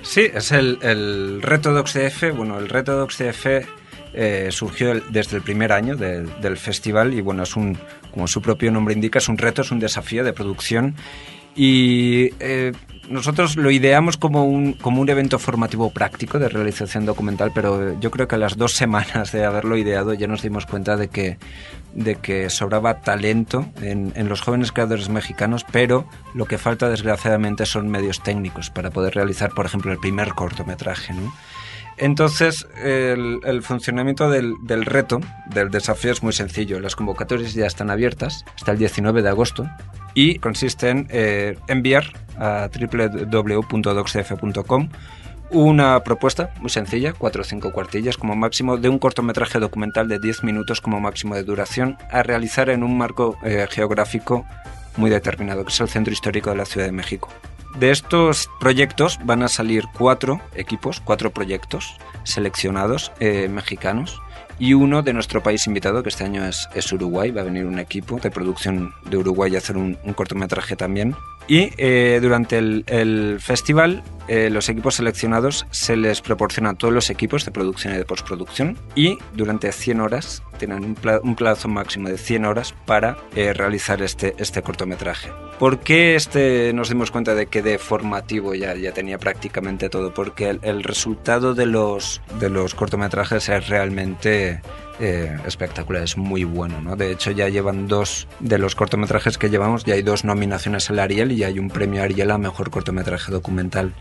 Sí, 0.00 0.30
es 0.32 0.52
el, 0.52 0.78
el 0.80 1.42
reto 1.42 1.74
de 1.74 1.80
OXDF. 1.80 2.34
Bueno, 2.34 2.58
el 2.58 2.70
reto 2.70 2.96
de 2.96 3.02
OXDF 3.02 3.46
eh, 4.14 4.48
surgió 4.50 4.98
desde 5.10 5.36
el 5.36 5.42
primer 5.42 5.70
año 5.70 5.94
del 5.94 6.56
festival 6.56 7.12
y 7.12 7.20
bueno, 7.20 7.42
es 7.42 7.56
un, 7.56 7.76
como 8.18 8.26
su 8.26 8.42
propio 8.42 8.72
nombre 8.72 8.94
indica, 8.94 9.20
es 9.20 9.28
un 9.28 9.38
reto, 9.38 9.62
es 9.62 9.70
un 9.70 9.78
desafío 9.78 10.24
de 10.24 10.32
producción 10.32 10.96
y 11.54 12.30
eh, 12.40 12.72
nosotros 13.08 13.54
lo 13.54 13.70
ideamos 13.70 14.16
como 14.16 14.44
un, 14.44 14.72
como 14.72 15.00
un 15.00 15.08
evento 15.08 15.38
formativo 15.38 15.90
práctico 15.90 16.40
de 16.40 16.48
realización 16.48 17.06
documental, 17.06 17.52
pero 17.54 17.96
yo 18.00 18.10
creo 18.10 18.26
que 18.26 18.34
a 18.34 18.38
las 18.38 18.56
dos 18.56 18.72
semanas 18.72 19.30
de 19.30 19.44
haberlo 19.44 19.76
ideado 19.76 20.14
ya 20.14 20.26
nos 20.26 20.42
dimos 20.42 20.66
cuenta 20.66 20.96
de 20.96 21.06
que, 21.06 21.38
de 21.94 22.16
que 22.16 22.50
sobraba 22.50 23.02
talento 23.02 23.66
en, 23.82 24.12
en 24.16 24.28
los 24.28 24.40
jóvenes 24.40 24.72
creadores 24.72 25.08
mexicanos, 25.08 25.64
pero 25.70 26.08
lo 26.34 26.46
que 26.46 26.58
falta 26.58 26.88
desgraciadamente 26.88 27.66
son 27.66 27.88
medios 27.88 28.20
técnicos 28.20 28.70
para 28.70 28.90
poder 28.90 29.14
realizar, 29.14 29.50
por 29.50 29.64
ejemplo, 29.64 29.92
el 29.92 29.98
primer 29.98 30.30
cortometraje. 30.30 31.14
¿no? 31.14 31.32
Entonces, 31.98 32.66
el, 32.82 33.62
funcionamiento 33.62 34.30
del, 34.30 34.56
reto, 34.84 35.20
del 35.46 35.70
desafío 35.70 36.12
es 36.12 36.22
muy 36.22 36.32
sencillo. 36.32 36.80
Las 36.80 36.96
convocatorias 36.96 37.54
ya 37.54 37.66
están 37.66 37.90
abiertas 37.90 38.44
hasta 38.54 38.72
el 38.72 38.78
19 38.78 39.22
de 39.22 39.28
agosto 39.28 39.68
y 40.14 40.38
consiste 40.38 40.90
en 40.90 41.06
eh, 41.10 41.58
enviar 41.66 42.04
a 42.38 42.70
www.docsdf.com 42.72 44.88
una 45.50 46.02
propuesta 46.04 46.52
muy 46.60 46.70
sencilla, 46.70 47.14
cuatro 47.14 47.42
o 47.42 47.44
cinco 47.44 47.72
cuartillas 47.72 48.16
como 48.16 48.36
máximo, 48.36 48.76
de 48.76 48.88
un 48.88 48.98
cortometraje 48.98 49.58
documental 49.58 50.08
de 50.08 50.18
10 50.18 50.44
minutos 50.44 50.80
como 50.80 51.00
máximo 51.00 51.34
de 51.34 51.42
duración 51.42 51.96
a 52.10 52.22
realizar 52.22 52.68
en 52.68 52.82
un 52.82 52.98
marco 52.98 53.38
eh, 53.42 53.66
geográfico 53.70 54.44
muy 54.96 55.10
determinado, 55.10 55.64
que 55.64 55.72
es 55.72 55.80
el 55.80 55.88
Centro 55.88 56.12
Histórico 56.12 56.50
de 56.50 56.56
la 56.56 56.66
Ciudad 56.66 56.86
de 56.86 56.92
México. 56.92 57.28
De 57.78 57.92
estos 57.92 58.50
proyectos 58.58 59.20
van 59.24 59.44
a 59.44 59.48
salir 59.48 59.84
cuatro 59.96 60.40
equipos, 60.56 61.00
cuatro 61.00 61.30
proyectos 61.30 61.96
seleccionados 62.24 63.12
eh, 63.20 63.48
mexicanos 63.48 64.20
y 64.58 64.74
uno 64.74 65.02
de 65.02 65.12
nuestro 65.12 65.42
país 65.42 65.66
invitado, 65.66 66.02
que 66.02 66.08
este 66.08 66.24
año 66.24 66.44
es, 66.44 66.68
es, 66.74 66.92
Uruguay. 66.92 67.30
Va 67.30 67.42
a 67.42 67.44
venir 67.44 67.66
un 67.66 67.78
equipo 67.78 68.18
de 68.18 68.30
producción 68.30 68.92
de 69.08 69.16
Uruguay 69.16 69.54
a 69.54 69.58
hacer 69.58 69.76
un, 69.76 69.96
un 70.04 70.12
cortometraje 70.14 70.76
también. 70.76 71.14
Y 71.46 71.70
eh, 71.78 72.18
durante 72.20 72.58
el, 72.58 72.84
el 72.88 73.38
festival, 73.40 74.02
eh, 74.28 74.50
los 74.50 74.68
equipos 74.68 74.96
seleccionados 74.96 75.66
se 75.70 75.96
les 75.96 76.20
proporcionan 76.20 76.76
todos 76.76 76.92
los 76.92 77.08
equipos 77.08 77.46
de 77.46 77.50
producción 77.50 77.94
y 77.94 77.96
de 77.96 78.04
postproducción. 78.04 78.76
Y 78.94 79.18
durante 79.34 79.72
100 79.72 80.00
horas, 80.00 80.42
tienen 80.58 80.84
un, 80.84 80.96
un 81.22 81.34
plazo 81.36 81.68
máximo 81.68 82.08
de 82.08 82.18
100 82.18 82.44
horas 82.44 82.74
para 82.84 83.16
eh, 83.34 83.54
realizar 83.54 84.02
este, 84.02 84.34
este 84.38 84.62
cortometraje. 84.62 85.30
¿Por 85.58 85.80
qué 85.80 86.14
este, 86.14 86.72
nos 86.72 86.88
dimos 86.88 87.10
cuenta 87.10 87.34
de 87.34 87.46
que 87.46 87.62
de 87.62 87.78
formativo 87.78 88.54
ya, 88.54 88.74
ya 88.74 88.92
tenía 88.92 89.18
prácticamente 89.18 89.88
todo? 89.88 90.14
Porque 90.14 90.50
el, 90.50 90.60
el 90.62 90.84
resultado 90.84 91.54
de 91.54 91.66
los, 91.66 92.20
de 92.38 92.48
los 92.48 92.74
cortometrajes 92.74 93.48
es 93.48 93.68
realmente 93.68 94.47
eh, 95.00 95.36
espectacular, 95.46 96.02
es 96.02 96.16
muy 96.16 96.44
bueno, 96.44 96.80
¿no? 96.80 96.96
De 96.96 97.12
hecho 97.12 97.30
ya 97.30 97.48
llevan 97.48 97.86
dos 97.86 98.26
de 98.40 98.58
los 98.58 98.74
cortometrajes 98.74 99.38
que 99.38 99.48
llevamos, 99.48 99.84
ya 99.84 99.94
hay 99.94 100.02
dos 100.02 100.24
nominaciones 100.24 100.90
al 100.90 100.98
Ariel 100.98 101.32
y 101.32 101.44
hay 101.44 101.58
un 101.58 101.70
premio 101.70 102.02
Ariel 102.02 102.30
a 102.30 102.38
Mejor 102.38 102.70
Cortometraje 102.70 103.30
Documental. 103.30 103.92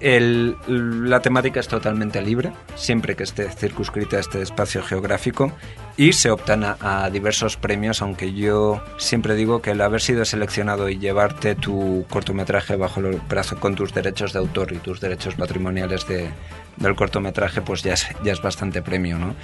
La 0.00 1.20
temática 1.20 1.60
es 1.60 1.68
totalmente 1.68 2.20
libre, 2.20 2.52
siempre 2.74 3.16
que 3.16 3.22
esté 3.22 3.48
circunscrita 3.50 4.18
a 4.18 4.20
este 4.20 4.42
espacio 4.42 4.82
geográfico 4.82 5.52
y 5.96 6.12
se 6.12 6.30
optan 6.30 6.62
a, 6.62 6.76
a, 6.80 7.08
diversos 7.08 7.56
premios, 7.56 8.02
aunque 8.02 8.34
yo 8.34 8.82
siempre 8.98 9.34
digo 9.34 9.62
que 9.62 9.70
el 9.70 9.80
haber 9.80 10.02
sido 10.02 10.26
seleccionado 10.26 10.90
y 10.90 10.98
llevarte 10.98 11.54
tu 11.54 12.04
cortometraje 12.10 12.76
bajo 12.76 13.00
el 13.00 13.18
brazo 13.28 13.58
con 13.58 13.76
tus 13.76 13.94
derechos 13.94 14.34
de 14.34 14.40
autor 14.40 14.72
y 14.72 14.78
tus 14.78 15.00
derechos 15.00 15.36
patrimoniales 15.36 16.06
de, 16.06 16.28
del 16.76 16.94
cortometraje, 16.94 17.60
pues 17.62 17.82
ya 17.82 17.94
es, 17.94 18.06
ya 18.24 18.32
es 18.32 18.42
bastante 18.42 18.82
premio, 18.82 19.18
¿no? 19.18 19.34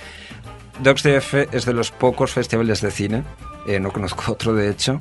DocsDF 0.82 1.34
es 1.52 1.66
de 1.66 1.74
los 1.74 1.90
pocos 1.90 2.32
festivales 2.32 2.80
de 2.80 2.90
cine, 2.90 3.22
eh, 3.66 3.80
no 3.80 3.92
conozco 3.92 4.32
otro 4.32 4.54
de 4.54 4.70
hecho, 4.70 4.98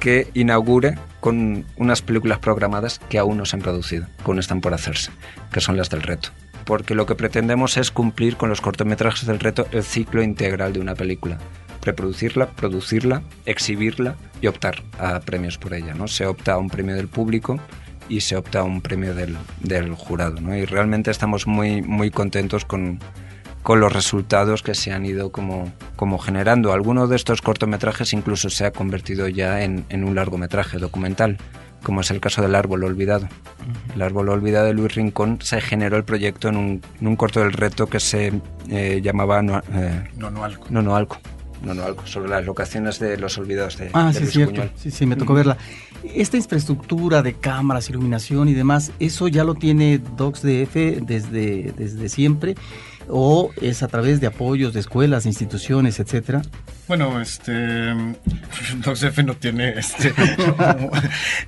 que 0.00 0.28
inaugure 0.34 0.96
con 1.20 1.66
unas 1.76 2.02
películas 2.02 2.38
programadas 2.38 3.00
que 3.08 3.18
aún 3.18 3.36
no 3.36 3.44
se 3.44 3.56
han 3.56 3.62
producido, 3.62 4.06
que 4.06 4.24
aún 4.24 4.38
están 4.38 4.60
por 4.60 4.74
hacerse, 4.74 5.10
que 5.52 5.60
son 5.60 5.76
las 5.76 5.90
del 5.90 6.02
reto. 6.02 6.30
Porque 6.64 6.94
lo 6.94 7.06
que 7.06 7.14
pretendemos 7.14 7.76
es 7.76 7.90
cumplir 7.90 8.36
con 8.36 8.48
los 8.48 8.60
cortometrajes 8.60 9.26
del 9.26 9.40
reto 9.40 9.66
el 9.72 9.82
ciclo 9.82 10.22
integral 10.22 10.72
de 10.72 10.80
una 10.80 10.94
película. 10.94 11.38
Reproducirla, 11.82 12.50
producirla, 12.50 13.22
exhibirla 13.46 14.16
y 14.40 14.48
optar 14.48 14.82
a 14.98 15.20
premios 15.20 15.56
por 15.56 15.72
ella. 15.72 15.94
¿no? 15.94 16.08
Se 16.08 16.26
opta 16.26 16.52
a 16.52 16.58
un 16.58 16.68
premio 16.68 16.94
del 16.94 17.08
público 17.08 17.58
y 18.08 18.20
se 18.20 18.36
opta 18.36 18.60
a 18.60 18.62
un 18.64 18.80
premio 18.80 19.14
del, 19.14 19.36
del 19.60 19.94
jurado. 19.94 20.40
¿no? 20.40 20.56
Y 20.56 20.64
realmente 20.64 21.10
estamos 21.10 21.46
muy, 21.46 21.82
muy 21.82 22.10
contentos 22.10 22.64
con, 22.64 23.00
con 23.62 23.80
los 23.80 23.92
resultados 23.92 24.62
que 24.62 24.74
se 24.74 24.92
han 24.92 25.04
ido 25.04 25.30
como, 25.30 25.72
como 25.96 26.18
generando. 26.18 26.72
Algunos 26.72 27.10
de 27.10 27.16
estos 27.16 27.42
cortometrajes 27.42 28.12
incluso 28.12 28.50
se 28.50 28.64
ha 28.64 28.72
convertido 28.72 29.28
ya 29.28 29.62
en, 29.62 29.84
en, 29.88 30.04
un 30.04 30.14
largometraje 30.14 30.78
documental, 30.78 31.36
como 31.82 32.00
es 32.00 32.10
el 32.10 32.20
caso 32.20 32.42
del 32.42 32.54
Árbol 32.54 32.84
Olvidado. 32.84 33.28
El 33.94 34.02
Árbol 34.02 34.30
Olvidado 34.30 34.66
de 34.66 34.72
Luis 34.72 34.94
Rincón 34.94 35.38
se 35.42 35.60
generó 35.60 35.96
el 35.96 36.04
proyecto 36.04 36.48
en 36.48 36.56
un, 36.56 36.82
en 37.00 37.06
un 37.06 37.16
corto 37.16 37.40
del 37.40 37.52
reto 37.52 37.88
que 37.88 38.00
se 38.00 38.32
eh, 38.70 39.00
llamaba 39.02 39.42
no, 39.42 39.58
eh, 39.74 40.08
Nonoalco. 40.16 40.66
Nonoalco. 40.70 41.18
Nonoalco, 41.62 42.06
sobre 42.06 42.30
las 42.30 42.44
locaciones 42.44 42.98
de 43.00 43.18
los 43.18 43.36
olvidados 43.36 43.76
de, 43.78 43.90
ah, 43.92 44.08
de 44.08 44.14
sí, 44.14 44.20
Luis 44.20 44.32
cierto. 44.32 44.52
Buñuel. 44.52 44.70
Sí, 44.76 44.90
sí, 44.90 45.06
me 45.06 45.16
tocó 45.16 45.34
verla. 45.34 45.56
Esta 46.04 46.36
infraestructura 46.36 47.22
de 47.22 47.34
cámaras, 47.34 47.90
iluminación 47.90 48.48
y 48.48 48.54
demás, 48.54 48.92
¿eso 48.98 49.28
ya 49.28 49.44
lo 49.44 49.54
tiene 49.54 49.98
DocsDF 49.98 50.74
desde, 51.02 51.72
desde 51.76 52.08
siempre? 52.08 52.54
o 53.08 53.50
es 53.60 53.82
a 53.82 53.88
través 53.88 54.20
de 54.20 54.26
apoyos 54.26 54.74
de 54.74 54.80
escuelas, 54.80 55.26
instituciones, 55.26 55.98
etcétera? 56.00 56.42
Bueno, 56.88 57.20
este 57.20 57.52
DocsDF 58.82 59.18
no 59.18 59.34
tiene 59.34 59.74
este 59.78 60.14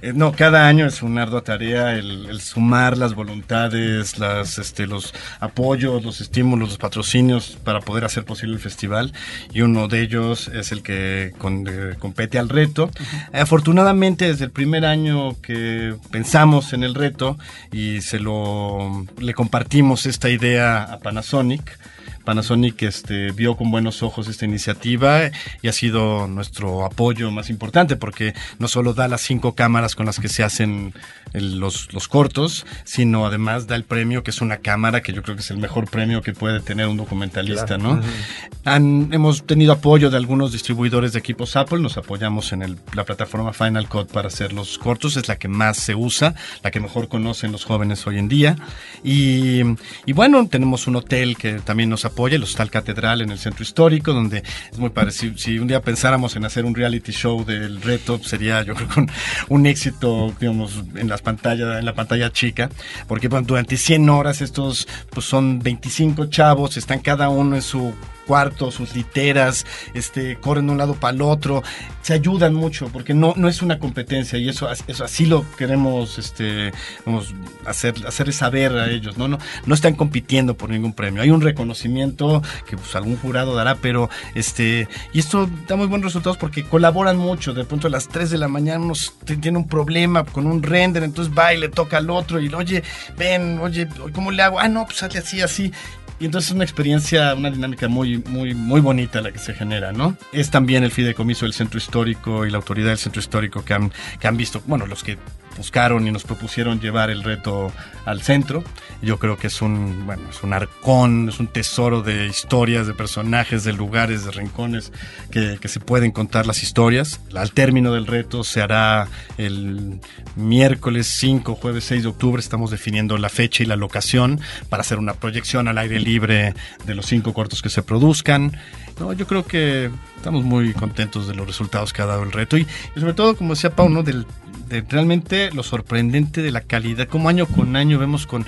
no, 0.15 0.33
cada 0.33 0.69
año 0.69 0.85
es 0.87 1.01
una 1.01 1.23
ardua 1.23 1.43
tarea 1.43 1.95
el, 1.95 2.27
el, 2.27 2.43
sumar 2.43 2.99
las 2.99 3.15
voluntades, 3.15 4.19
las 4.19 4.59
este 4.59 4.87
los 4.87 5.15
apoyos, 5.41 6.05
los 6.05 6.21
estímulos, 6.21 6.69
los 6.69 6.79
patrocinios 6.79 7.57
para 7.65 7.81
poder 7.81 8.05
hacer 8.05 8.27
posible 8.27 8.57
el 8.57 8.61
festival 8.61 9.15
y 9.51 9.63
uno 9.63 9.89
de 9.89 10.03
ellos 10.03 10.49
es 10.49 10.73
el 10.73 10.83
que 10.83 11.33
con, 11.39 11.67
eh, 11.67 11.95
compete 11.99 12.39
al 12.39 12.51
reto. 12.51 12.91
Afortunadamente 13.33 14.27
desde 14.27 14.45
el 14.45 14.51
primer 14.51 14.85
año 14.85 15.41
que 15.41 15.97
pensamos 16.11 16.75
en 16.75 16.83
el 16.83 16.95
reto 16.95 17.39
y 17.73 18.03
se 18.03 18.21
lo 18.21 19.07
le 19.19 19.33
compartimos 19.33 20.05
esta 20.05 20.29
idea 20.29 20.83
a 20.83 20.99
Panasonic 20.99 21.79
Panasonic 22.25 22.83
este, 22.83 23.33
vio 23.33 23.57
con 23.57 23.71
buenos 23.71 24.03
ojos 24.03 24.29
esta 24.29 24.45
iniciativa 24.45 25.31
y 25.63 25.69
ha 25.69 25.73
sido 25.73 26.27
nuestro 26.27 26.85
apoyo 26.85 27.31
más 27.31 27.51
importante 27.51 27.97
porque 27.97 28.35
no 28.59 28.69
solo 28.69 28.95
da 28.95 29.09
las 29.09 29.21
cinco 29.21 29.55
cámaras 29.55 29.95
con 29.95 30.07
las 30.07 30.21
que 30.21 30.29
se 30.29 30.43
hacen 30.43 30.95
el, 31.33 31.59
los, 31.59 31.93
los, 31.93 32.09
cortos, 32.09 32.67
sino 32.85 33.27
además 33.27 33.67
da 33.67 33.77
el 33.77 33.85
premio 33.85 34.23
que 34.23 34.31
es 34.31 34.41
una 34.41 34.59
cámara 34.59 35.01
que 35.01 35.13
yo 35.13 35.23
creo 35.23 35.37
que 35.37 35.43
es 35.43 35.51
el 35.51 35.59
mejor 35.59 35.89
premio 35.89 36.23
que 36.23 36.33
puede 36.33 36.61
tener 36.61 36.89
un 36.89 36.97
documentalista, 36.97 37.67
claro. 37.67 37.83
¿no? 37.83 37.91
Uh 37.93 37.97
-huh. 37.99 38.61
Han, 38.65 39.09
hemos 39.13 39.47
tenido 39.47 39.73
apoyo 39.73 40.11
de 40.11 40.17
algunos 40.17 40.53
distribuidores 40.53 41.13
de 41.13 41.21
equipos 41.21 41.57
Apple, 41.57 41.81
nos 41.81 41.97
apoyamos 41.97 42.53
en 42.53 42.63
el, 42.63 42.79
la 42.95 43.05
plataforma 43.05 43.53
Final 43.53 43.89
Cut 43.89 44.11
para 44.11 44.29
hacer 44.29 44.53
los 44.53 44.79
cortos, 44.79 45.17
es 45.17 45.29
la 45.29 45.37
que 45.37 45.49
más 45.49 45.77
se 45.77 45.95
usa, 45.95 46.35
la 46.63 46.71
que 46.71 46.81
mejor 46.81 47.09
conocen 47.09 47.53
los 47.53 47.65
jóvenes 47.65 48.07
hoy 48.07 48.19
en 48.19 48.29
día. 48.29 48.57
Y, 49.03 49.61
y 50.07 50.13
bueno, 50.13 50.47
tenemos 50.49 50.87
un 50.87 50.97
hotel 50.97 51.37
que 51.37 51.55
también 51.61 51.91
nos 51.91 52.05
apoya, 52.05 52.10
el 52.31 52.43
Hostal 52.43 52.71
Catedral 52.71 53.23
en 53.23 53.31
el 53.31 53.39
centro 53.39 53.63
histórico, 53.63 54.13
donde 54.13 54.43
es 54.71 54.79
muy 54.79 54.91
parecido. 54.91 55.37
Si 55.37 55.59
un 55.59 55.69
día 55.69 55.81
pensáramos 55.81 56.37
en 56.37 56.45
hacer 56.45 56.65
un 56.65 56.75
reality 56.75 57.13
show 57.13 57.45
del 57.45 57.81
reto, 57.81 58.21
sería 58.23 58.63
yo 58.63 58.75
creo 58.75 58.89
que 58.89 59.07
un, 59.49 59.67
éxito, 59.67 60.33
digamos, 60.39 60.85
en 60.95 61.09
las 61.09 61.23
pantallas, 61.23 61.79
en 61.79 61.85
la 61.85 61.95
pantalla 61.95 62.31
chica, 62.31 62.71
porque 63.09 63.29
durante 63.29 63.77
100 63.77 64.09
horas 64.09 64.43
estos 64.43 64.87
pues 65.11 65.27
son 65.27 65.61
25 65.61 66.27
chavos, 66.27 66.77
están 66.77 67.01
cada 67.01 67.29
uno 67.29 67.57
en 67.57 67.63
su 67.63 67.95
cuarto, 68.31 68.71
sus 68.71 68.95
literas, 68.95 69.67
este, 69.93 70.37
corren 70.37 70.67
de 70.67 70.73
un 70.73 70.79
lado 70.79 70.95
para 70.95 71.13
el 71.13 71.21
otro, 71.21 71.65
se 72.01 72.13
ayudan 72.15 72.55
mucho 72.55 72.89
porque 72.93 73.13
no, 73.13 73.35
no 73.37 73.49
es 73.49 73.61
una 73.61 73.81
competencia 73.81 74.39
y 74.39 74.49
eso, 74.49 74.69
eso 74.87 75.05
así 75.05 75.27
lo 75.27 75.45
queremos 75.57 76.17
este, 76.17 76.71
vamos, 77.05 77.35
hacer, 77.67 77.95
hacerles 78.07 78.37
saber 78.37 78.71
a 78.77 78.89
ellos, 78.89 79.19
¿no? 79.19 79.27
¿no? 79.27 79.41
No 79.67 79.75
están 79.75 79.97
compitiendo 79.97 80.57
por 80.57 80.71
ningún 80.71 80.93
premio, 80.93 81.23
hay 81.23 81.31
un 81.31 81.41
reconocimiento 81.41 82.41
que 82.69 82.77
pues, 82.77 82.95
algún 82.95 83.17
jurado 83.17 83.57
dará, 83.57 83.75
pero 83.75 84.09
este, 84.37 84.87
y 85.13 85.19
esto 85.19 85.51
da 85.67 85.75
muy 85.75 85.89
buenos 85.89 86.05
resultados 86.05 86.39
porque 86.39 86.63
colaboran 86.63 87.17
mucho, 87.17 87.53
de 87.53 87.65
pronto 87.65 87.89
a 87.89 87.91
las 87.91 88.07
3 88.07 88.31
de 88.31 88.39
la 88.39 88.47
mañana 88.47 88.79
uno 88.79 88.95
tiene 89.41 89.59
un 89.59 89.67
problema 89.67 90.25
con 90.25 90.47
un 90.47 90.63
render, 90.63 91.03
entonces 91.03 91.35
va 91.37 91.53
y 91.53 91.59
le 91.59 91.69
toca 91.69 91.97
al 91.97 92.11
otro 92.11 92.39
y 92.39 92.49
oye, 92.55 92.85
ven, 93.19 93.59
oye, 93.59 93.89
¿cómo 94.15 94.31
le 94.31 94.41
hago? 94.45 94.61
Ah, 94.61 94.69
no, 94.69 94.87
pues 94.87 95.03
hazle 95.03 95.19
así, 95.19 95.41
así. 95.41 95.73
Y 96.21 96.27
entonces 96.27 96.51
es 96.51 96.55
una 96.55 96.65
experiencia, 96.65 97.35
una 97.35 97.51
dinámica 97.51 97.89
muy, 97.89 98.19
muy, 98.19 98.55
muy 98.55 98.83
bonita 98.83 99.23
la 99.23 99.33
que 99.33 99.39
se 99.39 99.55
genera, 99.55 99.91
¿no? 99.91 100.19
Es 100.33 100.51
también 100.51 100.85
el 100.85 100.91
fideicomiso 100.91 101.47
del 101.47 101.55
centro 101.55 101.79
histórico 101.79 102.45
y 102.45 102.51
la 102.51 102.59
autoridad 102.59 102.89
del 102.89 102.99
centro 102.99 103.21
histórico 103.21 103.65
que 103.65 103.73
han, 103.73 103.91
que 104.21 104.29
han 104.29 104.37
visto, 104.37 104.63
bueno, 104.67 104.87
los 104.87 105.03
que 105.03 105.17
buscaron 105.61 106.09
y 106.09 106.11
nos 106.11 106.25
propusieron 106.25 106.81
llevar 106.81 107.11
el 107.11 107.23
reto 107.23 107.71
al 108.07 108.23
centro. 108.23 108.65
Yo 109.03 109.19
creo 109.19 109.37
que 109.37 109.49
es 109.49 109.61
un, 109.61 110.07
bueno, 110.07 110.23
es 110.31 110.43
un 110.43 110.55
arcón, 110.55 111.29
es 111.29 111.39
un 111.39 111.49
tesoro 111.49 112.01
de 112.01 112.27
historias, 112.27 112.87
de 112.87 112.95
personajes, 112.95 113.63
de 113.65 113.75
lugares, 113.75 114.25
de 114.25 114.31
rincones 114.31 114.91
que, 115.31 115.59
que 115.61 115.69
se 115.69 115.79
pueden 115.79 116.13
contar 116.13 116.47
las 116.47 116.63
historias. 116.63 117.21
Al 117.35 117.53
término 117.53 117.93
del 117.93 118.07
reto 118.07 118.43
se 118.43 118.63
hará 118.63 119.09
el 119.37 120.01
miércoles 120.35 121.07
5, 121.09 121.55
jueves 121.57 121.85
6 121.85 122.05
de 122.05 122.09
octubre. 122.09 122.41
Estamos 122.41 122.71
definiendo 122.71 123.19
la 123.19 123.29
fecha 123.29 123.63
y 123.63 123.67
la 123.67 123.77
locación 123.77 124.41
para 124.71 124.81
hacer 124.81 124.99
una 124.99 125.13
proyección 125.13 125.69
al 125.69 125.77
aire 125.77 126.01
libre 126.01 126.55
de 126.87 126.95
los 126.95 127.05
cinco 127.05 127.35
cortos 127.35 127.61
que 127.61 127.69
se 127.69 127.83
produzcan. 127.83 128.57
No, 128.99 129.13
yo 129.13 129.27
creo 129.27 129.45
que 129.47 129.91
estamos 130.17 130.43
muy 130.43 130.73
contentos 130.73 131.29
de 131.29 131.35
los 131.35 131.47
resultados 131.47 131.93
que 131.93 132.01
ha 132.01 132.07
dado 132.07 132.23
el 132.23 132.33
reto 132.33 132.57
y, 132.57 132.67
y 132.97 133.01
sobre 133.01 133.13
todo, 133.13 133.37
como 133.37 133.55
decía 133.55 133.71
Pau, 133.71 133.91
¿no? 133.91 134.03
Del, 134.03 134.27
de 134.71 134.85
realmente 134.89 135.50
lo 135.55 135.63
sorprendente 135.63 136.43
de 136.43 136.51
la 136.51 136.61
calidad, 136.61 137.09
como 137.09 137.29
año 137.29 137.47
con 137.47 137.77
año 137.77 137.99
vemos 137.99 138.27
con, 138.27 138.47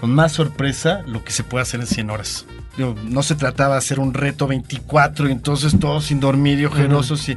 con 0.00 0.10
más 0.14 0.32
sorpresa 0.32 1.02
lo 1.06 1.24
que 1.24 1.32
se 1.32 1.44
puede 1.44 1.62
hacer 1.62 1.80
en 1.80 1.86
100 1.86 2.10
horas. 2.10 2.46
No 2.76 3.22
se 3.22 3.34
trataba 3.34 3.74
de 3.74 3.78
hacer 3.78 4.00
un 4.00 4.14
reto 4.14 4.46
24 4.46 5.28
y 5.28 5.32
entonces 5.32 5.78
todos 5.78 6.06
sin 6.06 6.20
dormir 6.20 6.58
y 6.58 6.64
ojerosos. 6.64 7.28
y, 7.28 7.36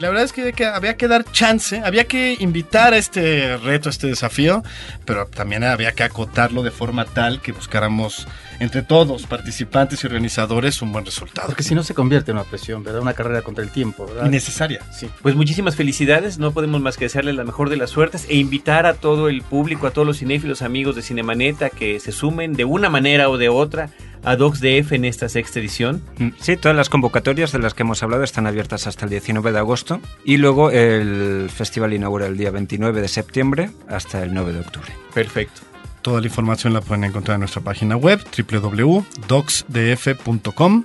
la 0.00 0.08
verdad 0.10 0.24
es 0.24 0.32
que, 0.32 0.64
había 0.64 0.96
que 0.96 1.08
dar 1.08 1.24
chance, 1.32 1.82
había 1.84 2.04
que 2.04 2.36
invitar 2.38 2.94
a 2.94 2.98
este 2.98 3.56
reto, 3.56 3.88
a 3.88 3.90
este 3.90 4.06
desafío, 4.06 4.62
pero 5.04 5.26
también 5.26 5.64
había 5.64 5.92
que 5.92 6.04
acotarlo 6.04 6.62
de 6.62 6.70
forma 6.70 7.04
tal 7.04 7.40
que 7.40 7.52
buscáramos 7.52 8.26
entre 8.60 8.82
todos, 8.82 9.26
participantes 9.26 10.02
y 10.02 10.06
organizadores, 10.06 10.82
un 10.82 10.92
buen 10.92 11.04
resultado. 11.04 11.48
Porque 11.48 11.62
si 11.62 11.74
no 11.74 11.82
se 11.82 11.94
convierte 11.94 12.30
en 12.30 12.38
una 12.38 12.46
presión, 12.46 12.82
¿verdad? 12.82 13.02
Una 13.02 13.14
carrera 13.14 13.42
contra 13.42 13.64
el 13.64 13.70
tiempo, 13.70 14.06
¿verdad? 14.06 14.26
Innecesaria. 14.26 14.80
Sí. 14.92 15.08
Pues 15.22 15.34
muchísimas 15.34 15.76
felicidades, 15.76 16.38
no 16.38 16.52
podemos 16.52 16.80
más 16.80 16.96
que 16.96 17.06
desearle 17.06 17.32
la 17.32 17.44
mejor 17.44 17.68
de 17.68 17.76
las 17.76 17.90
suertes 17.90 18.26
e 18.28 18.36
invitar 18.36 18.86
a 18.86 18.94
todo 18.94 19.28
el 19.28 19.42
público, 19.42 19.86
a 19.86 19.90
todos 19.90 20.06
los 20.06 20.18
cinéfilos 20.18 20.62
amigos 20.62 20.96
de 20.96 21.02
Cinemaneta 21.02 21.70
que 21.70 22.00
se 22.00 22.12
sumen 22.12 22.54
de 22.54 22.64
una 22.64 22.88
manera 22.88 23.28
o 23.28 23.36
de 23.38 23.48
otra 23.48 23.90
a 24.24 24.36
DocsDF 24.36 24.92
en 24.92 25.04
esta 25.04 25.28
sexta 25.28 25.60
edición. 25.60 26.02
Mm, 26.18 26.28
sí, 26.40 26.56
todas 26.56 26.76
las 26.76 26.88
convocatorias 26.88 27.52
de 27.52 27.58
las 27.58 27.74
que 27.74 27.82
hemos 27.82 28.02
hablado 28.02 28.22
están 28.22 28.46
abiertas 28.46 28.86
hasta 28.86 29.04
el 29.04 29.10
19 29.10 29.52
de 29.52 29.58
agosto 29.58 30.00
y 30.24 30.36
luego 30.36 30.70
el 30.70 31.50
festival 31.50 31.92
inaugura 31.92 32.26
el 32.26 32.36
día 32.36 32.50
29 32.50 33.00
de 33.00 33.08
septiembre 33.08 33.70
hasta 33.88 34.22
el 34.22 34.34
9 34.34 34.52
de 34.52 34.60
octubre. 34.60 34.92
Perfecto. 35.14 35.62
Toda 36.02 36.20
la 36.20 36.26
información 36.26 36.72
la 36.72 36.80
pueden 36.80 37.04
encontrar 37.04 37.34
en 37.34 37.40
nuestra 37.40 37.62
página 37.62 37.96
web 37.96 38.20
www.docsdf.com. 38.50 40.84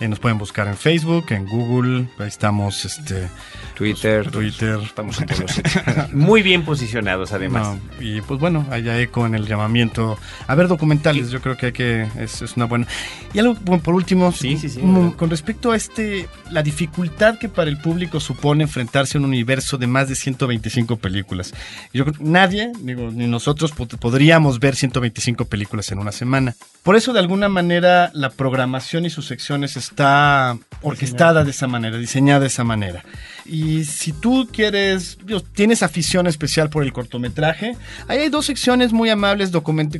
Eh, 0.00 0.06
nos 0.06 0.20
pueden 0.20 0.38
buscar 0.38 0.68
en 0.68 0.76
Facebook, 0.76 1.26
en 1.30 1.46
Google, 1.46 2.06
ahí 2.18 2.28
estamos, 2.28 2.84
este, 2.84 3.28
Twitter, 3.74 4.30
Twitter. 4.30 4.78
Estamos 4.80 5.20
en 5.20 5.26
todos 5.26 5.60
Muy 6.12 6.42
bien 6.42 6.64
posicionados, 6.64 7.32
además. 7.32 7.76
y 7.98 8.20
pues 8.20 8.38
bueno, 8.38 8.64
haya 8.70 9.00
eco 9.00 9.26
en 9.26 9.34
el 9.34 9.46
llamamiento 9.46 10.16
a 10.46 10.54
ver 10.54 10.68
documentales. 10.68 11.30
Yo 11.30 11.40
creo 11.40 11.56
que 11.56 11.66
hay 11.66 11.72
que 11.72 12.06
es, 12.16 12.42
es 12.42 12.56
una 12.56 12.66
buena. 12.66 12.86
Y 13.32 13.40
algo 13.40 13.54
por 13.56 13.94
último, 13.94 14.30
sí, 14.30 14.56
sí, 14.56 14.68
sí, 14.68 14.80
con 15.16 15.30
respecto 15.30 15.72
a 15.72 15.76
este, 15.76 16.28
la 16.50 16.62
dificultad 16.62 17.38
que 17.38 17.48
para 17.48 17.68
el 17.68 17.78
público 17.78 18.20
supone 18.20 18.64
enfrentarse 18.64 19.18
a 19.18 19.20
un 19.20 19.24
universo 19.24 19.78
de 19.78 19.88
más 19.88 20.08
de 20.08 20.14
125 20.14 20.96
películas. 20.96 21.54
Yo 21.92 22.04
nadie, 22.20 22.72
digo, 22.80 23.10
ni 23.10 23.26
nosotros 23.26 23.72
podríamos 23.72 24.60
ver 24.60 24.76
125 24.76 25.44
películas 25.46 25.90
en 25.90 25.98
una 25.98 26.12
semana. 26.12 26.54
Por 26.82 26.96
eso, 26.96 27.12
de 27.12 27.20
alguna 27.20 27.48
manera, 27.48 28.10
la 28.14 28.30
programación 28.30 29.04
y 29.04 29.10
sus 29.10 29.26
secciones 29.26 29.87
está 29.90 30.58
orquestada 30.82 31.44
de 31.44 31.50
esa 31.50 31.66
manera, 31.66 31.98
diseñada 31.98 32.40
de 32.40 32.46
esa 32.46 32.64
manera. 32.64 33.04
Y 33.44 33.84
si 33.84 34.12
tú 34.12 34.48
quieres, 34.52 35.18
tienes 35.54 35.82
afición 35.82 36.26
especial 36.26 36.68
por 36.68 36.84
el 36.84 36.92
cortometraje, 36.92 37.76
hay 38.06 38.28
dos 38.28 38.46
secciones 38.46 38.92
muy 38.92 39.08
amables, 39.10 39.50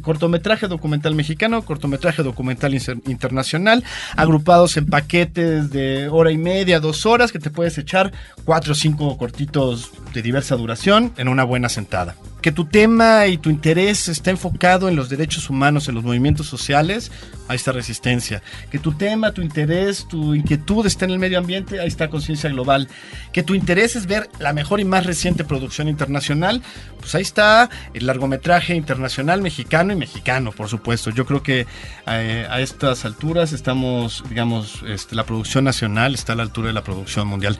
cortometraje 0.02 0.68
documental 0.68 1.14
mexicano, 1.14 1.62
cortometraje 1.62 2.22
documental 2.22 2.74
internacional, 3.06 3.82
agrupados 4.16 4.76
en 4.76 4.86
paquetes 4.86 5.70
de 5.70 6.08
hora 6.08 6.30
y 6.30 6.38
media, 6.38 6.78
dos 6.78 7.06
horas, 7.06 7.32
que 7.32 7.38
te 7.38 7.50
puedes 7.50 7.78
echar 7.78 8.12
cuatro 8.44 8.72
o 8.72 8.76
cinco 8.76 9.16
cortitos 9.16 9.90
de 10.12 10.22
diversa 10.22 10.56
duración 10.56 11.12
en 11.16 11.28
una 11.28 11.44
buena 11.44 11.68
sentada 11.68 12.14
que 12.40 12.52
tu 12.52 12.66
tema 12.66 13.26
y 13.26 13.38
tu 13.38 13.50
interés 13.50 14.08
está 14.08 14.30
enfocado 14.30 14.88
en 14.88 14.96
los 14.96 15.08
derechos 15.08 15.50
humanos, 15.50 15.88
en 15.88 15.94
los 15.94 16.04
movimientos 16.04 16.46
sociales, 16.46 17.10
ahí 17.48 17.56
está 17.56 17.72
resistencia. 17.72 18.42
Que 18.70 18.78
tu 18.78 18.92
tema, 18.92 19.32
tu 19.32 19.42
interés, 19.42 20.06
tu 20.06 20.34
inquietud 20.34 20.86
está 20.86 21.04
en 21.04 21.12
el 21.12 21.18
medio 21.18 21.38
ambiente, 21.38 21.80
ahí 21.80 21.88
está 21.88 22.08
conciencia 22.08 22.48
global. 22.50 22.88
Que 23.32 23.42
tu 23.42 23.54
interés 23.54 23.96
es 23.96 24.06
ver 24.06 24.28
la 24.38 24.52
mejor 24.52 24.78
y 24.80 24.84
más 24.84 25.04
reciente 25.04 25.44
producción 25.44 25.88
internacional, 25.88 26.62
pues 27.00 27.14
ahí 27.14 27.22
está 27.22 27.68
el 27.94 28.06
largometraje 28.06 28.74
internacional 28.74 29.42
mexicano 29.42 29.92
y 29.92 29.96
mexicano, 29.96 30.52
por 30.52 30.68
supuesto. 30.68 31.10
Yo 31.10 31.26
creo 31.26 31.42
que 31.42 31.66
eh, 32.06 32.46
a 32.48 32.60
estas 32.60 33.04
alturas 33.04 33.52
estamos, 33.52 34.22
digamos, 34.28 34.84
este, 34.86 35.16
la 35.16 35.24
producción 35.24 35.64
nacional 35.64 36.14
está 36.14 36.34
a 36.34 36.36
la 36.36 36.42
altura 36.44 36.68
de 36.68 36.74
la 36.74 36.84
producción 36.84 37.26
mundial 37.26 37.58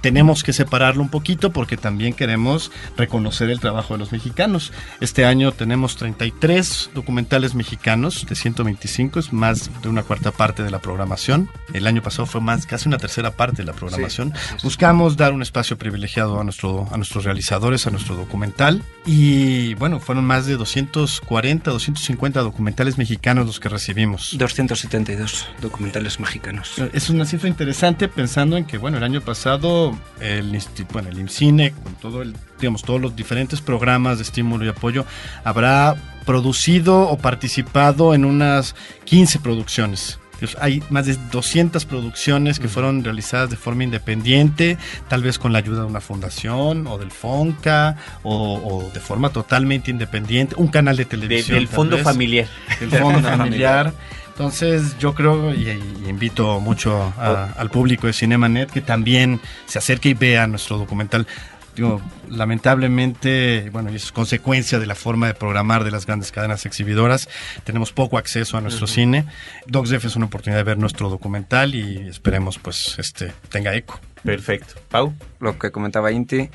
tenemos 0.00 0.42
que 0.42 0.52
separarlo 0.52 1.02
un 1.02 1.08
poquito 1.08 1.50
porque 1.50 1.76
también 1.76 2.12
queremos 2.12 2.70
reconocer 2.96 3.50
el 3.50 3.60
trabajo 3.60 3.94
de 3.94 3.98
los 3.98 4.12
mexicanos. 4.12 4.72
Este 5.00 5.24
año 5.24 5.52
tenemos 5.52 5.96
33 5.96 6.90
documentales 6.94 7.54
mexicanos 7.54 8.26
de 8.28 8.34
125, 8.34 9.20
es 9.20 9.32
más 9.32 9.70
de 9.82 9.88
una 9.88 10.02
cuarta 10.02 10.30
parte 10.30 10.62
de 10.62 10.70
la 10.70 10.78
programación. 10.78 11.48
El 11.72 11.86
año 11.86 12.02
pasado 12.02 12.26
fue 12.26 12.40
más 12.40 12.66
casi 12.66 12.88
una 12.88 12.98
tercera 12.98 13.32
parte 13.32 13.58
de 13.58 13.64
la 13.64 13.72
programación. 13.72 14.32
Buscamos 14.62 15.16
dar 15.16 15.32
un 15.32 15.42
espacio 15.42 15.78
privilegiado 15.78 16.40
a 16.40 16.44
nuestro 16.44 16.88
a 16.90 16.96
nuestros 16.96 17.24
realizadores, 17.24 17.86
a 17.86 17.90
nuestro 17.90 18.16
documental 18.16 18.82
y 19.06 19.74
bueno, 19.74 20.00
fueron 20.00 20.24
más 20.24 20.46
de 20.46 20.56
240, 20.56 21.70
250 21.70 22.40
documentales 22.40 22.98
mexicanos 22.98 23.46
los 23.46 23.60
que 23.60 23.68
recibimos. 23.68 24.36
272 24.36 25.46
documentales 25.60 26.20
mexicanos. 26.20 26.74
Es 26.92 27.10
una 27.10 27.24
cifra 27.24 27.48
interesante 27.48 28.08
pensando 28.08 28.56
en 28.56 28.64
que 28.64 28.78
bueno, 28.78 28.98
el 28.98 29.04
año 29.04 29.20
pasado 29.20 29.89
el, 30.20 30.58
bueno, 30.92 31.08
el 31.08 31.18
IMCINE, 31.18 31.72
con 31.72 31.94
todo 31.94 32.22
el, 32.22 32.34
digamos, 32.58 32.82
todos 32.82 33.00
los 33.00 33.16
diferentes 33.16 33.60
programas 33.60 34.18
de 34.18 34.24
estímulo 34.24 34.64
y 34.64 34.68
apoyo, 34.68 35.04
habrá 35.44 35.96
producido 36.26 37.08
o 37.08 37.18
participado 37.18 38.14
en 38.14 38.24
unas 38.24 38.74
15 39.04 39.40
producciones. 39.40 40.18
Hay 40.58 40.82
más 40.88 41.06
de 41.06 41.16
200 41.30 41.84
producciones 41.84 42.58
que 42.58 42.68
fueron 42.68 43.04
realizadas 43.04 43.50
de 43.50 43.56
forma 43.56 43.84
independiente, 43.84 44.78
tal 45.08 45.22
vez 45.22 45.38
con 45.38 45.52
la 45.52 45.58
ayuda 45.58 45.80
de 45.80 45.86
una 45.86 46.00
fundación 46.00 46.86
o 46.86 46.98
del 46.98 47.10
FONCA 47.10 47.96
o, 48.22 48.88
de 48.92 49.00
forma 49.00 49.30
totalmente 49.30 49.90
independiente, 49.90 50.54
un 50.56 50.68
canal 50.68 50.96
de 50.96 51.04
televisión. 51.04 51.58
del 51.58 51.68
fondo 51.68 51.98
familiar. 51.98 52.48
Del 52.78 52.90
fondo 52.90 53.20
familiar. 53.28 53.92
Entonces 54.40 54.96
yo 54.98 55.14
creo 55.14 55.52
y, 55.52 55.68
invito 56.08 56.60
mucho 56.60 57.12
al 57.18 57.68
público 57.68 58.06
de 58.06 58.14
Cinemanet 58.14 58.70
que 58.70 58.80
también 58.80 59.38
se 59.66 59.78
acerque 59.78 60.08
y 60.08 60.14
vea 60.14 60.46
nuestro 60.46 60.78
documental. 60.78 61.26
Digo, 61.76 62.00
lamentablemente, 62.26 63.68
bueno, 63.70 63.92
y 63.92 63.96
es 63.96 64.12
consecuencia 64.12 64.78
de 64.78 64.86
la 64.86 64.94
forma 64.94 65.26
de 65.26 65.34
programar 65.34 65.84
de 65.84 65.90
las 65.90 66.06
grandes 66.06 66.32
cadenas 66.32 66.64
exhibidoras, 66.64 67.28
tenemos 67.64 67.92
poco 67.92 68.16
acceso 68.16 68.56
a 68.56 68.62
nuestro 68.62 68.86
cine. 68.86 69.26
DocsDef 69.66 70.06
es 70.06 70.16
una 70.16 70.24
oportunidad 70.24 70.60
de 70.60 70.64
ver 70.64 70.78
nuestro 70.78 71.10
documental 71.10 71.74
y 71.74 72.08
esperemos 72.08 72.58
pues 72.58 72.98
este 72.98 73.34
tenga 73.50 73.74
eco. 73.74 74.00
Perfecto. 74.24 74.76
Pau. 74.88 75.12
Lo 75.38 75.58
que 75.58 75.70
comentaba 75.70 76.12
Inti, 76.12 76.48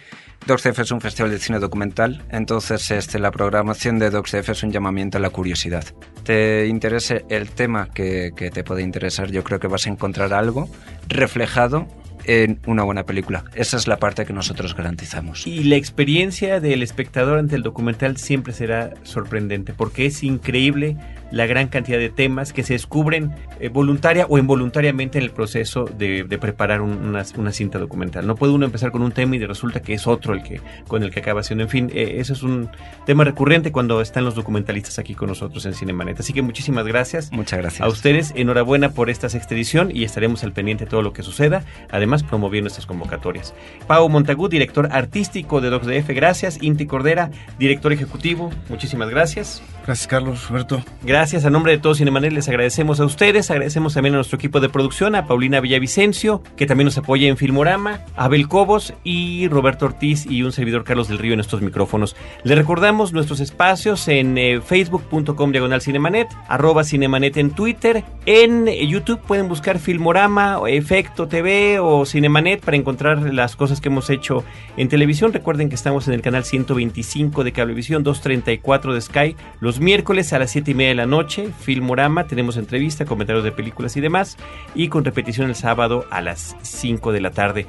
DocsDF 0.46 0.80
es 0.80 0.92
un 0.92 1.02
festival 1.02 1.32
de 1.32 1.40
cine 1.40 1.58
documental, 1.58 2.24
entonces 2.30 2.92
este, 2.92 3.18
la 3.18 3.32
programación 3.32 3.98
de 3.98 4.12
DocsDF 4.12 4.50
es 4.50 4.62
un 4.62 4.72
llamamiento 4.72 5.18
a 5.18 5.22
la 5.22 5.32
curiosidad. 5.32 5.84
Te 6.24 6.68
interese 6.68 7.26
el 7.30 7.50
tema 7.50 7.90
que, 7.90 8.32
que 8.36 8.52
te 8.52 8.64
puede 8.64 8.84
interesar, 8.84 9.32
yo 9.32 9.44
creo 9.44 9.60
que 9.60 9.68
vas 9.68 9.88
a 9.88 9.90
encontrar 9.90 10.34
algo 10.34 10.70
reflejado 11.08 11.88
en 12.26 12.60
una 12.66 12.84
buena 12.84 13.04
película. 13.04 13.44
Esa 13.54 13.78
es 13.78 13.88
la 13.88 13.98
parte 13.98 14.26
que 14.26 14.34
nosotros 14.34 14.76
garantizamos. 14.76 15.46
Y 15.48 15.64
la 15.64 15.76
experiencia 15.76 16.60
del 16.60 16.84
espectador 16.84 17.40
ante 17.40 17.56
el 17.56 17.64
documental 17.64 18.18
siempre 18.18 18.54
será 18.54 18.94
sorprendente, 19.04 19.74
porque 19.74 20.06
es 20.06 20.24
increíble 20.24 20.98
la 21.32 21.46
gran 21.48 21.68
cantidad 21.68 21.98
de 21.98 22.10
temas 22.10 22.54
que 22.54 22.64
se 22.64 22.74
descubren 22.74 23.34
eh, 23.60 23.70
voluntaria 23.70 24.26
o 24.30 24.38
involuntariamente 24.38 25.18
en 25.18 25.24
el 25.24 25.32
proceso 25.32 25.86
de, 25.86 26.26
preparar 26.40 26.82
una, 26.82 27.24
cinta 27.52 27.80
documental. 27.80 28.28
No 28.28 28.36
puede 28.36 28.54
uno 28.54 28.66
empezar 28.66 28.92
con 28.92 29.02
un 29.02 29.12
tema 29.12 29.36
y 29.36 29.46
resulta 29.46 29.82
que 29.82 29.94
es 29.94 30.08
otro 30.08 30.34
el 30.34 30.44
que 30.44 30.62
con 30.88 31.04
el 31.04 31.12
que 31.12 31.20
acaba 31.20 31.44
siendo. 31.44 31.64
En 31.64 31.70
fin, 31.70 31.92
eh, 31.94 32.16
eso 32.20 32.34
es 32.34 32.44
un 32.44 32.70
tema 33.06 33.24
recurrente 33.24 33.72
cuando 33.72 34.02
están 34.02 34.24
los 34.24 34.36
documentalistas 34.36 35.00
aquí 35.00 35.16
con 35.16 35.30
nosotros 35.30 35.66
en 35.66 35.74
Cinemanet. 35.74 36.20
Así 36.20 36.34
que 36.34 36.42
muchísimas 36.42 36.86
gracias. 36.86 37.32
Muchas 37.32 37.60
gracias. 37.60 37.82
A 37.82 37.88
ustedes, 37.88 38.34
enhorabuena 38.36 38.92
por 38.92 39.10
esta 39.10 39.30
sexta 39.30 39.56
edición 39.56 39.92
y 39.94 40.04
estaremos 40.04 40.44
al 40.44 40.54
pendiente 40.54 40.86
de 40.86 40.90
todo 40.90 41.02
lo 41.02 41.14
que 41.14 41.24
suceda. 41.24 41.64
Además, 41.90 42.15
promoviendo 42.24 42.68
estas 42.68 42.86
convocatorias. 42.86 43.54
Pau 43.88 44.08
Montagut, 44.10 44.52
director 44.52 44.90
artístico 44.92 45.62
de 45.62 45.70
DocsDF, 45.70 46.10
gracias. 46.10 46.62
Inti 46.62 46.86
Cordera, 46.86 47.32
director 47.60 47.92
ejecutivo, 47.94 48.52
muchísimas 48.70 49.10
gracias. 49.10 49.62
Gracias, 49.86 50.08
Carlos, 50.08 50.50
Roberto. 50.50 50.84
Gracias. 51.04 51.46
A 51.46 51.52
nombre 51.52 51.74
de 51.74 51.78
todos 51.78 52.00
Cinemanet 52.00 52.34
les 52.34 52.50
agradecemos 52.50 53.00
a 53.00 53.06
ustedes. 53.06 53.52
Agradecemos 53.52 53.94
también 53.94 54.16
a 54.16 54.18
nuestro 54.18 54.38
equipo 54.38 54.60
de 54.60 54.68
producción, 54.68 55.14
a 55.16 55.28
Paulina 55.28 55.60
Villavicencio, 55.60 56.42
que 56.58 56.66
también 56.66 56.86
nos 56.86 56.98
apoya 56.98 57.28
en 57.28 57.38
Filmorama, 57.38 58.02
a 58.16 58.26
Abel 58.26 58.48
Cobos 58.48 58.94
y 59.04 59.48
Roberto 59.48 59.86
Ortiz 59.86 60.26
y 60.26 60.42
un 60.42 60.52
servidor 60.52 60.84
Carlos 60.84 61.08
del 61.08 61.20
Río 61.20 61.34
en 61.34 61.40
estos 61.40 61.62
micrófonos. 61.62 62.16
Les 62.44 62.58
recordamos 62.58 63.14
nuestros 63.14 63.40
espacios 63.40 64.08
en 64.08 64.38
eh, 64.38 64.60
facebook.com 64.60 65.52
diagonal 65.52 65.82
cinemanet, 65.82 66.30
arroba 66.48 66.84
cinemanet 66.84 67.38
en 67.38 67.52
Twitter. 67.52 68.04
En 68.26 68.66
YouTube 68.66 69.22
pueden 69.22 69.48
buscar 69.48 69.78
Filmorama, 69.78 70.60
Efecto 70.68 71.28
TV 71.28 71.80
o 71.80 72.05
Cinemanet 72.06 72.64
para 72.64 72.78
encontrar 72.78 73.34
las 73.34 73.56
cosas 73.56 73.82
que 73.82 73.90
hemos 73.90 74.10
hecho 74.10 74.44
en 74.78 74.90
televisión. 74.90 75.34
Recuerden 75.34 75.70
que 75.70 75.76
estamos 75.76 76.08
en 76.08 76.14
el 76.14 76.22
canal 76.22 76.44
125 76.44 77.44
de 77.44 77.52
Cablevisión, 77.52 78.04
234 78.04 78.94
de 78.94 79.02
Sky, 79.02 79.36
los 79.60 79.80
miércoles 79.80 80.34
a 80.34 80.40
las 80.40 80.52
7 80.52 80.72
y 80.72 80.74
media 80.74 80.90
de 80.90 80.96
la 80.96 81.06
noche, 81.06 81.50
Filmorama, 81.60 82.26
tenemos 82.28 82.58
entrevista, 82.58 83.06
comentarios 83.06 83.44
de 83.44 83.52
películas 83.52 83.98
y 83.98 84.02
demás, 84.02 84.38
y 84.74 84.88
con 84.88 85.06
repetición 85.06 85.50
el 85.50 85.56
sábado 85.56 86.06
a 86.12 86.22
las 86.22 86.56
5 86.62 87.12
de 87.12 87.22
la 87.22 87.32
tarde. 87.32 87.66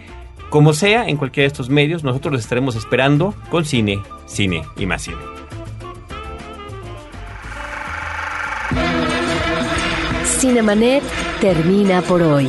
Como 0.51 0.73
sea, 0.73 1.09
en 1.09 1.17
cualquiera 1.17 1.45
de 1.45 1.49
estos 1.49 1.69
medios, 1.69 2.05
nosotros 2.05 2.33
los 2.33 2.43
estaremos 2.43 2.77
esperando 2.77 3.35
con 3.51 3.65
cine, 3.65 4.01
cine 4.27 4.63
y 4.77 4.87
más 4.87 5.03
cine. 5.03 5.19
Cinemanet 10.25 11.03
termina 11.41 12.03
por 12.03 12.23
hoy. 12.23 12.49